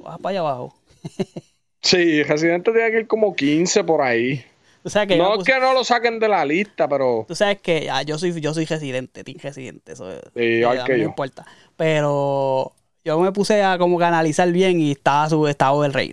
Vas 0.03 0.19
para 0.19 0.29
allá 0.31 0.39
abajo. 0.41 0.75
Sí, 1.81 2.23
Residente 2.23 2.71
tiene 2.71 2.89
que 2.89 2.97
ir 3.01 3.07
como 3.07 3.35
15 3.35 3.83
por 3.83 4.01
ahí. 4.01 4.43
Tú 4.81 4.89
sabes 4.89 5.07
que 5.07 5.17
No 5.17 5.35
es 5.39 5.43
que 5.43 5.59
no 5.59 5.71
lo 5.71 5.83
saquen 5.83 6.19
de 6.19 6.27
la 6.27 6.43
lista, 6.43 6.87
pero. 6.87 7.25
Tú 7.27 7.35
sabes 7.35 7.61
que 7.61 7.91
ah, 7.91 8.01
yo 8.01 8.17
soy 8.17 8.41
yo 8.41 8.55
soy 8.55 8.65
residente, 8.65 9.23
team 9.23 9.37
residente, 9.39 9.91
eso 9.93 10.11
es- 10.11 10.19
Sí, 10.33 10.63
eh, 10.63 10.81
que 10.83 10.93
no 10.93 10.97
yo. 10.97 11.03
importa. 11.03 11.45
Pero 11.75 12.73
yo 13.03 13.19
me 13.19 13.31
puse 13.31 13.61
a 13.63 13.77
como 13.77 13.99
que 13.99 14.03
analizar 14.05 14.51
bien 14.51 14.79
y 14.79 14.93
estaba 14.93 15.29
su 15.29 15.47
estado 15.47 15.83
del 15.83 15.93
rey. 15.93 16.11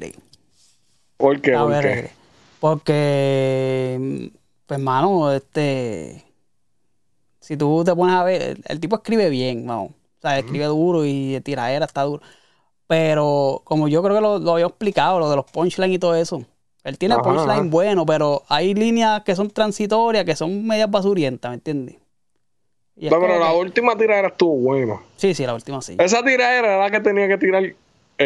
¿Por 1.22 1.40
qué? 1.40 1.56
Rey. 1.80 2.08
Porque 2.58 4.30
pues 4.66 4.80
mano, 4.80 5.32
este 5.32 6.24
si 7.40 7.56
tú 7.56 7.82
te 7.84 7.94
pones 7.94 8.14
a 8.16 8.24
ver, 8.24 8.42
el, 8.42 8.62
el 8.66 8.80
tipo 8.80 8.96
escribe 8.96 9.28
bien, 9.30 9.66
vamos. 9.66 9.90
O 9.90 10.20
sea, 10.20 10.38
escribe 10.38 10.64
duro 10.66 11.04
y 11.04 11.32
de 11.32 11.40
tiraera 11.40 11.84
está 11.86 12.02
duro. 12.02 12.22
Pero 12.86 13.62
como 13.64 13.88
yo 13.88 14.02
creo 14.02 14.16
que 14.16 14.20
lo, 14.20 14.38
lo 14.38 14.52
había 14.54 14.66
explicado, 14.66 15.18
lo 15.18 15.30
de 15.30 15.36
los 15.36 15.44
punchlines 15.46 15.96
y 15.96 15.98
todo 15.98 16.14
eso. 16.14 16.44
Él 16.84 16.98
tiene 16.98 17.14
Ajá, 17.14 17.22
punchline 17.22 17.50
ajá. 17.50 17.62
bueno, 17.70 18.04
pero 18.04 18.42
hay 18.48 18.74
líneas 18.74 19.22
que 19.22 19.36
son 19.36 19.48
transitorias, 19.50 20.24
que 20.24 20.34
son 20.34 20.66
medias 20.66 20.90
basurientas, 20.90 21.50
¿me 21.50 21.54
entiendes? 21.54 21.96
Y 22.96 23.06
es 23.06 23.12
No, 23.12 23.20
pero 23.20 23.38
la 23.38 23.52
última 23.52 23.96
tiradera 23.96 24.28
estuvo 24.28 24.54
buena. 24.56 25.00
Sí, 25.16 25.34
sí, 25.34 25.46
la 25.46 25.54
última 25.54 25.80
sí. 25.80 25.96
Esa 25.98 26.22
tiradera 26.24 26.58
era 26.58 26.78
la 26.78 26.90
que 26.90 27.00
tenía 27.00 27.28
que 27.28 27.38
tirar 27.38 27.62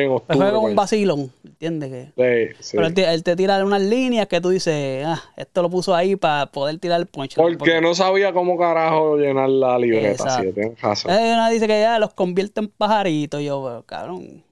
en 0.02 0.08
Pero 0.08 0.14
octubre. 0.16 0.38
fue 0.38 0.52
como 0.54 0.66
un 0.68 0.76
vacilón, 0.76 1.32
¿entiendes? 1.44 2.12
Que, 2.14 2.52
Sí, 2.56 2.62
sí. 2.62 2.76
Pero 2.76 2.86
él 2.88 2.94
te, 2.94 3.12
él 3.14 3.22
te 3.22 3.36
tira 3.36 3.64
unas 3.64 3.82
líneas 3.82 4.26
que 4.26 4.40
tú 4.40 4.50
dices, 4.50 5.04
ah, 5.06 5.22
esto 5.36 5.62
lo 5.62 5.70
puso 5.70 5.94
ahí 5.94 6.16
para 6.16 6.46
poder 6.46 6.78
tirar 6.78 7.00
el 7.00 7.06
punchline. 7.06 7.58
Porque 7.58 7.80
no 7.80 7.94
sabía 7.94 8.32
cómo 8.32 8.56
carajo 8.58 9.16
llenar 9.16 9.48
la 9.48 9.78
libreta. 9.78 10.40
Sí, 10.40 10.52
tienes 10.52 10.80
razón. 10.80 11.10
Eh, 11.12 11.32
una 11.34 11.48
dice 11.50 11.66
que 11.66 11.80
ya 11.80 11.98
los 11.98 12.12
convierte 12.14 12.60
en 12.60 12.68
pajaritos. 12.68 13.42
Yo, 13.42 13.62
pero, 13.64 13.82
cabrón. 13.84 14.42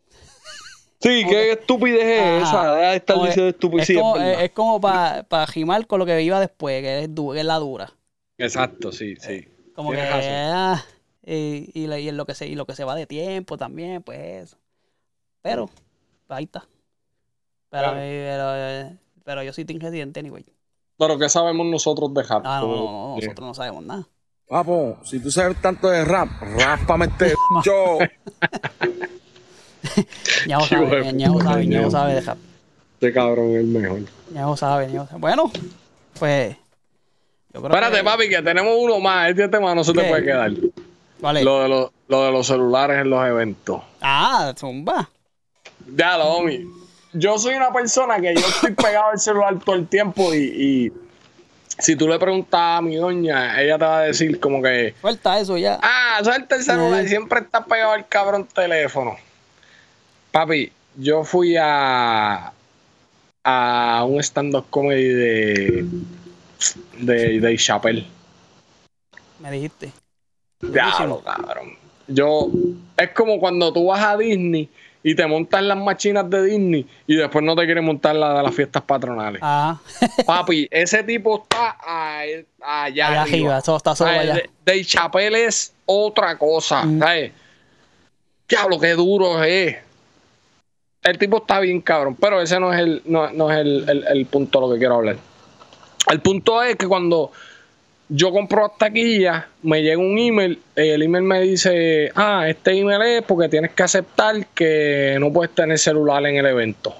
Sí, 1.01 1.23
qué 1.29 1.53
estupidez 1.53 2.03
es 2.03 2.43
esa. 2.49 2.75
Deja 2.77 2.91
de 2.91 2.97
estar 2.97 3.15
Como 3.17 3.27
diciendo 3.27 3.49
es- 3.51 3.55
estupidez. 3.55 3.91
Es 3.91 3.97
como, 3.99 4.17
es, 4.17 4.39
es 4.41 4.51
como 4.53 4.81
para 4.81 5.47
rimar 5.53 5.87
con 5.87 5.99
lo 5.99 6.07
que 6.07 6.23
iba 6.23 6.41
después, 6.41 6.81
que 6.83 7.01
es, 7.05 7.15
du- 7.15 7.33
que 7.33 7.41
es 7.41 7.45
la 7.45 7.57
dura. 7.59 7.93
Exacto, 8.39 8.91
sí, 8.91 9.15
sí. 9.17 9.47
Como 9.75 9.91
que, 9.91 10.01
ah, 10.01 10.83
y, 11.27 11.87
lo 11.87 12.25
que 12.25 12.35
se, 12.35 12.47
y 12.47 12.55
lo 12.55 12.65
que 12.65 12.75
se 12.75 12.85
va 12.85 12.95
de 12.95 13.07
tiempo 13.07 13.57
también, 13.59 14.03
pues 14.03 14.19
eso. 14.45 14.57
Pero, 15.45 15.69
ahí 16.31 16.45
está. 16.45 16.61
Pero, 17.71 17.83
Claro. 17.83 17.97
pero, 17.99 18.53
eh, 18.57 18.97
pero 19.25 19.43
yo 19.43 19.53
soy 19.53 19.67
team 19.67 19.79
residente 19.79 20.21
anyway. 20.21 20.43
Pero 20.99 21.19
¿qué 21.19 21.29
sabemos 21.29 21.67
nosotros 21.67 22.15
de 22.15 22.23
rap? 22.23 22.43
Ah, 22.47 22.61
no, 22.63 22.69
no, 22.69 22.77
no, 22.77 23.17
nosotros 23.17 23.47
no 23.47 23.53
sabemos 23.55 23.85
nada. 23.85 24.09
Papo, 24.49 24.97
si 25.05 25.21
tú 25.21 25.31
sabes 25.31 25.61
tanto 25.61 25.89
de 25.89 26.03
rap, 26.05 26.29
ráspame 26.41 27.07
este 27.07 27.35
yo. 27.65 27.99
De 30.47 30.51
sabe, 30.67 30.87
puta, 31.29 31.45
sabe, 31.45 31.67
Ñajo. 31.67 31.91
sabe 31.91 32.15
de 32.15 32.21
rap. 32.23 32.39
Este 32.95 33.13
cabrón 33.13 33.51
es 33.51 33.57
el 33.57 33.67
mejor. 33.67 34.01
Ñajo 34.33 34.57
sabe, 34.57 34.87
Ñajo 34.89 35.07
sabe. 35.07 35.21
Bueno, 35.21 35.51
pues. 36.19 36.57
Yo 37.53 37.61
creo 37.61 37.67
Espérate, 37.67 37.99
que- 37.99 38.05
papi, 38.05 38.29
que 38.31 38.43
tenemos 38.43 38.75
uno 38.79 38.99
más. 39.01 39.29
Este 39.29 39.49
tema 39.49 39.75
no 39.75 39.85
se 39.85 39.93
te 39.93 40.09
puede 40.09 40.25
quedar. 40.25 40.51
¿Cuál 41.21 41.37
es? 41.37 41.45
Lo 41.45 41.61
de, 41.63 41.69
los, 41.69 41.91
lo 42.09 42.25
de 42.25 42.33
los 42.33 42.47
celulares 42.47 42.99
en 43.03 43.11
los 43.11 43.25
eventos. 43.27 43.83
Ah, 44.01 44.53
zumba. 44.57 45.09
Ya 45.89 46.17
lo, 46.19 46.25
homie. 46.35 46.67
Yo 47.13 47.39
soy 47.39 47.55
una 47.55 47.73
persona 47.73 48.17
que 48.21 48.35
yo 48.35 48.41
estoy 48.47 48.73
pegado 48.75 49.11
al 49.11 49.19
celular 49.21 49.59
todo 49.65 49.77
el 49.77 49.87
tiempo 49.87 50.35
y, 50.35 50.39
y 50.39 50.93
si 51.79 51.95
tú 51.97 52.09
le 52.09 52.19
preguntas 52.19 52.61
a 52.79 52.83
mi 52.83 52.97
doña, 52.97 53.61
ella 53.63 53.79
te 53.79 53.85
va 53.85 53.99
a 53.99 54.03
decir 54.03 54.41
como 54.41 54.61
que, 54.63 54.95
Suelta 55.01 55.39
eso 55.39 55.57
ya. 55.57 55.79
ah, 55.83 56.21
suelta 56.25 56.57
el 56.57 56.63
celular, 56.63 57.03
Sí. 57.03 57.09
siempre 57.11 57.41
está 57.41 57.65
pegado 57.65 57.93
al 57.93 58.07
cabrón 58.09 58.47
teléfono. 58.53 59.17
Papi, 60.33 60.73
yo 60.97 61.25
fui 61.25 61.57
a 61.61 62.53
a 63.47 64.05
un 64.09 64.21
stand-up 64.23 64.67
comedy 64.71 65.05
de 65.09 65.87
de, 67.01 67.41
de 67.41 67.57
Chappelle. 67.59 68.07
Me 69.41 69.51
dijiste. 69.51 69.93
Diablo, 70.61 71.21
cabrón. 71.23 71.77
Yo, 72.09 72.49
es 72.97 73.11
como 73.11 73.39
cuando 73.39 73.73
tú 73.73 73.87
vas 73.87 74.03
a 74.03 74.17
Disney 74.17 74.69
y 75.07 75.15
te 75.15 75.27
montas 75.27 75.63
las 75.63 75.77
machinas 75.77 76.29
de 76.31 76.43
Disney 76.45 76.87
y 77.07 77.17
después 77.17 77.45
no 77.45 77.55
te 77.55 77.67
quieres 77.67 77.85
montar 77.85 78.17
la 78.17 78.39
de 78.39 78.43
las 78.43 78.55
fiestas 78.55 78.83
patronales. 78.83 79.41
Ajá. 79.43 79.79
Papi, 80.27 80.67
ese 80.71 81.03
tipo 81.05 81.43
está 81.43 81.77
a- 81.79 82.21
allá, 82.23 83.09
Allá 83.09 83.23
arriba, 83.23 83.59
eso 83.59 83.77
está 83.77 83.95
solo 83.95 84.11
¿Sabes? 84.11 84.31
allá. 84.31 84.43
De- 84.65 84.85
Chappelle 84.85 85.45
es 85.45 85.75
otra 85.85 86.39
cosa. 86.39 86.85
Mm. 86.85 86.99
¿sabes? 86.99 87.33
Diablo, 88.49 88.81
qué 88.81 88.93
duro 88.95 89.45
es. 89.45 89.77
El 91.03 91.19
tipo 91.19 91.37
está 91.37 91.61
bien 91.61 91.83
cabrón, 91.83 92.17
pero 92.19 92.41
ese 92.41 92.59
no 92.59 92.73
es 92.73 92.81
el, 92.81 93.03
no, 93.05 93.31
no 93.31 93.51
es 93.53 93.59
el, 93.59 93.89
el- 93.89 94.05
el 94.07 94.27
punto 94.27 94.59
de 94.61 94.67
lo 94.67 94.73
que 94.73 94.79
quiero 94.79 94.95
hablar. 94.97 95.17
El 96.11 96.21
punto 96.21 96.63
es 96.63 96.77
que 96.77 96.87
cuando 96.89 97.31
yo 98.09 98.33
compro 98.33 98.71
taquilla, 98.79 99.49
me 99.63 99.83
llega 99.83 99.99
un 99.99 100.19
email, 100.19 100.61
el 100.77 101.03
email 101.03 101.25
me 101.25 101.41
dice, 101.41 102.11
ah, 102.15 102.49
este 102.49 102.79
email 102.79 103.03
es 103.03 103.23
porque 103.23 103.49
tienes 103.49 103.73
que 103.73 103.83
aceptar 103.83 104.47
que 104.49 105.17
no 105.21 105.33
puedes 105.33 105.55
tener 105.55 105.79
celular 105.79 106.25
en 106.27 106.37
el 106.37 106.47
evento. 106.47 106.95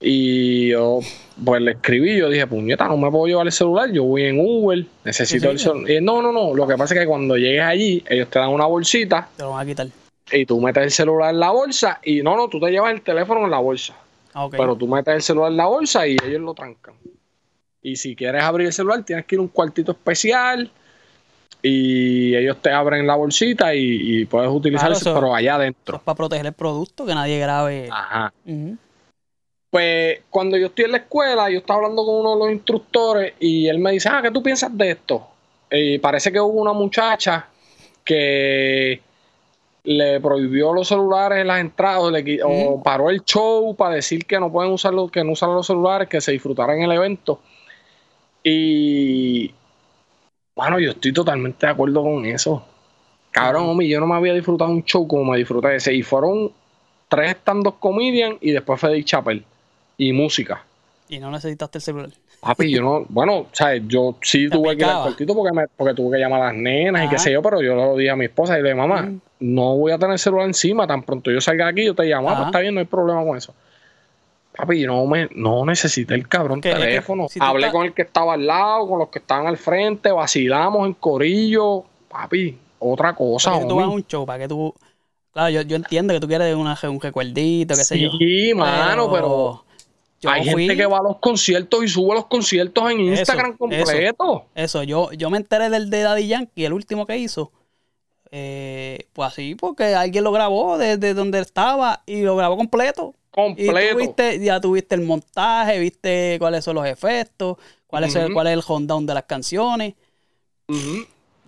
Y 0.00 0.68
yo, 0.68 1.00
pues 1.42 1.62
le 1.62 1.72
escribí, 1.72 2.18
yo 2.18 2.28
dije, 2.28 2.46
puñeta, 2.46 2.86
no 2.88 2.98
me 2.98 3.10
puedo 3.10 3.26
llevar 3.26 3.46
el 3.46 3.52
celular, 3.52 3.90
yo 3.90 4.04
voy 4.04 4.24
en 4.24 4.38
Uber, 4.38 4.84
necesito 5.02 5.50
el 5.50 5.58
celular. 5.58 5.90
Y, 5.90 6.00
no, 6.02 6.20
no, 6.20 6.30
no, 6.30 6.54
lo 6.54 6.66
que 6.66 6.76
pasa 6.76 6.92
es 6.94 7.00
que 7.00 7.06
cuando 7.06 7.36
llegues 7.38 7.62
allí, 7.62 8.04
ellos 8.06 8.28
te 8.28 8.38
dan 8.38 8.50
una 8.50 8.66
bolsita 8.66 9.28
Te 9.36 9.44
lo 9.44 9.50
van 9.50 9.62
a 9.62 9.66
quitar. 9.66 9.86
y 10.30 10.44
tú 10.44 10.60
metes 10.60 10.82
el 10.82 10.90
celular 10.90 11.32
en 11.32 11.40
la 11.40 11.50
bolsa 11.50 12.00
y 12.04 12.20
no, 12.20 12.36
no, 12.36 12.48
tú 12.48 12.60
te 12.60 12.70
llevas 12.70 12.92
el 12.92 13.00
teléfono 13.00 13.44
en 13.44 13.50
la 13.50 13.60
bolsa. 13.60 13.94
Ah, 14.34 14.44
ok. 14.44 14.56
Pero 14.58 14.76
tú 14.76 14.86
metes 14.86 15.14
el 15.14 15.22
celular 15.22 15.50
en 15.50 15.56
la 15.56 15.66
bolsa 15.66 16.06
y 16.06 16.16
ellos 16.22 16.42
lo 16.42 16.52
trancan. 16.52 16.94
Y 17.84 17.96
si 17.96 18.16
quieres 18.16 18.42
abrir 18.42 18.66
el 18.66 18.72
celular, 18.72 19.04
tienes 19.04 19.26
que 19.26 19.34
ir 19.34 19.38
a 19.38 19.42
un 19.42 19.48
cuartito 19.48 19.92
especial 19.92 20.70
y 21.60 22.34
ellos 22.34 22.56
te 22.62 22.70
abren 22.72 23.06
la 23.06 23.14
bolsita 23.14 23.74
y, 23.74 24.20
y 24.20 24.24
puedes 24.24 24.50
utilizar 24.50 24.88
Claro, 24.88 24.98
eso, 25.00 25.14
pero 25.14 25.34
allá 25.34 25.52
Eso 25.52 25.60
adentro. 25.60 25.96
es 25.98 26.02
para 26.02 26.16
proteger 26.16 26.46
el 26.46 26.52
producto, 26.54 27.04
que 27.04 27.14
nadie 27.14 27.38
grabe. 27.38 27.88
Ajá. 27.92 28.32
Pues 29.68 30.20
cuando 30.30 30.56
yo 30.56 30.66
estoy 30.68 30.86
en 30.86 30.92
la 30.92 30.96
escuela, 30.98 31.50
yo 31.50 31.58
estaba 31.58 31.80
hablando 31.80 32.06
con 32.06 32.16
uno 32.16 32.32
de 32.34 32.38
los 32.38 32.52
instructores 32.52 33.34
y 33.38 33.68
él 33.68 33.78
me 33.78 33.92
dice, 33.92 34.08
ah, 34.10 34.20
¿qué 34.22 34.30
tú 34.30 34.42
piensas 34.42 34.74
de 34.76 34.92
esto? 34.92 35.26
Y 35.70 35.98
parece 35.98 36.32
que 36.32 36.40
hubo 36.40 36.60
una 36.60 36.72
muchacha 36.72 37.48
que 38.02 39.02
le 39.84 40.20
prohibió 40.20 40.72
los 40.72 40.88
celulares 40.88 41.40
en 41.40 41.48
las 41.48 41.60
entradas 41.60 42.10
le 42.10 42.40
o 42.42 42.82
paró 42.82 43.10
el 43.10 43.22
show 43.24 43.74
para 43.76 43.96
decir 43.96 44.24
que 44.24 44.40
no 44.40 44.50
pueden 44.50 44.72
usarlo, 44.72 45.08
que 45.08 45.22
no 45.22 45.32
usan 45.32 45.52
los 45.52 45.66
celulares, 45.66 46.08
que 46.08 46.22
se 46.22 46.32
disfrutaran 46.32 46.78
en 46.78 46.84
el 46.84 46.92
evento. 46.92 47.40
Y 48.44 49.52
bueno, 50.54 50.78
yo 50.78 50.90
estoy 50.92 51.12
totalmente 51.12 51.66
de 51.66 51.72
acuerdo 51.72 52.02
con 52.02 52.24
eso. 52.26 52.64
Cabrón, 53.32 53.66
homie, 53.70 53.88
yo 53.88 53.98
no 53.98 54.06
me 54.06 54.14
había 54.14 54.32
disfrutado 54.34 54.70
un 54.70 54.84
show 54.84 55.08
como 55.08 55.32
me 55.32 55.38
disfruté 55.38 55.74
ese. 55.74 55.92
Y 55.94 56.02
fueron 56.02 56.52
tres 57.08 57.30
stand-up 57.40 57.76
comedian 57.80 58.36
y 58.40 58.52
después 58.52 58.78
fue 58.78 58.90
Dave 58.90 59.04
Chappelle. 59.04 59.42
Y 59.96 60.12
música. 60.12 60.62
Y 61.08 61.18
no 61.18 61.30
necesitaste 61.30 61.78
el 61.78 61.82
celular. 61.82 62.10
Papi, 62.40 62.70
yo 62.70 62.82
no, 62.82 63.04
bueno, 63.08 63.46
¿sabes? 63.52 63.82
Yo 63.86 64.16
sí 64.20 64.48
Te 64.48 64.56
tuve 64.56 64.76
que 64.76 64.82
ir 64.82 64.88
al 64.88 65.02
cuartito 65.02 65.34
porque, 65.34 65.52
me- 65.56 65.68
porque 65.76 65.94
tuve 65.94 66.16
que 66.16 66.22
llamar 66.22 66.42
a 66.42 66.46
las 66.46 66.54
nenas 66.54 67.06
y 67.06 67.08
qué 67.08 67.18
sé 67.18 67.32
yo, 67.32 67.42
pero 67.42 67.62
yo 67.62 67.74
lo 67.74 67.96
dije 67.96 68.10
a 68.10 68.16
mi 68.16 68.26
esposa 68.26 68.58
y 68.58 68.62
le 68.62 68.68
dije, 68.70 68.74
mamá, 68.80 69.02
Mm. 69.02 69.20
no 69.40 69.76
voy 69.76 69.92
a 69.92 69.98
tener 69.98 70.12
el 70.12 70.18
celular 70.18 70.46
encima, 70.46 70.86
tan 70.86 71.02
pronto 71.02 71.30
yo 71.30 71.40
salga 71.40 71.64
de 71.66 71.70
aquí, 71.72 71.84
yo 71.86 71.94
te 71.94 72.04
llamo, 72.04 72.28
ah, 72.30 72.34
pues 72.36 72.46
está 72.46 72.60
bien, 72.60 72.74
no 72.74 72.80
hay 72.80 72.86
problema 72.86 73.24
con 73.24 73.36
eso. 73.36 73.54
Papi, 74.56 74.84
no, 74.86 75.04
me, 75.06 75.28
no 75.34 75.64
necesité 75.64 76.14
el 76.14 76.28
cabrón 76.28 76.60
Que- 76.60 76.70
que 76.70 76.76
teléfono. 76.76 77.26
si 77.28 77.40
Hablé 77.42 77.72
con 77.72 77.86
el 77.86 77.92
que 77.92 78.02
estaba 78.02 78.34
al 78.34 78.46
lado, 78.46 78.88
con 78.88 78.98
los 79.00 79.08
que 79.08 79.18
estaban 79.18 79.46
al 79.48 79.56
frente, 79.56 80.12
vacilamos 80.12 80.86
en 80.86 80.94
corillo. 80.94 81.84
Papi, 82.08 82.56
otra 82.78 83.14
cosa, 83.14 83.52
Porque 83.52 83.66
tú 83.66 83.76
vas 83.76 83.86
a 83.86 83.88
un 83.88 84.06
show 84.06 84.24
para 84.24 84.38
que 84.40 84.48
tú. 84.48 84.72
Claro, 85.32 85.50
yo, 85.50 85.62
yo 85.62 85.74
entiendo 85.74 86.14
que 86.14 86.20
tú 86.20 86.28
quieres 86.28 86.54
una, 86.54 86.78
un 86.88 87.00
recuerdito, 87.00 87.74
qué 87.74 87.82
sé 87.82 87.98
yo. 87.98 88.10
Sí, 88.18 88.54
mano, 88.54 89.10
pero 89.10 89.64
yo 90.20 90.30
hay 90.30 90.42
fui- 90.48 90.66
gente 90.68 90.76
que 90.76 90.86
va 90.86 90.98
a 90.98 91.02
los 91.02 91.16
conciertos 91.18 91.82
y 91.82 91.88
sube 91.88 92.14
los 92.14 92.26
conciertos 92.26 92.88
en 92.92 93.00
Instagram 93.00 93.48
eso. 93.50 93.58
completo. 93.58 94.44
Eso, 94.54 94.84
yo, 94.84 95.10
yo 95.12 95.30
me 95.30 95.38
enteré 95.38 95.68
del 95.70 95.90
de 95.90 96.02
Daddy 96.02 96.28
Yankee, 96.28 96.64
el 96.64 96.72
último 96.72 97.04
que 97.06 97.18
hizo. 97.18 97.50
Eh, 98.30 99.06
pues 99.12 99.28
así, 99.32 99.54
porque 99.56 99.94
alguien 99.94 100.22
lo 100.24 100.32
grabó 100.32 100.78
desde 100.78 101.14
donde 101.14 101.40
estaba 101.40 102.02
y 102.06 102.22
lo 102.22 102.36
grabó 102.36 102.56
completo. 102.56 103.14
Y 103.36 103.66
tú 103.66 103.72
completo. 103.72 103.96
viste, 103.98 104.38
ya 104.44 104.60
tuviste 104.60 104.94
el 104.94 105.00
montaje, 105.02 105.78
viste 105.78 106.36
cuáles 106.38 106.64
son 106.64 106.76
los 106.76 106.86
efectos, 106.86 107.56
cuál 107.86 108.04
es, 108.04 108.14
el, 108.14 108.32
cuál 108.32 108.46
es 108.46 108.52
el 108.54 108.62
rundown 108.62 109.06
de 109.06 109.14
las 109.14 109.24
canciones. 109.24 109.94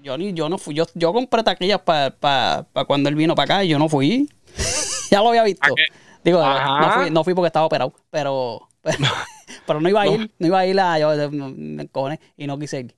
Yo 0.03 0.17
ni, 0.19 0.33
yo 0.33 0.49
no 0.49 0.59
fui, 0.59 0.75
yo, 0.75 0.85
yo 0.95 1.13
compré 1.13 1.43
taquillas 1.43 1.81
para 1.81 2.67
cuando 2.87 3.09
él 3.09 3.15
vino 3.15 3.35
para 3.35 3.57
acá 3.57 3.65
y 3.65 3.69
yo 3.69 3.79
no 3.79 3.89
fui. 3.89 4.29
ya 5.11 5.21
lo 5.21 5.29
había 5.31 5.43
visto. 5.45 5.75
Digo, 6.23 6.41
no 6.43 6.91
fui, 6.91 7.11
no 7.11 7.25
fui 7.25 7.35
porque 7.35 7.47
estaba 7.47 7.67
operado, 7.67 7.93
pero, 8.11 8.69
pero, 8.83 8.99
pero 9.67 9.81
no 9.81 9.89
iba 9.89 10.03
a 10.03 10.09
ir, 10.09 10.31
no 10.39 10.47
iba 10.47 10.59
a 10.59 10.67
ir 10.67 10.79
a 10.81 10.99
yo 10.99 11.31
me- 11.31 11.83
encojoné 11.83 12.21
y 12.37 12.47
no 12.47 12.59
quise 12.59 12.81
ir. 12.81 12.95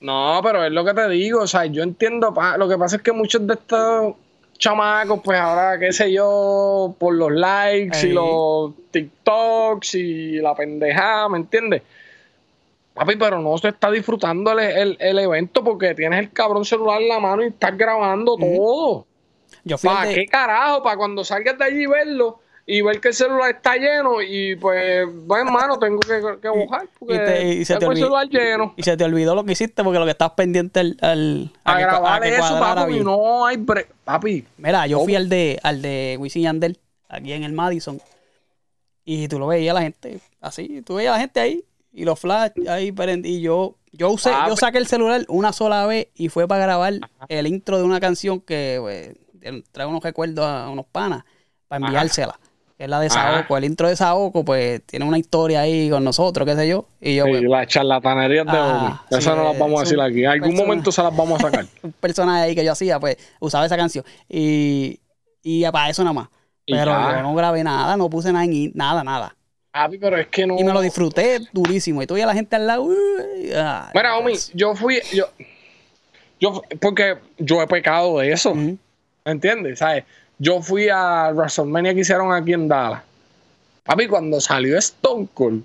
No, 0.00 0.40
pero 0.44 0.64
es 0.64 0.70
lo 0.70 0.84
que 0.84 0.94
te 0.94 1.08
digo, 1.08 1.40
o 1.42 1.46
sea, 1.46 1.66
yo 1.66 1.82
entiendo, 1.82 2.32
pa- 2.32 2.56
lo 2.56 2.68
que 2.68 2.78
pasa 2.78 2.96
es 2.96 3.02
que 3.02 3.12
muchos 3.12 3.44
de 3.46 3.54
estos 3.54 4.14
chamacos, 4.58 5.20
pues 5.22 5.38
ahora, 5.38 5.78
qué 5.78 5.92
sé 5.92 6.12
yo, 6.12 6.94
por 6.98 7.14
los 7.14 7.30
likes 7.32 7.96
y 8.08 8.12
los 8.12 8.72
TikToks 8.90 9.94
y 9.94 10.32
la 10.40 10.54
pendejada, 10.54 11.28
¿me 11.28 11.38
entiendes? 11.38 11.82
Papi, 12.94 13.14
pero 13.16 13.40
no 13.40 13.56
se 13.58 13.68
está 13.68 13.90
disfrutando 13.90 14.50
el, 14.52 14.58
el- 14.58 14.96
el 14.98 15.18
evento 15.20 15.62
porque 15.62 15.94
tienes 15.94 16.18
el 16.18 16.32
cabrón 16.32 16.64
celular 16.64 17.00
en 17.00 17.08
la 17.08 17.20
mano 17.20 17.44
y 17.44 17.48
estás 17.48 17.76
grabando 17.78 18.36
todo. 18.36 19.06
¿Para 19.88 20.08
qué 20.14 20.26
carajo? 20.26 20.82
Para 20.82 20.96
cuando 20.96 21.24
salgas 21.24 21.56
de 21.58 21.64
allí 21.64 21.86
verlo 21.86 22.40
y 22.70 22.82
ver 22.82 23.00
que 23.00 23.08
el 23.08 23.14
celular 23.14 23.50
está 23.50 23.76
lleno 23.76 24.20
y 24.20 24.54
pues, 24.56 25.06
bueno, 25.26 25.46
hermano, 25.50 25.78
tengo 25.78 25.98
que, 26.00 26.20
que 26.42 26.48
bajar 26.48 26.86
porque 26.98 27.14
y 27.14 27.18
te- 27.18 27.48
y 27.54 27.64
se 27.64 27.72
te 27.74 27.80
tengo 27.80 27.92
el 27.92 27.98
olvi- 27.98 28.02
celular 28.02 28.28
lleno. 28.28 28.74
y 28.76 28.82
se 28.82 28.94
te 28.94 29.04
olvidó 29.04 29.34
lo 29.34 29.42
que 29.44 29.52
hiciste 29.52 29.82
porque 29.82 29.98
lo 29.98 30.04
que 30.04 30.10
estabas 30.10 30.34
pendiente 30.34 30.80
al, 30.80 30.98
al- 31.00 31.50
A, 31.64 31.80
grabar 31.80 32.20
que 32.22 32.28
eso, 32.34 32.58
papi, 32.60 33.00
no 33.00 33.46
hay 33.46 33.56
Papi, 34.04 34.44
Mira, 34.58 34.86
yo 34.86 35.00
fui 35.02 35.14
al 35.16 35.30
de 35.30 35.58
al 35.62 35.80
de 35.80 36.16
Wisin 36.20 36.42
Yandel, 36.42 36.78
aquí 37.08 37.32
en 37.32 37.42
el 37.44 37.52
Madison. 37.54 38.00
Y 39.04 39.28
tú 39.28 39.38
lo 39.38 39.46
veías 39.46 39.74
la 39.74 39.80
gente 39.82 40.20
así, 40.42 40.82
tú 40.82 40.96
veías 40.96 41.12
a 41.12 41.16
la 41.16 41.20
gente 41.20 41.40
ahí 41.40 41.64
y 41.90 42.04
los 42.04 42.20
flash 42.20 42.50
ahí 42.68 42.92
y 43.24 43.40
yo 43.40 43.76
yo 43.92 44.10
usé 44.10 44.30
Papi. 44.30 44.50
yo 44.50 44.56
saqué 44.56 44.76
el 44.76 44.86
celular 44.86 45.24
una 45.28 45.54
sola 45.54 45.86
vez 45.86 46.08
y 46.14 46.28
fue 46.28 46.46
para 46.46 46.64
grabar 46.64 46.92
el 47.30 47.46
intro 47.46 47.78
de 47.78 47.84
una 47.84 47.98
canción 47.98 48.40
que 48.42 48.76
pues, 48.78 49.16
trae 49.72 49.86
unos 49.86 50.02
recuerdos 50.02 50.44
a 50.44 50.68
unos 50.68 50.84
panas 50.84 51.24
para 51.66 51.86
enviársela. 51.86 52.38
Que 52.78 52.84
es 52.84 52.90
la 52.90 53.00
de. 53.00 53.10
Saoco, 53.10 53.56
el 53.56 53.64
intro 53.64 53.88
de 53.88 53.96
Saoco, 53.96 54.44
pues 54.44 54.80
tiene 54.86 55.04
una 55.04 55.18
historia 55.18 55.62
ahí 55.62 55.90
con 55.90 56.04
nosotros, 56.04 56.46
qué 56.46 56.54
sé 56.54 56.68
yo. 56.68 56.86
Y 57.00 57.16
yo, 57.16 57.24
sí, 57.24 57.30
pues, 57.32 57.42
las 57.42 57.66
charlatanerías 57.66 58.46
de 58.46 58.52
Ah. 58.54 59.04
Esas 59.10 59.24
sí, 59.24 59.30
no 59.30 59.42
las 59.44 59.58
vamos 59.58 59.80
a 59.80 59.82
decir 59.82 60.00
aquí. 60.00 60.20
En 60.24 60.30
algún 60.30 60.50
persona- 60.50 60.66
momento 60.68 60.92
se 60.92 61.02
las 61.02 61.16
vamos 61.16 61.40
a 61.40 61.42
sacar. 61.50 61.66
un 61.82 61.92
personaje 61.92 62.44
ahí 62.44 62.54
que 62.54 62.64
yo 62.64 62.70
hacía, 62.72 63.00
pues 63.00 63.16
usaba 63.40 63.66
esa 63.66 63.76
canción. 63.76 64.04
Y, 64.28 65.00
y 65.42 65.64
para 65.70 65.90
eso 65.90 66.02
nada 66.04 66.14
más. 66.14 66.28
Pero 66.66 66.92
yo 66.92 67.22
no 67.22 67.34
grabé 67.34 67.64
nada, 67.64 67.96
no 67.96 68.08
puse 68.08 68.32
nada, 68.32 68.44
en 68.44 68.70
nada, 68.74 69.02
nada. 69.02 69.34
Papi, 69.72 69.98
pero 69.98 70.16
es 70.16 70.28
que 70.28 70.46
no. 70.46 70.56
Y 70.58 70.62
me 70.64 70.72
lo 70.72 70.80
disfruté 70.80 71.40
durísimo. 71.52 72.00
Y 72.02 72.06
tú 72.06 72.16
y 72.16 72.20
la 72.20 72.32
gente 72.34 72.54
al 72.56 72.66
lado. 72.66 72.82
uy, 72.84 72.94
ay, 73.56 73.90
Mira, 73.94 74.16
Omi, 74.18 74.32
pues. 74.32 74.52
yo 74.54 74.74
fui. 74.76 75.00
Yo, 75.12 75.24
yo, 76.40 76.62
porque 76.80 77.16
yo 77.38 77.60
he 77.60 77.66
pecado 77.66 78.18
de 78.18 78.32
eso. 78.32 78.50
Ujú. 78.52 78.78
¿Entiendes? 79.24 79.80
¿Sabes? 79.80 80.04
Yo 80.38 80.62
fui 80.62 80.88
a 80.88 81.30
WrestleMania 81.34 81.94
que 81.94 82.00
hicieron 82.00 82.32
aquí 82.32 82.52
en 82.52 82.68
Dallas. 82.68 83.02
Papi, 83.84 84.06
cuando 84.06 84.40
salió 84.40 84.78
Stone 84.78 85.28
Cold, 85.34 85.64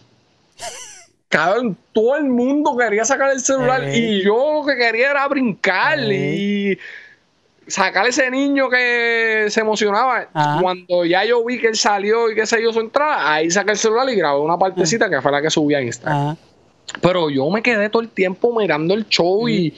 cabrón, 1.30 1.78
todo 1.92 2.16
el 2.16 2.26
mundo 2.26 2.76
quería 2.78 3.06
sacar 3.06 3.32
el 3.32 3.42
celular 3.42 3.94
y 3.94 4.24
yo 4.24 4.62
lo 4.62 4.66
que 4.66 4.78
quería 4.78 5.12
era 5.12 5.28
brincar 5.28 6.00
y 6.00 6.78
sacar 7.68 8.08
ese 8.08 8.30
niño 8.32 8.70
que 8.70 9.48
se 9.50 9.60
emocionaba. 9.60 10.28
Ajá. 10.34 10.62
Cuando 10.62 11.06
ya 11.06 11.26
yo 11.26 11.44
vi 11.44 11.60
que 11.60 11.68
él 11.68 11.76
salió 11.76 12.32
y 12.32 12.36
que 12.36 12.46
se 12.46 12.58
dio 12.58 12.72
su 12.74 12.80
entrada, 12.80 13.34
ahí 13.34 13.52
saqué 13.52 13.72
el 13.72 13.78
celular 13.78 14.10
y 14.10 14.16
grabé 14.16 14.40
una 14.40 14.58
partecita 14.58 15.10
que 15.10 15.22
fue 15.22 15.32
la 15.32 15.42
que 15.42 15.50
subí 15.50 15.76
a 15.76 15.82
Instagram. 15.82 16.22
Ajá. 16.22 16.38
Pero 17.02 17.30
yo 17.30 17.50
me 17.50 17.62
quedé 17.62 17.90
todo 17.90 18.02
el 18.02 18.10
tiempo 18.10 18.58
mirando 18.58 18.94
el 18.94 19.08
show 19.08 19.48
y, 19.48 19.74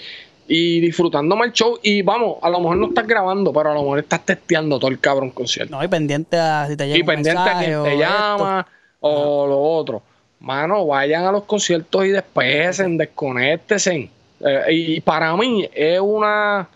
y 0.47 0.79
disfrutándome 0.79 1.45
el 1.45 1.53
show. 1.53 1.79
Y 1.81 2.01
vamos, 2.01 2.37
a 2.41 2.49
lo 2.49 2.59
mejor 2.59 2.77
no 2.77 2.87
estás 2.87 3.07
grabando, 3.07 3.51
pero 3.51 3.71
a 3.71 3.73
lo 3.73 3.81
mejor 3.81 3.99
estás 3.99 4.25
testeando 4.25 4.79
todo 4.79 4.91
el 4.91 4.99
cabrón 4.99 5.31
concierto. 5.31 5.75
No, 5.75 5.83
y 5.83 5.87
pendiente 5.87 6.37
a 6.37 6.67
si 6.67 6.77
te 6.77 6.85
llega 6.85 6.97
y 6.97 7.01
un 7.01 7.07
pendiente 7.07 7.41
a 7.41 7.59
quien 7.59 7.83
te 7.83 7.93
esto. 7.93 7.99
llama 7.99 8.67
o 8.99 9.47
lo 9.47 9.59
otro. 9.61 10.01
Mano, 10.39 10.85
vayan 10.85 11.25
a 11.25 11.31
los 11.31 11.43
conciertos 11.43 12.05
y 12.05 12.09
despesen, 12.09 12.97
desconéctense. 12.97 14.09
Eh, 14.39 14.63
y 14.69 15.01
para 15.01 15.35
mí 15.35 15.67
es 15.73 15.99
una, 15.99 16.67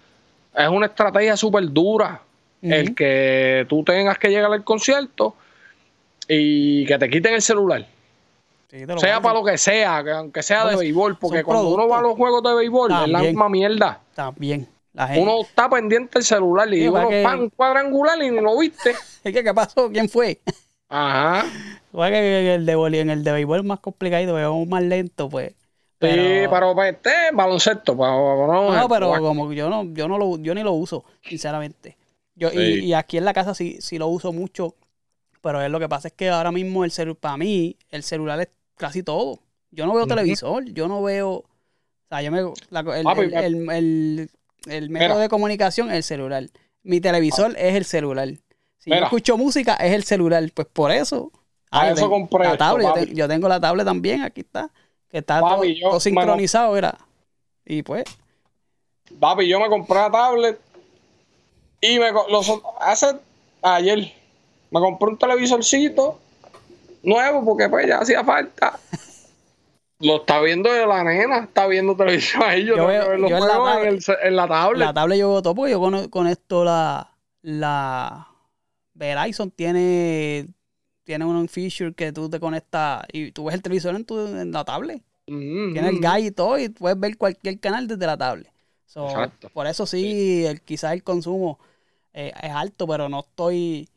es 0.55 0.67
una 0.67 0.87
estrategia 0.87 1.37
súper 1.37 1.69
dura 1.71 2.21
el 2.61 2.93
que 2.93 3.65
tú 3.69 3.83
tengas 3.83 4.17
que 4.17 4.29
llegar 4.29 4.51
al 4.51 4.63
concierto 4.63 5.35
y 6.27 6.85
que 6.85 6.97
te 6.97 7.09
quiten 7.09 7.33
el 7.33 7.41
celular. 7.41 7.85
Sí, 8.69 8.77
Sea 8.99 9.19
para 9.19 9.33
lo 9.39 9.43
que 9.43 9.57
sea, 9.57 10.03
que 10.03 10.11
aunque 10.11 10.43
sea 10.43 10.59
de 10.59 10.63
Porque 10.73 10.77
béisbol, 10.85 11.17
porque 11.17 11.43
cuando 11.43 11.69
uno 11.73 11.87
va 11.87 11.99
a 11.99 12.01
los 12.01 12.13
juegos 12.13 12.43
de 12.43 12.53
béisbol 12.53 12.91
es 12.91 12.97
la 12.97 13.01
También. 13.13 13.25
misma 13.33 13.49
mierda. 13.49 14.01
También. 14.13 14.67
La 14.93 15.07
gente. 15.07 15.21
Uno 15.23 15.41
está 15.41 15.67
pendiente 15.69 16.11
del 16.19 16.23
celular 16.23 16.71
y 16.73 16.81
Sí, 16.81 16.87
uno 16.87 17.09
que- 17.09 17.23
pan 17.23 17.49
cuadrangular 17.49 18.21
y 18.21 18.29
ni 18.29 18.41
lo 18.41 18.57
viste. 18.57 18.91
Es 19.23 19.33
que, 19.33 19.43
¿qué 19.43 19.53
pasó? 19.53 19.89
¿Quién 19.91 20.07
fue? 20.07 20.39
Ajá. 20.87 21.45
Igual 21.91 22.11
que 22.11 22.53
el 22.55 22.65
de, 22.65 22.73
en 22.99 23.09
el 23.09 23.23
de 23.23 23.31
béisbol 23.31 23.59
es 23.59 23.65
más 23.65 23.79
complicado, 23.79 24.37
es 24.61 24.67
más 24.67 24.83
lento, 24.83 25.29
pues. 25.29 25.49
Sí, 26.01 26.07
pero 26.49 26.73
pues 26.75 26.93
este 26.93 27.11
baloncesto, 27.33 27.97
para, 27.97 28.11
no, 28.11 28.71
No, 28.73 28.87
pero 28.87 29.09
para- 29.09 29.19
como 29.21 29.51
yo 29.51 29.69
no, 29.69 29.83
yo 29.93 30.07
no 30.07 30.17
lo, 30.17 30.37
yo 30.37 30.53
ni 30.55 30.63
lo 30.63 30.71
uso, 30.73 31.03
sinceramente. 31.21 31.97
Yo, 32.35 32.49
y, 32.49 32.51
Sí. 32.55 32.85
y 32.85 32.93
aquí 32.93 33.17
en 33.17 33.25
la 33.25 33.33
casa 33.33 33.53
sí, 33.53 33.77
sí 33.81 33.97
lo 33.97 34.07
uso 34.07 34.31
mucho, 34.31 34.75
pero 35.41 35.61
es 35.61 35.69
lo 35.69 35.79
que 35.79 35.89
pasa 35.89 36.07
es 36.07 36.13
que 36.13 36.29
ahora 36.29 36.51
mismo 36.53 36.85
el 36.85 36.91
celular, 36.91 37.17
para 37.19 37.37
mí, 37.37 37.75
el 37.89 38.03
celular 38.03 38.39
es 38.39 38.47
casi 38.79 39.03
todo. 39.03 39.39
Yo 39.71 39.85
no 39.85 39.93
veo 39.93 40.07
televisor, 40.07 40.63
yo 40.65 40.87
no 40.87 41.03
veo, 41.03 41.29
o 41.31 41.45
sea, 42.09 42.21
yo 42.23 42.31
me, 42.31 42.41
la- 42.69 42.97
el, 42.97 43.03
Papi, 43.03 43.21
el, 43.21 43.33
el- 43.35 43.69
el- 43.69 44.29
el 44.67 44.89
método 44.89 45.09
Mira. 45.09 45.17
de 45.21 45.29
comunicación 45.29 45.89
es 45.89 45.95
el 45.97 46.03
celular. 46.03 46.45
Mi 46.81 46.99
televisor 47.01 47.51
es 47.57 47.75
el 47.75 47.85
celular. 47.85 48.29
Si 48.79 48.89
yo 48.89 48.95
Mira. 48.95 49.05
escucho 49.07 49.37
música, 49.37 49.75
es 49.75 49.93
el 49.93 50.03
celular. 50.03 50.43
Pues 50.53 50.67
por 50.71 50.91
eso. 50.91 51.31
A 51.71 51.87
eso 51.87 51.95
tengo- 51.95 52.09
compré 52.09 52.39
la 52.45 52.53
esto, 52.53 52.57
tablet, 52.57 52.87
yo, 52.87 52.93
papi. 52.93 53.05
te- 53.05 53.13
yo 53.15 53.27
tengo 53.27 53.47
la 53.47 53.59
tablet 53.59 53.85
también, 53.85 54.23
aquí 54.23 54.41
está. 54.41 54.71
Que 55.09 55.19
está 55.19 55.39
todo, 55.39 55.49
Papi, 55.57 55.75
yo- 55.79 55.89
todo 55.89 55.99
sincronizado, 55.99 56.75
era. 56.77 56.97
Y 57.65 57.83
pues, 57.83 58.05
Papi, 59.19 59.47
yo 59.47 59.59
me 59.59 59.67
compré 59.69 59.97
la 59.97 60.09
tablet 60.11 60.59
y 61.81 61.99
me 61.99 62.11
los, 62.11 62.51
hace 62.79 63.15
ayer 63.61 64.13
me 64.71 64.79
compré 64.79 65.09
un 65.09 65.17
televisorcito 65.17 66.19
nuevo 67.03 67.43
porque 67.45 67.69
pues 67.69 67.87
ya 67.87 67.99
hacía 67.99 68.23
falta. 68.23 68.79
Lo 70.01 70.17
está 70.17 70.39
viendo 70.41 70.71
de 70.71 70.85
la 70.87 71.03
nena, 71.03 71.39
está 71.39 71.67
viendo 71.67 71.95
televisión 71.95 72.41
ahí. 72.45 72.63
Yo, 72.65 72.75
Yo 72.77 72.87
tengo 72.87 72.87
veo- 72.87 73.03
que 73.03 73.09
ver 73.09 73.19
los 73.19 73.31
en 73.31 73.39
la 73.39 73.53
en, 73.53 73.99
tablet- 73.99 74.17
en 74.23 74.35
la 74.35 74.47
tablet. 74.47 74.79
la 74.87 74.93
tablet 74.93 75.19
yo 75.19 75.29
veo 75.29 75.41
todo 75.41 75.55
porque 75.55 75.71
yo 75.71 75.79
con, 75.81 76.07
con 76.09 76.27
esto 76.27 76.63
la, 76.63 77.11
la 77.41 78.27
Verizon 78.93 79.51
tiene, 79.51 80.47
tiene 81.03 81.25
un 81.25 81.49
feature 81.49 81.93
que 81.93 82.13
tú 82.13 82.29
te 82.29 82.39
conectas 82.39 83.03
y 83.11 83.31
tú 83.33 83.45
ves 83.45 83.55
el 83.55 83.61
televisor 83.61 83.93
en, 83.95 84.05
tu, 84.05 84.19
en 84.19 84.51
la 84.53 84.63
tablet. 84.63 85.01
Mm, 85.27 85.73
Tiene 85.73 85.89
el 85.89 85.95
guide 85.99 86.19
y 86.27 86.31
todo 86.31 86.57
y 86.57 86.69
puedes 86.69 86.97
ver 86.99 87.17
cualquier 87.17 87.59
canal 87.59 87.85
desde 87.87 88.05
la 88.05 88.17
tablet. 88.17 88.51
So, 88.85 89.05
Exacto. 89.05 89.49
Por 89.49 89.67
eso 89.67 89.85
sí, 89.85 90.45
el, 90.45 90.61
quizás 90.61 90.93
el 90.93 91.03
consumo 91.03 91.59
eh, 92.13 92.31
es 92.41 92.51
alto, 92.51 92.87
pero 92.87 93.09
no 93.09 93.19
estoy 93.19 93.87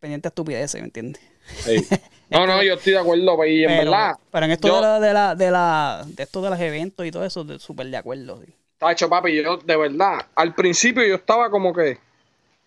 pendiente 0.00 0.28
de 0.28 0.30
estupideces, 0.30 0.80
¿me 0.80 0.86
entiendes? 0.86 1.20
Sí. 1.64 1.86
No, 2.30 2.46
no, 2.46 2.62
yo 2.62 2.74
estoy 2.74 2.92
de 2.92 2.98
acuerdo, 2.98 3.36
pues, 3.36 3.50
y 3.50 3.62
en 3.64 3.68
pero, 3.70 3.90
verdad, 3.90 4.16
pero 4.30 4.44
en 4.44 4.52
esto 4.52 4.68
yo- 4.68 4.74
de, 4.76 4.82
la, 4.82 5.00
de, 5.00 5.12
la, 5.14 5.34
de, 5.34 5.50
la, 5.50 6.04
de 6.06 6.22
esto 6.24 6.42
de 6.42 6.50
los 6.50 6.60
eventos 6.60 7.06
y 7.06 7.10
todo 7.10 7.24
eso, 7.24 7.58
súper 7.58 7.86
de 7.86 7.96
acuerdo. 7.96 8.42
sí. 8.44 8.52
Tacho, 8.76 9.08
papi, 9.08 9.34
yo 9.42 9.56
de 9.56 9.76
verdad, 9.78 10.18
al 10.34 10.54
principio 10.54 11.02
yo 11.06 11.14
estaba 11.14 11.48
como 11.48 11.72
que, 11.72 11.96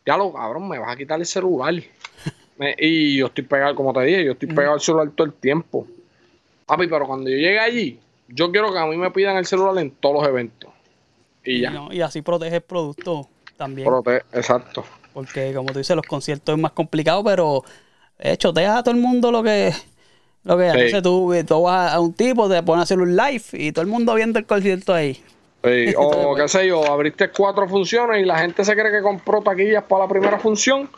ya 0.04 0.18
lo 0.18 0.34
cabrón, 0.34 0.68
me 0.68 0.80
vas 0.80 0.90
a 0.92 0.96
quitar 0.98 1.20
el 1.20 1.28
celular. 1.28 1.76
Me- 2.58 2.76
y 2.80 3.18
yo 3.18 3.28
estoy 3.28 3.44
pegado, 3.44 3.76
como 3.76 3.94
te 3.94 4.02
dije, 4.02 4.26
yo 4.26 4.32
estoy 4.32 4.48
pegado 4.50 4.74
al 4.74 4.82
celular 4.82 5.12
todo 5.16 5.28
el 5.28 5.34
tiempo. 5.34 5.86
Papi, 6.66 6.88
pero 6.88 7.06
cuando 7.06 7.30
yo 7.30 7.38
llegue 7.38 7.60
allí, 7.60 8.00
yo 8.30 8.52
quiero 8.52 8.74
que 8.74 8.80
a 8.80 8.88
mí 8.88 8.98
me 8.98 9.12
pidan 9.12 9.38
el 9.38 9.46
celular 9.46 9.78
en 9.78 9.92
todos 9.92 10.16
los 10.22 10.28
eventos. 10.28 10.72
Y 11.46 11.62
ya. 11.62 11.70
no, 11.70 11.94
y 11.94 12.02
así 12.02 12.24
protege 12.24 12.56
el 12.56 12.62
producto 12.64 13.28
también. 13.58 13.88
Prote- 13.88 14.24
exacto. 14.34 14.84
Porque 15.14 15.54
como 15.54 15.72
tú 15.72 15.78
dices, 15.78 15.96
los 15.96 16.06
conciertos 16.08 16.56
es 16.56 16.60
más 16.60 16.72
complicado, 16.72 17.24
pero 17.24 17.64
eh, 18.22 18.38
choteas 18.38 18.78
a 18.78 18.84
todo 18.84 18.94
el 18.96 19.02
mundo 19.02 19.32
lo 19.32 19.44
que... 19.44 19.74
Lo 20.44 20.58
que 20.58 20.90
Sí. 20.90 21.02
tú, 21.04 21.32
tú 21.48 21.62
vas 21.62 21.94
a 21.94 22.00
un 22.00 22.14
tipo, 22.14 22.50
te 22.50 22.64
pones 22.64 22.80
a 22.80 22.84
hacer 22.84 22.98
un 23.00 23.16
live 23.16 23.44
y 23.54 23.72
todo 23.72 23.84
el 23.84 23.88
mundo 23.88 24.16
viendo 24.16 24.40
el 24.40 24.46
concierto 24.48 24.92
ahí. 24.94 25.14
Sí, 25.64 25.94
o 25.98 26.34
qué 26.36 26.48
sé 26.48 26.68
yo, 26.68 26.84
abriste 26.92 27.30
cuatro 27.30 27.68
funciones 27.70 28.24
y 28.24 28.26
la 28.26 28.40
gente 28.40 28.66
se 28.66 28.74
cree 28.74 28.92
que 28.92 29.02
compró 29.04 29.42
taquillas 29.42 29.84
para 29.84 30.06
la 30.06 30.10
primera 30.10 30.40
función 30.40 30.90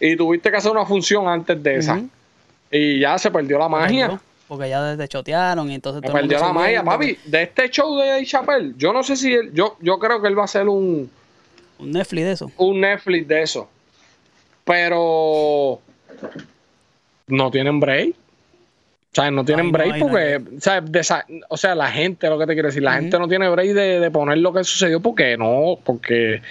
y 0.00 0.16
tuviste 0.16 0.50
que 0.50 0.56
hacer 0.56 0.72
una 0.72 0.84
función 0.84 1.28
antes 1.28 1.62
de 1.62 1.76
esa. 1.76 2.00
Y 2.72 2.98
ya 2.98 3.16
se 3.18 3.30
perdió 3.30 3.56
la 3.58 3.68
magia. 3.68 4.20
Porque 4.48 4.68
ya 4.68 4.96
te 4.96 5.06
chotearon 5.06 5.70
y 5.70 5.74
entonces 5.76 6.02
mundo 6.02 6.12
perdió 6.18 6.40
la 6.40 6.52
magia, 6.52 6.82
papi. 6.82 7.18
De 7.24 7.42
este 7.44 7.70
show 7.70 7.96
de 7.98 8.06
Dave 8.08 8.26
Chappelle, 8.26 8.74
yo 8.76 8.92
no 8.92 9.04
sé 9.04 9.14
si 9.14 9.32
él, 9.32 9.50
yo, 9.52 9.76
yo 9.80 9.98
creo 10.00 10.20
que 10.20 10.26
él 10.26 10.36
va 10.36 10.42
a 10.42 10.46
hacer 10.46 10.66
un, 10.68 11.08
Un 11.78 11.90
Netflix 11.92 12.24
de 12.24 12.32
eso. 12.32 12.50
un 12.56 12.80
Netflix 12.80 13.28
de 13.28 13.42
eso. 13.42 13.68
Pero 14.64 15.80
no 17.28 17.50
tienen 17.50 17.80
break. 17.80 18.10
O 18.10 19.14
sea, 19.14 19.30
no 19.30 19.44
tienen 19.44 19.66
Ay, 19.66 19.72
break 19.72 19.96
no, 19.96 20.06
porque, 20.08 20.36
o, 20.56 20.60
sea, 20.60 20.82
desa- 20.82 21.24
o 21.48 21.56
sea, 21.56 21.74
la 21.74 21.90
gente, 21.90 22.28
lo 22.28 22.38
que 22.38 22.46
te 22.46 22.52
quiero 22.52 22.68
decir, 22.68 22.82
la 22.82 22.94
gente 22.94 23.18
no 23.18 23.26
tiene 23.26 23.48
break 23.48 23.70
de, 23.74 24.00
de 24.00 24.10
poner 24.10 24.38
lo 24.38 24.52
que 24.52 24.64
sucedió 24.64 25.00
porque 25.00 25.36
no, 25.36 25.78
porque, 25.82 26.42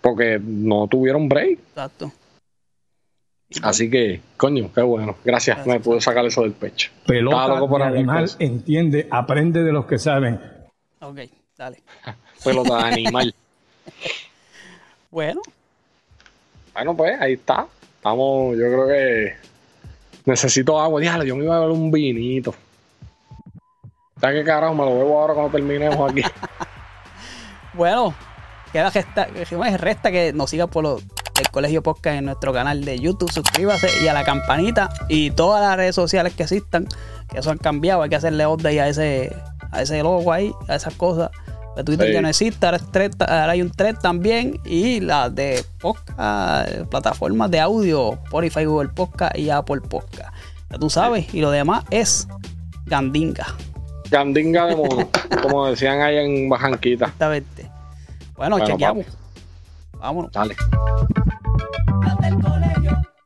porque 0.00 0.38
no 0.40 0.86
tuvieron 0.86 1.28
break. 1.28 1.58
Exacto. 1.58 2.12
Así 3.62 3.90
que, 3.90 4.20
coño, 4.36 4.70
qué 4.74 4.82
bueno. 4.82 5.16
Gracias, 5.24 5.56
Gracias. 5.58 5.74
me 5.76 5.80
pude 5.80 6.00
sacar 6.00 6.24
eso 6.26 6.42
del 6.42 6.52
pecho. 6.52 6.90
Pelota 7.06 7.48
loco 7.48 7.68
por 7.68 7.82
animal, 7.82 8.28
entiende, 8.38 9.06
aprende 9.10 9.62
de 9.62 9.72
los 9.72 9.86
que 9.86 9.98
saben. 9.98 10.40
Ok, 11.00 11.20
dale. 11.56 11.78
Pelota 12.44 12.76
de 12.78 12.82
animal. 12.84 13.34
Bueno, 15.10 15.40
Bueno, 16.74 16.94
pues 16.96 17.18
ahí 17.20 17.34
está. 17.34 17.66
Vamos, 18.02 18.56
yo 18.58 18.64
creo 18.66 18.86
que 18.88 19.34
necesito 20.26 20.78
agua. 20.80 21.00
Diablo, 21.00 21.24
yo 21.24 21.36
me 21.36 21.44
iba 21.44 21.56
a 21.56 21.60
beber 21.60 21.72
un 21.74 21.90
vinito. 21.90 22.54
¿Sabes 24.20 24.40
qué 24.40 24.44
carajo? 24.44 24.74
Me 24.74 24.84
lo 24.84 24.98
bebo 24.98 25.18
ahora 25.18 25.34
cuando 25.34 25.52
terminemos 25.52 26.10
aquí. 26.10 26.22
bueno, 27.74 28.14
queda 28.72 28.90
gesta, 28.90 29.26
que 29.26 29.44
resta 29.78 30.10
que 30.10 30.32
nos 30.32 30.50
siga 30.50 30.66
por 30.66 30.84
los 30.84 31.02
el 31.40 31.50
Colegio 31.50 31.82
Podcast 31.82 32.18
en 32.18 32.24
nuestro 32.26 32.52
canal 32.52 32.84
de 32.84 32.98
YouTube. 32.98 33.30
Suscríbase 33.30 33.88
y 34.02 34.08
a 34.08 34.12
la 34.14 34.24
campanita 34.24 34.88
y 35.08 35.30
todas 35.30 35.62
las 35.62 35.76
redes 35.76 35.94
sociales 35.94 36.34
que 36.34 36.44
existan, 36.44 36.86
que 37.28 37.38
eso 37.38 37.50
han 37.50 37.58
cambiado. 37.58 38.02
Hay 38.02 38.08
que 38.08 38.16
hacerle 38.16 38.46
update 38.46 38.80
a 38.80 38.88
ese, 38.88 39.36
a 39.70 39.82
ese 39.82 40.02
logo 40.02 40.32
ahí, 40.32 40.52
a 40.68 40.76
esas 40.76 40.94
cosas. 40.94 41.30
De 41.76 41.84
Twitter 41.84 42.06
Sí. 42.08 42.12
ya 42.14 42.22
no 42.22 42.28
existe, 42.28 42.64
ahora, 42.66 42.78
es 42.78 42.84
thread- 42.90 43.20
ahora 43.20 43.52
hay 43.52 43.62
un 43.62 43.70
thread 43.70 43.96
también. 43.96 44.58
Y 44.64 45.00
las 45.00 45.34
de 45.34 45.64
podcast, 45.78 46.70
plataformas 46.90 47.50
de 47.50 47.60
audio, 47.60 48.14
Spotify, 48.24 48.64
Google 48.64 48.88
Podcast 48.88 49.36
y 49.38 49.50
Apple 49.50 49.82
Podcast. 49.82 50.34
Ya 50.70 50.78
tú 50.78 50.88
sabes, 50.90 51.32
y 51.34 51.40
lo 51.40 51.50
demás 51.50 51.84
es 51.90 52.26
Gandinga. 52.86 53.46
Gandinga 54.10 54.66
de 54.66 54.76
mono, 54.76 55.08
como 55.42 55.66
decían 55.66 56.00
ahí 56.00 56.16
en 56.16 56.48
Bajanquita. 56.48 57.04
Exactamente. 57.06 57.70
Bueno, 58.36 58.56
Bueno, 58.56 58.66
chequeamos. 58.72 59.06
Vámonos. 59.98 60.32
Dale. 60.32 60.56